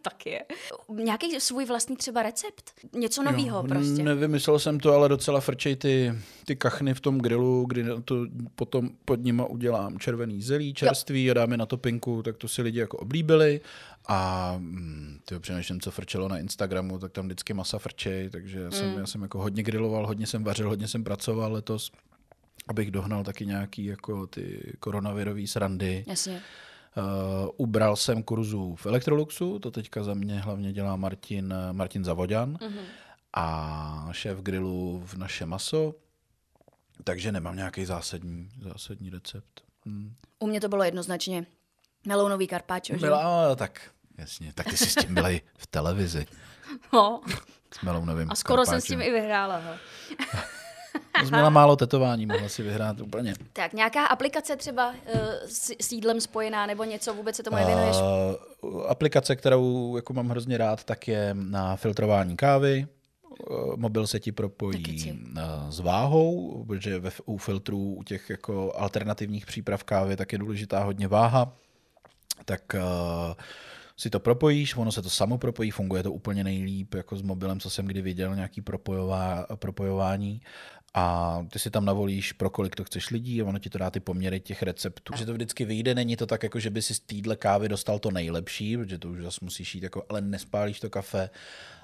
[0.03, 0.45] taky je.
[0.89, 2.71] Nějaký svůj vlastní třeba recept?
[2.93, 4.03] Něco nového prostě.
[4.03, 8.91] Nevymyslel jsem to, ale docela frčej ty, ty kachny v tom grilu, kdy to potom
[9.05, 11.31] pod nima udělám červený zelí, čerství jo.
[11.31, 13.61] a dáme na topinku, tak to si lidi jako oblíbili.
[14.09, 18.71] A mm, ty přemýšlím, co frčelo na Instagramu, tak tam vždycky masa frčej, takže já
[18.71, 18.99] jsem, mm.
[18.99, 21.93] já jsem jako hodně griloval, hodně jsem vařil, hodně jsem pracoval letos
[22.69, 26.05] abych dohnal taky nějaký jako ty koronavirové srandy.
[26.07, 26.43] Jasně.
[26.97, 32.57] Uh, ubral jsem kurzu v Electroluxu, to teďka za mě hlavně dělá Martin, Martin Zavoďan
[32.57, 32.85] mm-hmm.
[33.37, 35.95] A šéf grilu v naše maso,
[37.05, 39.61] takže nemám nějaký zásadní, zásadní recept.
[39.87, 40.15] Hmm.
[40.39, 41.47] U mě to bylo jednoznačně
[42.07, 43.07] melounový karpáčo, že?
[43.07, 46.27] Byla, tak jasně, tak ty jsi s tím byla i v televizi.
[46.93, 47.21] No.
[47.75, 48.81] S melounovým A skoro karpáčem.
[48.81, 49.59] jsem s tím i vyhrála.
[49.59, 49.73] Ho.
[51.25, 53.35] Jsi měla málo tetování, mohla si vyhrát úplně.
[53.53, 57.97] Tak nějaká aplikace třeba uh, s, s jídlem spojená nebo něco, vůbec se tomu nevěnuješ?
[58.61, 62.87] Uh, aplikace, kterou jako mám hrozně rád, tak je na filtrování kávy.
[63.51, 65.15] Uh, mobil se ti propojí
[65.69, 70.85] s váhou, protože ve, u filtrů, u těch jako alternativních příprav kávy, tak je důležitá
[70.85, 71.53] hodně váha.
[72.45, 73.35] Tak uh,
[73.97, 77.61] si to propojíš, ono se to samo propojí, funguje to úplně nejlíp, jako s mobilem,
[77.61, 80.41] co jsem kdy viděl, nějaký propojová, propojování
[80.95, 83.91] a ty si tam navolíš, pro kolik to chceš lidí a ono ti to dá
[83.91, 85.13] ty poměry těch receptů.
[85.17, 87.99] Že to vždycky vyjde, není to tak, jako že by si z téhle kávy dostal
[87.99, 91.31] to nejlepší, protože to už zase musíš jít, jako, ale nespálíš to kafe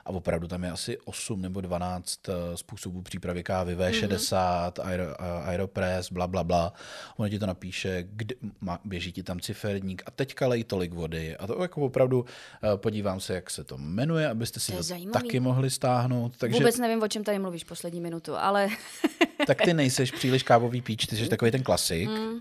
[0.04, 4.86] a opravdu tam je asi 8 nebo 12 eh, způsobů přípravy kávy, V60, mm-hmm.
[4.86, 6.72] Aero, eh, Aeropress, bla, bla, bla.
[7.16, 8.36] Ono ti to napíše, kdy,
[8.84, 11.36] běží ti tam ciferník a teďka lej tolik vody.
[11.36, 12.24] A to jako opravdu
[12.62, 16.36] eh, podívám se, jak se to jmenuje, abyste si to, to taky mohli stáhnout.
[16.36, 16.58] Takže...
[16.58, 18.68] Vůbec nevím, o čem tady mluvíš poslední minutu, ale...
[19.46, 22.10] tak ty nejseš příliš kávový píč, ty jsi takový ten klasik.
[22.10, 22.40] Mm.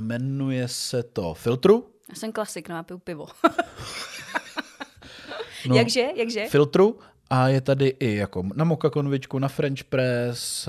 [0.00, 1.90] Jmenuje se to Filtru.
[2.08, 3.26] Já jsem klasik, no já piju pivo.
[5.68, 6.46] No, jakže, jakže?
[6.48, 6.98] Filtru
[7.30, 10.68] a je tady i jako na moka konvičku, na French press.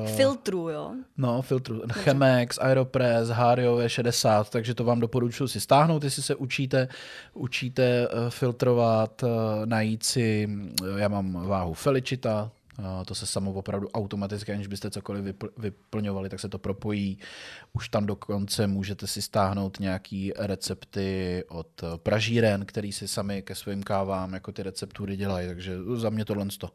[0.00, 0.92] Uh, filtru, jo?
[1.16, 1.82] No, filtru.
[1.92, 6.88] Chemex, Aeropress, Hario 60, takže to vám doporučuji si stáhnout, jestli se učíte,
[7.34, 9.30] učíte uh, filtrovat, uh,
[9.64, 10.48] najít si,
[10.96, 12.50] já mám váhu Felicita,
[13.06, 17.18] To se samo opravdu automaticky, aniž byste cokoliv vypl- vyplňovali, tak se to propojí.
[17.72, 23.82] Už tam dokonce můžete si stáhnout nějaký recepty od pražíren, který si sami ke svým
[23.82, 26.70] kávám jako ty receptury dělají, takže za mě tohle to.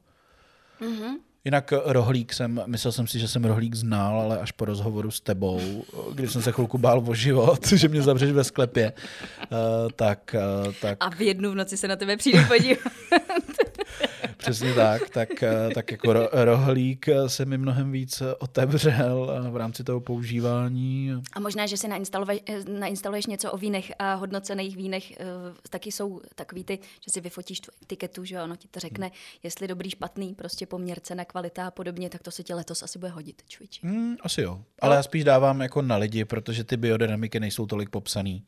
[0.82, 1.16] Mm-hmm.
[1.46, 5.22] Jinak rohlík jsem, myslel jsem si, že jsem rohlík znal, ale až po rozhovoru s
[5.22, 8.94] tebou, kdy jsem se chvilku bál o život, že mě zavřeš ve sklepě,
[9.96, 10.36] tak,
[10.82, 10.98] tak...
[11.00, 12.94] A v jednu v noci se na tebe přijdu podívat.
[14.38, 20.00] Přesně tak, tak, eh, tak jako rohlík se mi mnohem víc otevřel v rámci toho
[20.00, 21.12] používání.
[21.34, 22.42] A možná, že si nainstaluješ,
[22.80, 25.14] nainstaluješ něco o vínech a hodnocených vínech,
[25.70, 29.12] taky jsou takový ty, že si vyfotíš tu etiketu, že ono ti to řekne,
[29.44, 33.00] jestli dobrý, špatný, prostě poměr cena, kvalita a podobně, tak to se ti letos asi
[33.00, 33.88] bude hodit, čviči.
[33.88, 34.96] Mm, asi jo, ale no.
[34.96, 38.46] já spíš dávám jako na lidi, protože ty biodynamiky nejsou tolik popsaný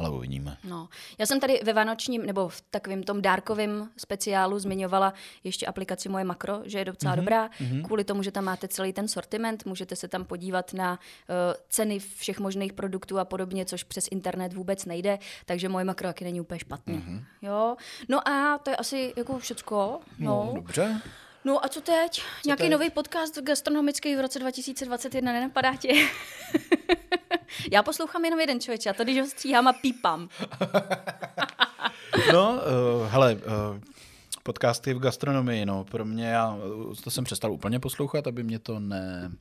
[0.00, 0.56] ale uvidíme.
[0.64, 0.88] No.
[1.18, 5.14] Já jsem tady ve vánočním, nebo v takovém tom dárkovém speciálu zmiňovala
[5.44, 7.16] ještě aplikaci Moje makro, že je docela mm-hmm.
[7.16, 7.84] dobrá, mm-hmm.
[7.84, 11.36] kvůli tomu, že tam máte celý ten sortiment, můžete se tam podívat na uh,
[11.68, 16.24] ceny všech možných produktů a podobně, což přes internet vůbec nejde, takže Moje makro taky
[16.24, 16.94] není úplně špatný.
[16.94, 17.24] Mm-hmm.
[17.42, 17.76] Jo?
[18.08, 20.00] No a to je asi jako všecko.
[20.18, 21.00] No, no dobře.
[21.44, 22.12] No a co teď?
[22.12, 22.70] Co Nějaký teď?
[22.70, 25.88] nový podcast gastronomický v roce 2021 nenapadá tě?
[27.72, 30.28] Já poslouchám jenom jeden člověk, a to když ho stříhám a pípám.
[32.32, 33.40] no, uh, hele, uh,
[34.42, 36.58] podcasty v gastronomii, no, pro mě, já
[37.04, 39.32] to jsem přestal úplně poslouchat, aby mě to ne,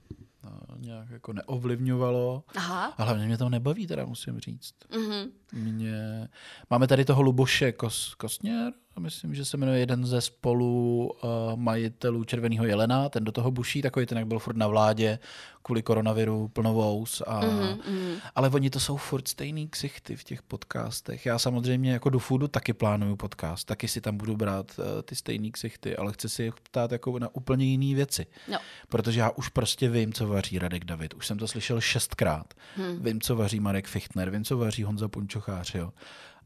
[0.44, 2.44] uh, nějak jako neovlivňovalo.
[2.56, 2.94] Aha.
[2.98, 4.74] A hlavně mě to nebaví, teda musím říct.
[4.92, 5.30] Mm-hmm.
[5.54, 6.30] Mě...
[6.70, 12.24] Máme tady toho Luboše Kos, Kostněr, myslím, že se jmenuje jeden ze spolu uh, majitelů
[12.24, 15.20] Červeného jelena, ten do toho buší, takový ten, jak byl furt na vládě
[15.64, 17.22] kvůli koronaviru, plnovous.
[17.28, 18.22] A, mm-hmm.
[18.36, 21.26] Ale oni to jsou furt stejný ksichty v těch podcastech.
[21.26, 25.16] Já samozřejmě jako do foodu taky plánuju podcast, taky si tam budu brát uh, ty
[25.16, 28.26] stejný ksichty, ale chci si je ptát jako na úplně jiné věci.
[28.52, 28.58] No.
[28.90, 31.14] Protože já už prostě vím, co vaří Radek David.
[31.14, 32.54] Už jsem to slyšel šestkrát.
[32.76, 33.04] Hmm.
[33.04, 35.76] Vím, co vaří Marek Fichtner, vím, co vaří Honza Punčochář.
[35.76, 35.92] Jo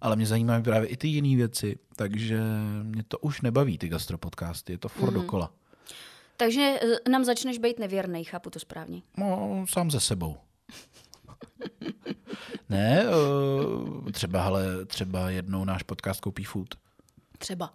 [0.03, 2.39] ale mě zajímají právě i ty jiné věci, takže
[2.83, 5.21] mě to už nebaví, ty gastropodcasty, je to furt mm.
[5.21, 5.51] dokola.
[6.37, 9.01] Takže eh, nám začneš být nevěrný, chápu to správně.
[9.17, 10.37] No, sám ze sebou.
[12.69, 16.75] ne, eh, třeba, ale třeba jednou náš podcast koupí food.
[17.37, 17.73] Třeba.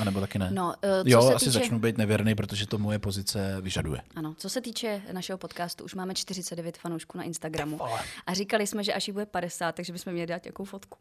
[0.00, 0.50] A nebo taky ne?
[0.52, 1.50] No, uh, jo, asi týče...
[1.58, 4.00] začnu být nevěrný, protože to moje pozice vyžaduje.
[4.14, 7.78] Ano, co se týče našeho podcastu, už máme 49 fanoušků na Instagramu.
[8.26, 10.98] A říkali jsme, že až jich bude 50, takže bychom měli dát nějakou fotku.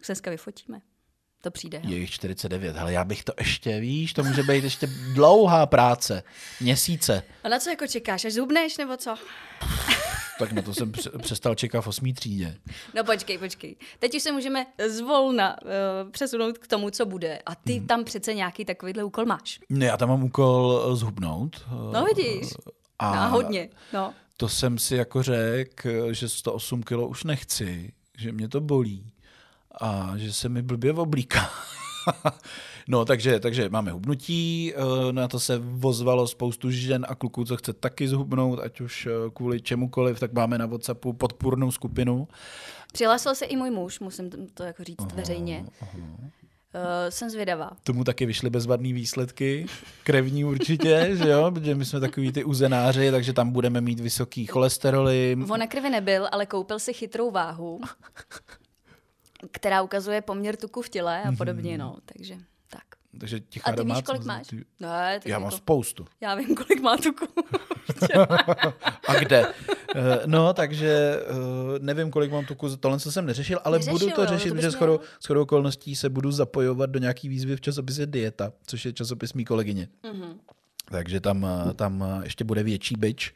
[0.00, 0.80] Tak se dneska vyfotíme.
[1.42, 1.80] To přijde.
[1.84, 6.22] Je jich 49, ale já bych to ještě, víš, to může být ještě dlouhá práce,
[6.60, 7.22] měsíce.
[7.44, 9.14] A na co jako čekáš, až zubneš nebo co?
[10.38, 12.56] tak na to jsem přestal čekat v osmý třídě.
[12.94, 13.76] No počkej, počkej.
[13.98, 17.38] Teď už se můžeme zvolna uh, přesunout k tomu, co bude.
[17.46, 17.86] A ty mm.
[17.86, 19.60] tam přece nějaký takovýhle úkol máš.
[19.68, 21.66] Ne, já tam mám úkol eh, zhubnout.
[21.92, 22.52] No vidíš,
[22.98, 23.68] a no, hodně.
[23.92, 24.14] No.
[24.36, 29.12] To jsem si jako řekl, že 108 kilo už nechci, že mě to bolí
[29.80, 31.50] a že se mi blbě oblíká.
[32.88, 37.56] no, takže, takže máme hubnutí, eh, na to se vozvalo spoustu žen a kluků, co
[37.56, 42.28] chce taky zhubnout, ať už eh, kvůli čemukoliv, tak máme na WhatsAppu podpůrnou skupinu.
[42.92, 45.66] Přihlásil se i můj muž, musím to jako říct aha, veřejně.
[45.80, 45.92] Aha.
[46.74, 47.70] Uh, jsem zvědavá.
[47.82, 49.66] Tomu taky vyšly bezvadné výsledky,
[50.04, 54.46] krevní určitě, že jo, protože my jsme takový ty uzenáři, takže tam budeme mít vysoký
[54.46, 55.36] cholesteroly.
[55.50, 57.80] On na krvi nebyl, ale koupil si chytrou váhu
[59.50, 62.36] která ukazuje poměr tuku v těle a podobně, no, takže
[62.70, 62.84] tak.
[63.20, 64.46] Takže tichá A ty víš, kolik máš?
[64.46, 64.56] Ty...
[64.80, 65.40] Ne, já jako...
[65.40, 66.06] mám spoustu.
[66.20, 67.26] Já vím, kolik má tuku.
[69.08, 69.46] a kde?
[69.96, 74.26] Eh, no, takže eh, nevím, kolik mám tuku, tohle jsem neřešil, ale Neřešil, budu to
[74.26, 78.84] řešit, protože shodou, shodou okolností se budu zapojovat do nějaký výzvy v časopise Dieta, což
[78.84, 79.88] je časopis mý kolegyně.
[80.04, 80.34] Mm-hmm.
[80.90, 83.34] Takže tam, eh, tam ještě bude větší byč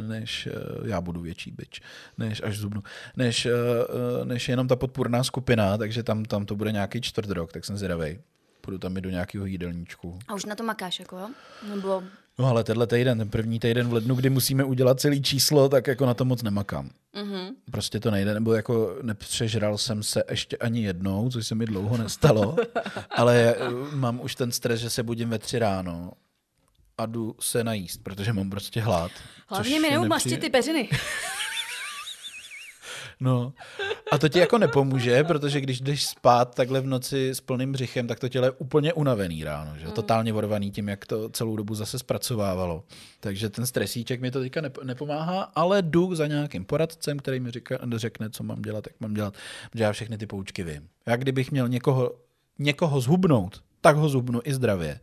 [0.00, 0.48] než
[0.80, 1.80] uh, já budu větší byč,
[2.18, 2.82] než až zubnu,
[3.16, 7.52] než, uh, než jenom ta podpůrná skupina, takže tam, tam to bude nějaký čtvrt rok,
[7.52, 8.20] tak jsem zvědavej.
[8.60, 10.18] Půjdu tam i do nějakého jídelníčku.
[10.28, 11.28] A už na to makáš, jako jo?
[11.68, 12.02] Nebo...
[12.38, 15.86] No ale tenhle týden, ten první týden v lednu, kdy musíme udělat celý číslo, tak
[15.86, 16.90] jako na to moc nemakám.
[17.14, 17.50] Mm-hmm.
[17.70, 21.96] Prostě to nejde, nebo jako nepřežral jsem se ještě ani jednou, což se mi dlouho
[21.96, 22.56] nestalo,
[23.10, 23.54] ale
[23.92, 26.12] mám už ten stres, že se budím ve tři ráno
[26.98, 29.10] a jdu se najíst, protože mám prostě hlad.
[29.48, 30.88] Hlavně mi neumastí ty peřiny.
[33.20, 33.52] No,
[34.12, 38.06] a to ti jako nepomůže, protože když jdeš spát takhle v noci s plným břichem,
[38.06, 39.86] tak to tělo je úplně unavený ráno, že?
[39.86, 39.92] Mm.
[39.92, 42.84] totálně vorvaný tím, jak to celou dobu zase zpracovávalo.
[43.20, 47.78] Takže ten stresíček mi to teďka nepomáhá, ale jdu za nějakým poradcem, který mi říká,
[47.96, 49.34] řekne, co mám dělat, jak mám dělat,
[49.70, 50.88] protože já všechny ty poučky vím.
[51.06, 52.12] Já kdybych měl někoho,
[52.58, 55.00] někoho zhubnout, tak ho zhubnu i zdravě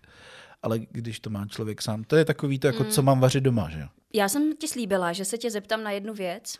[0.63, 2.89] ale když to má člověk sám, to je takový to, jako mm.
[2.89, 3.87] co mám vařit doma, že?
[4.13, 6.55] Já jsem ti slíbila, že se tě zeptám na jednu věc.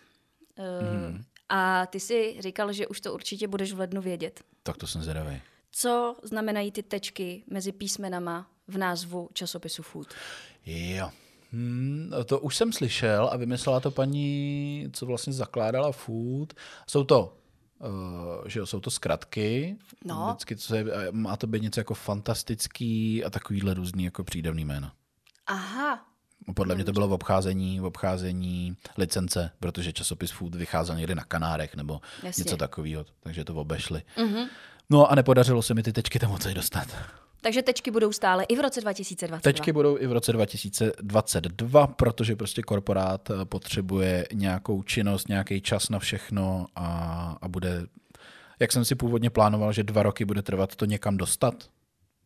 [1.07, 1.23] Mm.
[1.49, 4.41] A ty si říkal, že už to určitě budeš v lednu vědět.
[4.64, 5.41] Tak to jsem zvědavý.
[5.72, 10.07] Co znamenají ty tečky mezi písmenama v názvu časopisu Food?
[10.65, 11.10] Jo.
[11.52, 16.53] Hmm, to už jsem slyšel a vymyslela to paní, co vlastně zakládala Food.
[16.88, 17.38] Jsou to
[17.83, 20.27] Uh, že jo, jsou to zkratky, no.
[20.27, 24.93] vždycky to je, má to být něco jako fantastický a takovýhle různý jako přídavný jména.
[25.47, 26.05] Aha.
[26.55, 31.23] Podle mě to bylo v obcházení, v obcházení licence, protože časopis Food vycházel někde na
[31.23, 32.41] Kanárech nebo Jasně.
[32.41, 34.03] něco takového, takže to obešli.
[34.17, 34.47] Mm-hmm.
[34.89, 36.87] No a nepodařilo se mi ty tečky tam moc dostat.
[37.41, 39.53] Takže tečky budou stále i v roce 2022.
[39.53, 45.89] Tečky budou i v roce 2022, protože prostě korporát eh, potřebuje nějakou činnost, nějaký čas
[45.89, 47.85] na všechno a, a bude,
[48.59, 51.69] jak jsem si původně plánoval, že dva roky bude trvat to někam dostat,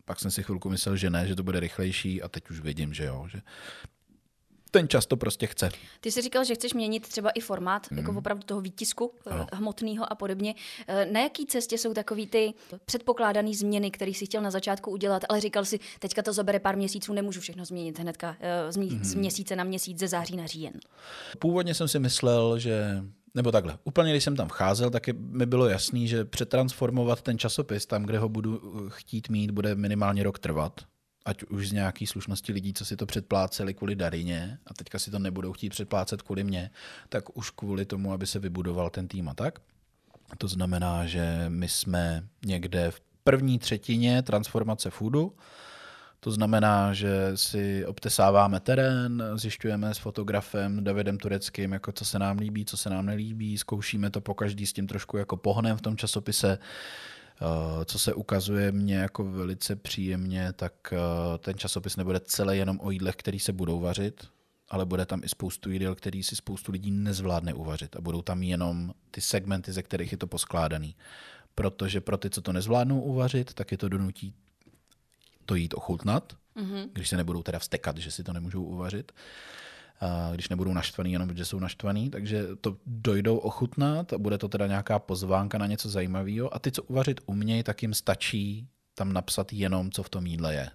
[0.05, 2.93] pak jsem si chvilku myslel, že ne, že to bude rychlejší a teď už vidím,
[2.93, 3.41] že jo, že
[4.75, 5.69] ten čas to prostě chce.
[6.01, 8.17] Ty jsi říkal, že chceš měnit třeba i formát, jako mhm.
[8.17, 9.47] opravdu toho výtisku eh, ano.
[9.53, 10.55] hmotného a podobně.
[10.87, 12.53] Eh, na jaký cestě jsou takový ty
[12.85, 16.77] předpokládané změny, které jsi chtěl na začátku udělat, ale říkal si, teďka to zabere pár
[16.77, 19.03] měsíců, nemůžu všechno změnit hnedka eh, z, mm.
[19.03, 20.73] z měsíce na měsíc, ze září na říjen.
[21.39, 23.03] Původně jsem si myslel, že
[23.35, 27.85] nebo takhle, úplně když jsem tam vcházel, tak mi bylo jasný, že přetransformovat ten časopis
[27.85, 30.81] tam, kde ho budu chtít mít, bude minimálně rok trvat
[31.25, 35.11] ať už z nějaký slušnosti lidí, co si to předpláceli kvůli Darině a teďka si
[35.11, 36.71] to nebudou chtít předplácet kvůli mě,
[37.09, 39.59] tak už kvůli tomu, aby se vybudoval ten tým a tak.
[40.37, 45.35] To znamená, že my jsme někde v první třetině transformace foodu,
[46.19, 52.37] to znamená, že si obtesáváme terén, zjišťujeme s fotografem Davidem Tureckým, jako co se nám
[52.37, 55.81] líbí, co se nám nelíbí, zkoušíme to po každý s tím trošku jako pohnem v
[55.81, 56.57] tom časopise.
[57.85, 60.97] Co se ukazuje mně jako velice příjemně, tak eh,
[61.37, 64.27] ten časopis nebude celé jenom o jídlech, který se budou vařit,
[64.69, 67.95] ale bude tam i spoustu jídel, který si spoustu lidí nezvládne uvařit.
[67.95, 70.95] A budou tam jenom ty segmenty, ze kterých je to poskládaný.
[71.55, 74.33] Protože pro ty, co to nezvládnou uvařit, tak je to donutí
[75.45, 76.89] to jít ochutnat, mm-hmm.
[76.93, 79.11] když se nebudou teda vstekat, že si to nemůžou uvařit
[80.33, 84.67] když nebudou naštvaný, jenom protože jsou naštvaný, takže to dojdou ochutnat a bude to teda
[84.67, 89.53] nějaká pozvánka na něco zajímavého a ty, co uvařit umějí, tak jim stačí tam napsat
[89.53, 90.69] jenom, co v tom jídle je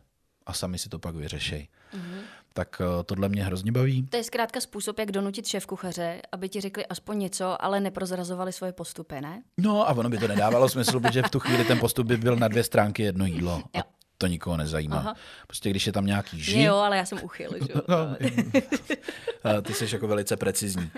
[0.47, 1.69] a sami si to pak vyřešejí.
[1.95, 2.21] Mm-hmm.
[2.53, 4.07] Tak uh, tohle mě hrozně baví.
[4.07, 8.53] To je zkrátka způsob, jak donutit šéf kuchaře, aby ti řekli aspoň něco, ale neprozrazovali
[8.53, 9.43] svoje postupy, ne?
[9.59, 12.37] No a ono by to nedávalo smysl, protože v tu chvíli ten postup by byl
[12.37, 13.63] na dvě stránky jedno jídlo.
[13.75, 13.83] Jo
[14.21, 14.97] to nikoho nezajímá.
[14.97, 15.15] Aha.
[15.47, 16.63] Prostě když je tam nějaký ži...
[16.63, 17.75] Jo, ale já jsem uchyl, že
[19.45, 20.91] no, Ty jsi jako velice precizní.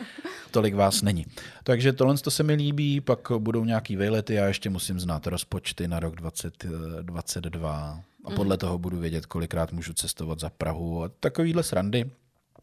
[0.51, 1.27] Tolik vás není.
[1.63, 5.89] Takže tohle to se mi líbí, pak budou nějaký vejlety, já ještě musím znát rozpočty
[5.89, 8.59] na rok 2022 a podle mm.
[8.59, 12.11] toho budu vědět, kolikrát můžu cestovat za Prahu a takovýhle srandy.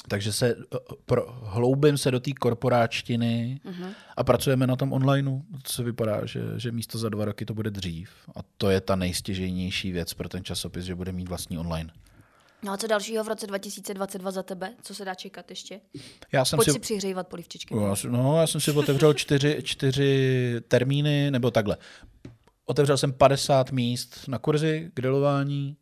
[0.08, 3.94] Takže se eh, pro, hloubím se do té korporáčtiny uh-huh.
[4.18, 7.72] a pracujeme na tom onlineu, co vypadá, že, že místo za dva roky to bude
[7.72, 8.10] dřív.
[8.36, 11.92] A to je ta nejstěžejnější věc pro ten časopis, že bude mít vlastní online.
[12.64, 14.74] No a co dalšího v roce 2022 za tebe?
[14.82, 15.80] Co se dá čekat ještě?
[16.32, 17.76] Já jsem Pojď si, si přihřívat polivčičky.
[18.10, 21.78] No, já jsem si otevřel čtyři, čtyři termíny, nebo takhle.
[22.66, 25.78] Otevřel jsem 50 míst na kurzy, grilování,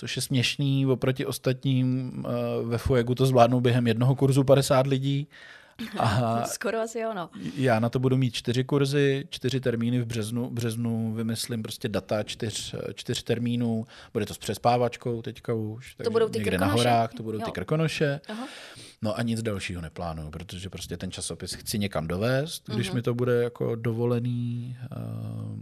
[0.00, 2.12] což je směšný oproti ostatním.
[2.26, 2.30] Eh,
[2.64, 5.28] ve Fuegu to zvládnou během jednoho kurzu 50 lidí.
[5.98, 7.30] A Skoro asi ono.
[7.56, 10.48] Já na to budu mít čtyři kurzy, čtyři termíny v březnu.
[10.48, 13.86] V březnu vymyslím prostě data čtyř, čtyř termínů.
[14.12, 15.94] Bude to s přespávačkou teďka už.
[16.04, 16.84] To budou ty někde krkonoše?
[16.84, 17.44] na horách, to budou jo.
[17.44, 18.20] ty krkonoše.
[18.28, 18.48] Aha.
[19.02, 22.94] No a nic dalšího neplánuju, protože prostě ten časopis chci někam dovést, když uh-huh.
[22.94, 24.76] mi to bude jako dovolený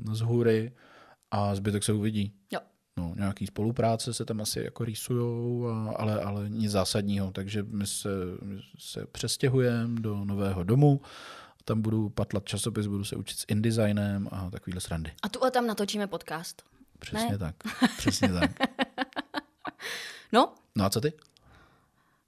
[0.07, 0.73] uh, z hůry
[1.31, 2.33] a zbytek se uvidí.
[2.53, 2.61] Jo.
[2.99, 5.67] No, nějaký spolupráce se tam asi jako rýsujou,
[5.97, 8.09] ale, ale nic zásadního, takže my se,
[8.43, 11.01] my se přestěhujeme do nového domu,
[11.65, 15.13] tam budu patlat časopis, budu se učit s InDesignem a takovýhle srandy.
[15.23, 16.63] A tu a tam natočíme podcast.
[16.99, 17.39] Přesně ne?
[17.39, 17.55] tak,
[17.97, 18.51] přesně tak.
[20.33, 20.55] No?
[20.77, 21.13] No a co ty?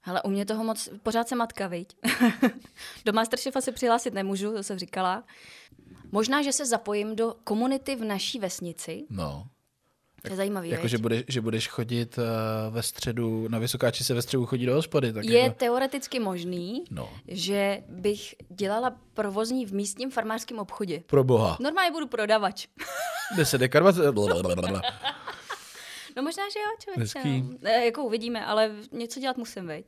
[0.03, 1.97] Ale u mě toho moc, pořád se matka, viď?
[3.05, 5.23] do Masterchefa se přihlásit nemůžu, to jsem říkala.
[6.11, 9.05] Možná, že se zapojím do komunity v naší vesnici.
[9.09, 9.47] No.
[10.21, 12.23] To je zajímavý, Jako, že budeš, že budeš chodit uh,
[12.73, 15.13] ve středu, na Vysokáči se ve středu chodí do hospody.
[15.13, 15.55] Tak je jako...
[15.55, 17.09] teoreticky možný, no.
[17.27, 21.03] že bych dělala provozní v místním farmářském obchodě.
[21.07, 21.57] Pro boha.
[21.59, 22.67] Normálně budu prodavač.
[23.35, 23.83] 10 dekar,
[26.15, 27.25] No možná, že jo, člověk.
[27.61, 27.69] No.
[27.69, 29.85] E, jako uvidíme, ale něco dělat musím, veď.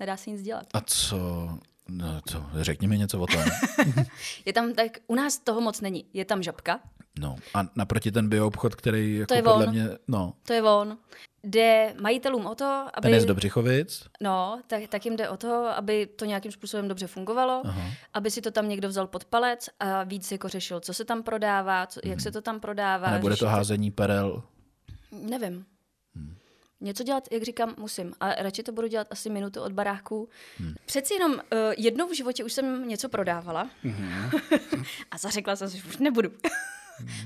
[0.00, 0.66] Nedá se nic dělat.
[0.74, 1.18] A co?
[1.88, 2.46] No, co?
[2.60, 3.42] Řekni mi něco o tom.
[4.44, 6.04] je tam tak, u nás toho moc není.
[6.12, 6.80] Je tam žabka,
[7.20, 9.72] No a naproti ten bioobchod, který jako To je podle on.
[9.72, 10.98] mě, no, To je on.
[11.42, 13.02] Jde majitelům o to, aby...
[13.02, 14.04] ten je z Dobřichovic.
[14.20, 17.82] No, tak, tak jim jde o to, aby to nějakým způsobem dobře fungovalo, Aha.
[18.14, 21.22] aby si to tam někdo vzal pod palec a víc jako řešil, co se tam
[21.22, 23.06] prodává, co, jak se to tam prodává.
[23.06, 24.42] A nebude to házení perel.
[25.12, 25.66] Nevím.
[26.80, 28.14] Něco dělat, jak říkám, musím.
[28.20, 30.28] A radši to budu dělat asi minutu od baráků.
[30.58, 30.74] Hmm.
[30.86, 31.38] Přeci jenom uh,
[31.76, 33.70] jednou v životě už jsem něco prodávala.
[35.10, 36.30] a zařekla jsem si, že už nebudu.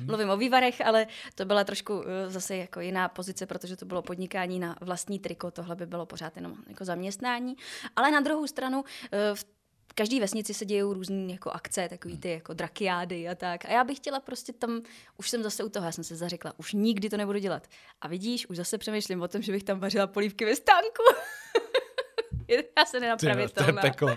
[0.07, 4.03] Mluvím o vývarech, ale to byla trošku uh, zase jako jiná pozice, protože to bylo
[4.03, 7.57] podnikání na vlastní triko, tohle by bylo pořád jenom jako zaměstnání.
[7.97, 8.85] Ale na druhou stranu uh,
[9.35, 9.45] v
[9.95, 13.65] každé vesnici se dějou různé jako akce, takový ty jako drakiády a tak.
[13.65, 14.83] A já bych chtěla prostě tam,
[15.17, 17.69] už jsem zase u toho, já jsem se zařekla, už nikdy to nebudu dělat.
[18.01, 21.03] A vidíš, už zase přemýšlím o tom, že bych tam vařila polívky ve stánku.
[22.77, 24.17] já se nenapravit to je peklo.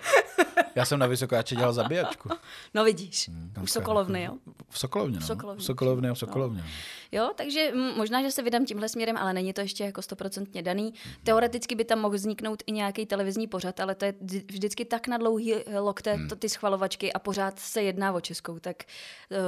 [0.77, 2.29] Já jsem na Vysokáče dělal zabíjačku.
[2.73, 3.29] No vidíš,
[3.63, 4.33] už se- Sokolovny, jo.
[4.69, 5.21] V Sokolovně, no.
[5.21, 5.59] V Sokolovně.
[5.61, 6.61] V Sokolovně v Sokolovně.
[6.61, 6.67] No.
[7.11, 10.93] Jo, takže možná, že se vydám tímhle směrem, ale není to ještě jako stoprocentně daný.
[11.23, 15.07] Teoreticky by tam mohl vzniknout i nějaký televizní pořad, ale to je vždy- vždycky tak
[15.07, 16.27] na dlouhý eh, lokte Hmm.
[16.27, 18.83] to, ty schvalovačky a pořád se jedná o českou, tak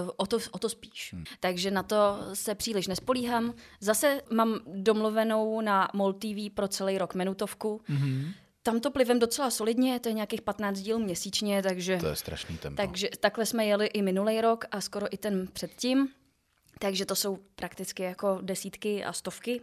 [0.04, 1.14] uh, o, to, o to spíš.
[1.14, 1.24] Hmm.
[1.40, 3.54] Takže na to se příliš nespolíhám.
[3.80, 7.82] Zase mám domluvenou na MOL TV pro celý rok minutovku.
[7.88, 8.32] Mhm.
[8.70, 11.98] Tam to plivem docela solidně, to je nějakých 15 díl měsíčně, takže...
[11.98, 12.82] To je strašný tempo.
[12.82, 16.10] Takže takhle jsme jeli i minulý rok a skoro i ten předtím.
[16.80, 19.62] Takže to jsou prakticky jako desítky a stovky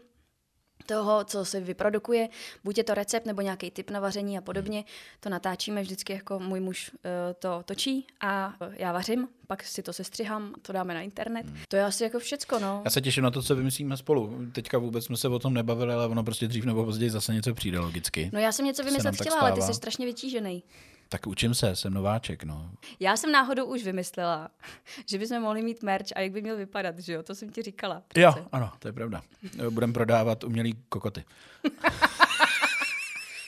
[0.87, 2.29] toho, co se vyprodukuje.
[2.65, 4.85] Buď je to recept nebo nějaký typ na vaření a podobně.
[5.21, 9.93] To natáčíme vždycky jako můj muž eh, to točí a já vařím, pak si to
[9.93, 11.47] sestřihám, to dáme na internet.
[11.69, 12.83] To je asi jako všecko, no.
[12.85, 14.39] Já se těším na to, co vymyslíme spolu.
[14.53, 17.55] Teďka vůbec jsme se o tom nebavili, ale ono prostě dřív nebo později zase něco
[17.55, 18.31] přijde logicky.
[18.33, 20.63] No já jsem něco vymyslet chtěla, ale ty jsi strašně vytížený.
[21.09, 22.71] Tak učím se, jsem nováček, no.
[23.01, 24.49] Já jsem náhodou už vymyslela,
[25.11, 27.23] že bychom mohli mít merch a jak by měl vypadat, že jo?
[27.23, 28.03] To jsem ti říkala.
[28.17, 28.49] Jo, přece.
[28.53, 29.23] ano, to je pravda.
[29.71, 31.25] Budeme prodávat umělý kokoty.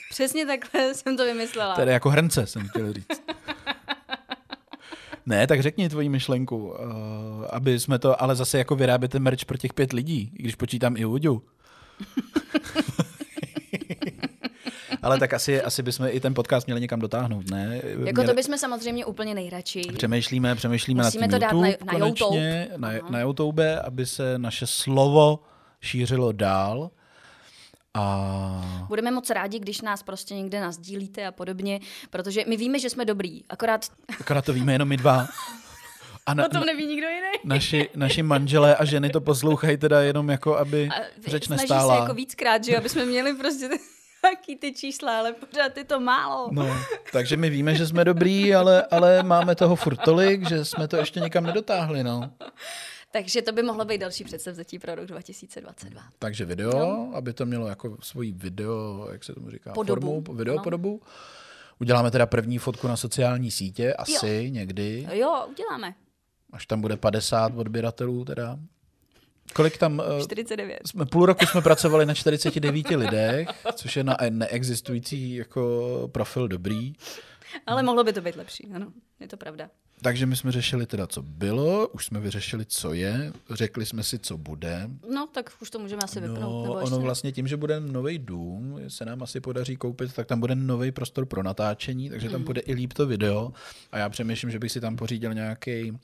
[0.09, 1.75] Přesně takhle jsem to vymyslela.
[1.75, 3.21] Tedy jako hrnce, jsem chtěl říct.
[5.25, 6.75] Ne, tak řekni tvoji myšlenku, uh,
[7.51, 10.97] aby jsme to, ale zase jako vyráběte merch pro těch pět lidí, i když počítám
[10.97, 11.43] i Uďu.
[15.03, 17.81] ale tak asi, asi bychom i ten podcast měli někam dotáhnout, ne?
[17.83, 19.81] Jako Měli- to bychom samozřejmě úplně nejradši.
[19.97, 22.77] Přemýšlíme, přemýšlíme Musíme nad tím to dát YouTube, na- na konečně, YouTube.
[22.77, 25.39] na, na YouTube, aby se naše slovo
[25.81, 26.91] šířilo dál.
[27.93, 32.89] A Budeme moc rádi, když nás prostě někde nazdílíte a podobně, protože my víme, že
[32.89, 33.85] jsme dobrý, akorát
[34.19, 35.27] akorát to víme jenom my dva.
[36.25, 37.27] A na, o tom neví nikdo jiný.
[37.43, 40.93] naši, naši manželé a ženy to poslouchají teda jenom jako, aby A
[41.27, 41.95] řeč snaží nestála.
[41.95, 43.69] se jako víckrát, že aby jsme měli prostě
[44.21, 46.49] taky ty čísla, ale pořád je to málo.
[46.51, 46.67] No,
[47.11, 50.97] takže my víme, že jsme dobrý, ale, ale máme toho furt tolik, že jsme to
[50.97, 52.31] ještě nikam nedotáhli, no.
[53.11, 56.01] Takže to by mohlo být další předsevzetí pro rok 2022.
[56.19, 60.01] Takže video, aby to mělo jako svoji video, jak se tomu říká, Podobu.
[60.21, 60.63] formu, video Ano.
[60.63, 61.01] podobu.
[61.79, 64.51] Uděláme teda první fotku na sociální sítě, asi jo.
[64.53, 65.93] někdy, Jo, uděláme.
[66.53, 68.59] až tam bude 50 odběratelů teda.
[69.53, 70.01] Kolik tam...
[70.19, 70.79] eh, 49.
[70.85, 76.93] Jsme, půl roku jsme pracovali na 49 lidech, což je na neexistující jako profil dobrý.
[77.67, 78.87] Ale mohlo by to být lepší, ano,
[79.19, 79.69] je to pravda.
[80.01, 84.19] Takže my jsme řešili teda, co bylo, už jsme vyřešili, co je, řekli jsme si,
[84.19, 84.89] co bude.
[85.13, 86.41] No, tak už to můžeme asi vypnout.
[86.41, 87.03] No, nebo ještě ono ne?
[87.03, 90.91] vlastně tím, že bude nový dům, se nám asi podaří koupit, tak tam bude nový
[90.91, 92.31] prostor pro natáčení, takže Hmm.
[92.33, 93.53] tam bude i líp to video.
[93.91, 95.97] A já přemýšlím, že bych si tam pořídil nějaký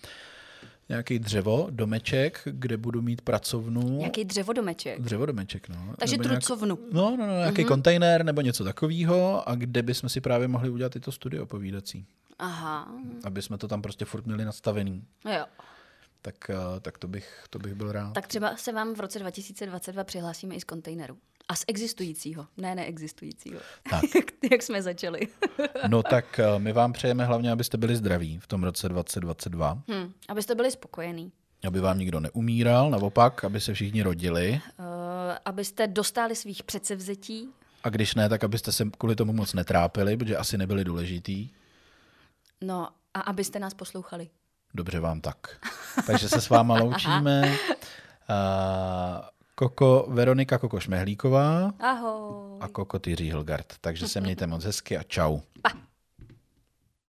[0.90, 3.98] nějaký dřevo, domeček, kde budu mít pracovnu.
[3.98, 5.02] Nějaký dřevodomeček.
[5.02, 5.94] Dřevodomeček, no.
[6.00, 6.80] Takže Nebo nějak- trucovnu.
[6.92, 7.66] No, no, no, nějaký Mhm.
[7.66, 7.68] mm-hmm.
[7.68, 12.06] kontejner nebo něco takového a kde bychom si právě mohli udělat i to studio povídací.
[12.40, 12.92] Aha,
[13.24, 15.04] Aby jsme to tam prostě furt měli nastavený.
[15.38, 15.46] jo.
[16.22, 18.14] Tak, eh, tak to, bych, to bych byl rád.
[18.14, 21.18] Tak třeba se vám v roce 2022 přihlásíme i z kontejneru.
[21.50, 23.60] A z existujícího, ne neexistujícího.
[23.90, 24.04] Tak.
[24.52, 25.20] Jak jsme začali.
[25.88, 29.80] No tak eh, my vám přejeme hlavně, abyste byli zdraví v tom roce 2022.
[29.92, 31.32] hm, abyste byli spokojení.
[31.68, 34.62] Aby vám nikdo neumíral, naopak, aby se všichni rodili.
[34.80, 34.86] Uh,
[35.46, 37.50] abyste dostali svých předsevzetí.
[37.84, 41.50] A když ne, tak abyste se kvůli tomu moc netrápili, protože asi nebyli důležitý.
[42.62, 44.30] No a abyste nás poslouchali.
[44.74, 45.38] Dobře vám tak.
[46.08, 47.42] Takže se s váma loučíme.
[47.50, 47.56] Uh,
[49.56, 52.58] Koko, Veronika Koko Šmehlíková Ahoj.
[52.60, 53.66] a Koko Tyří Hilgard.
[53.82, 55.40] Takže se mějte moc hezky a čau.
[55.62, 55.70] Pa.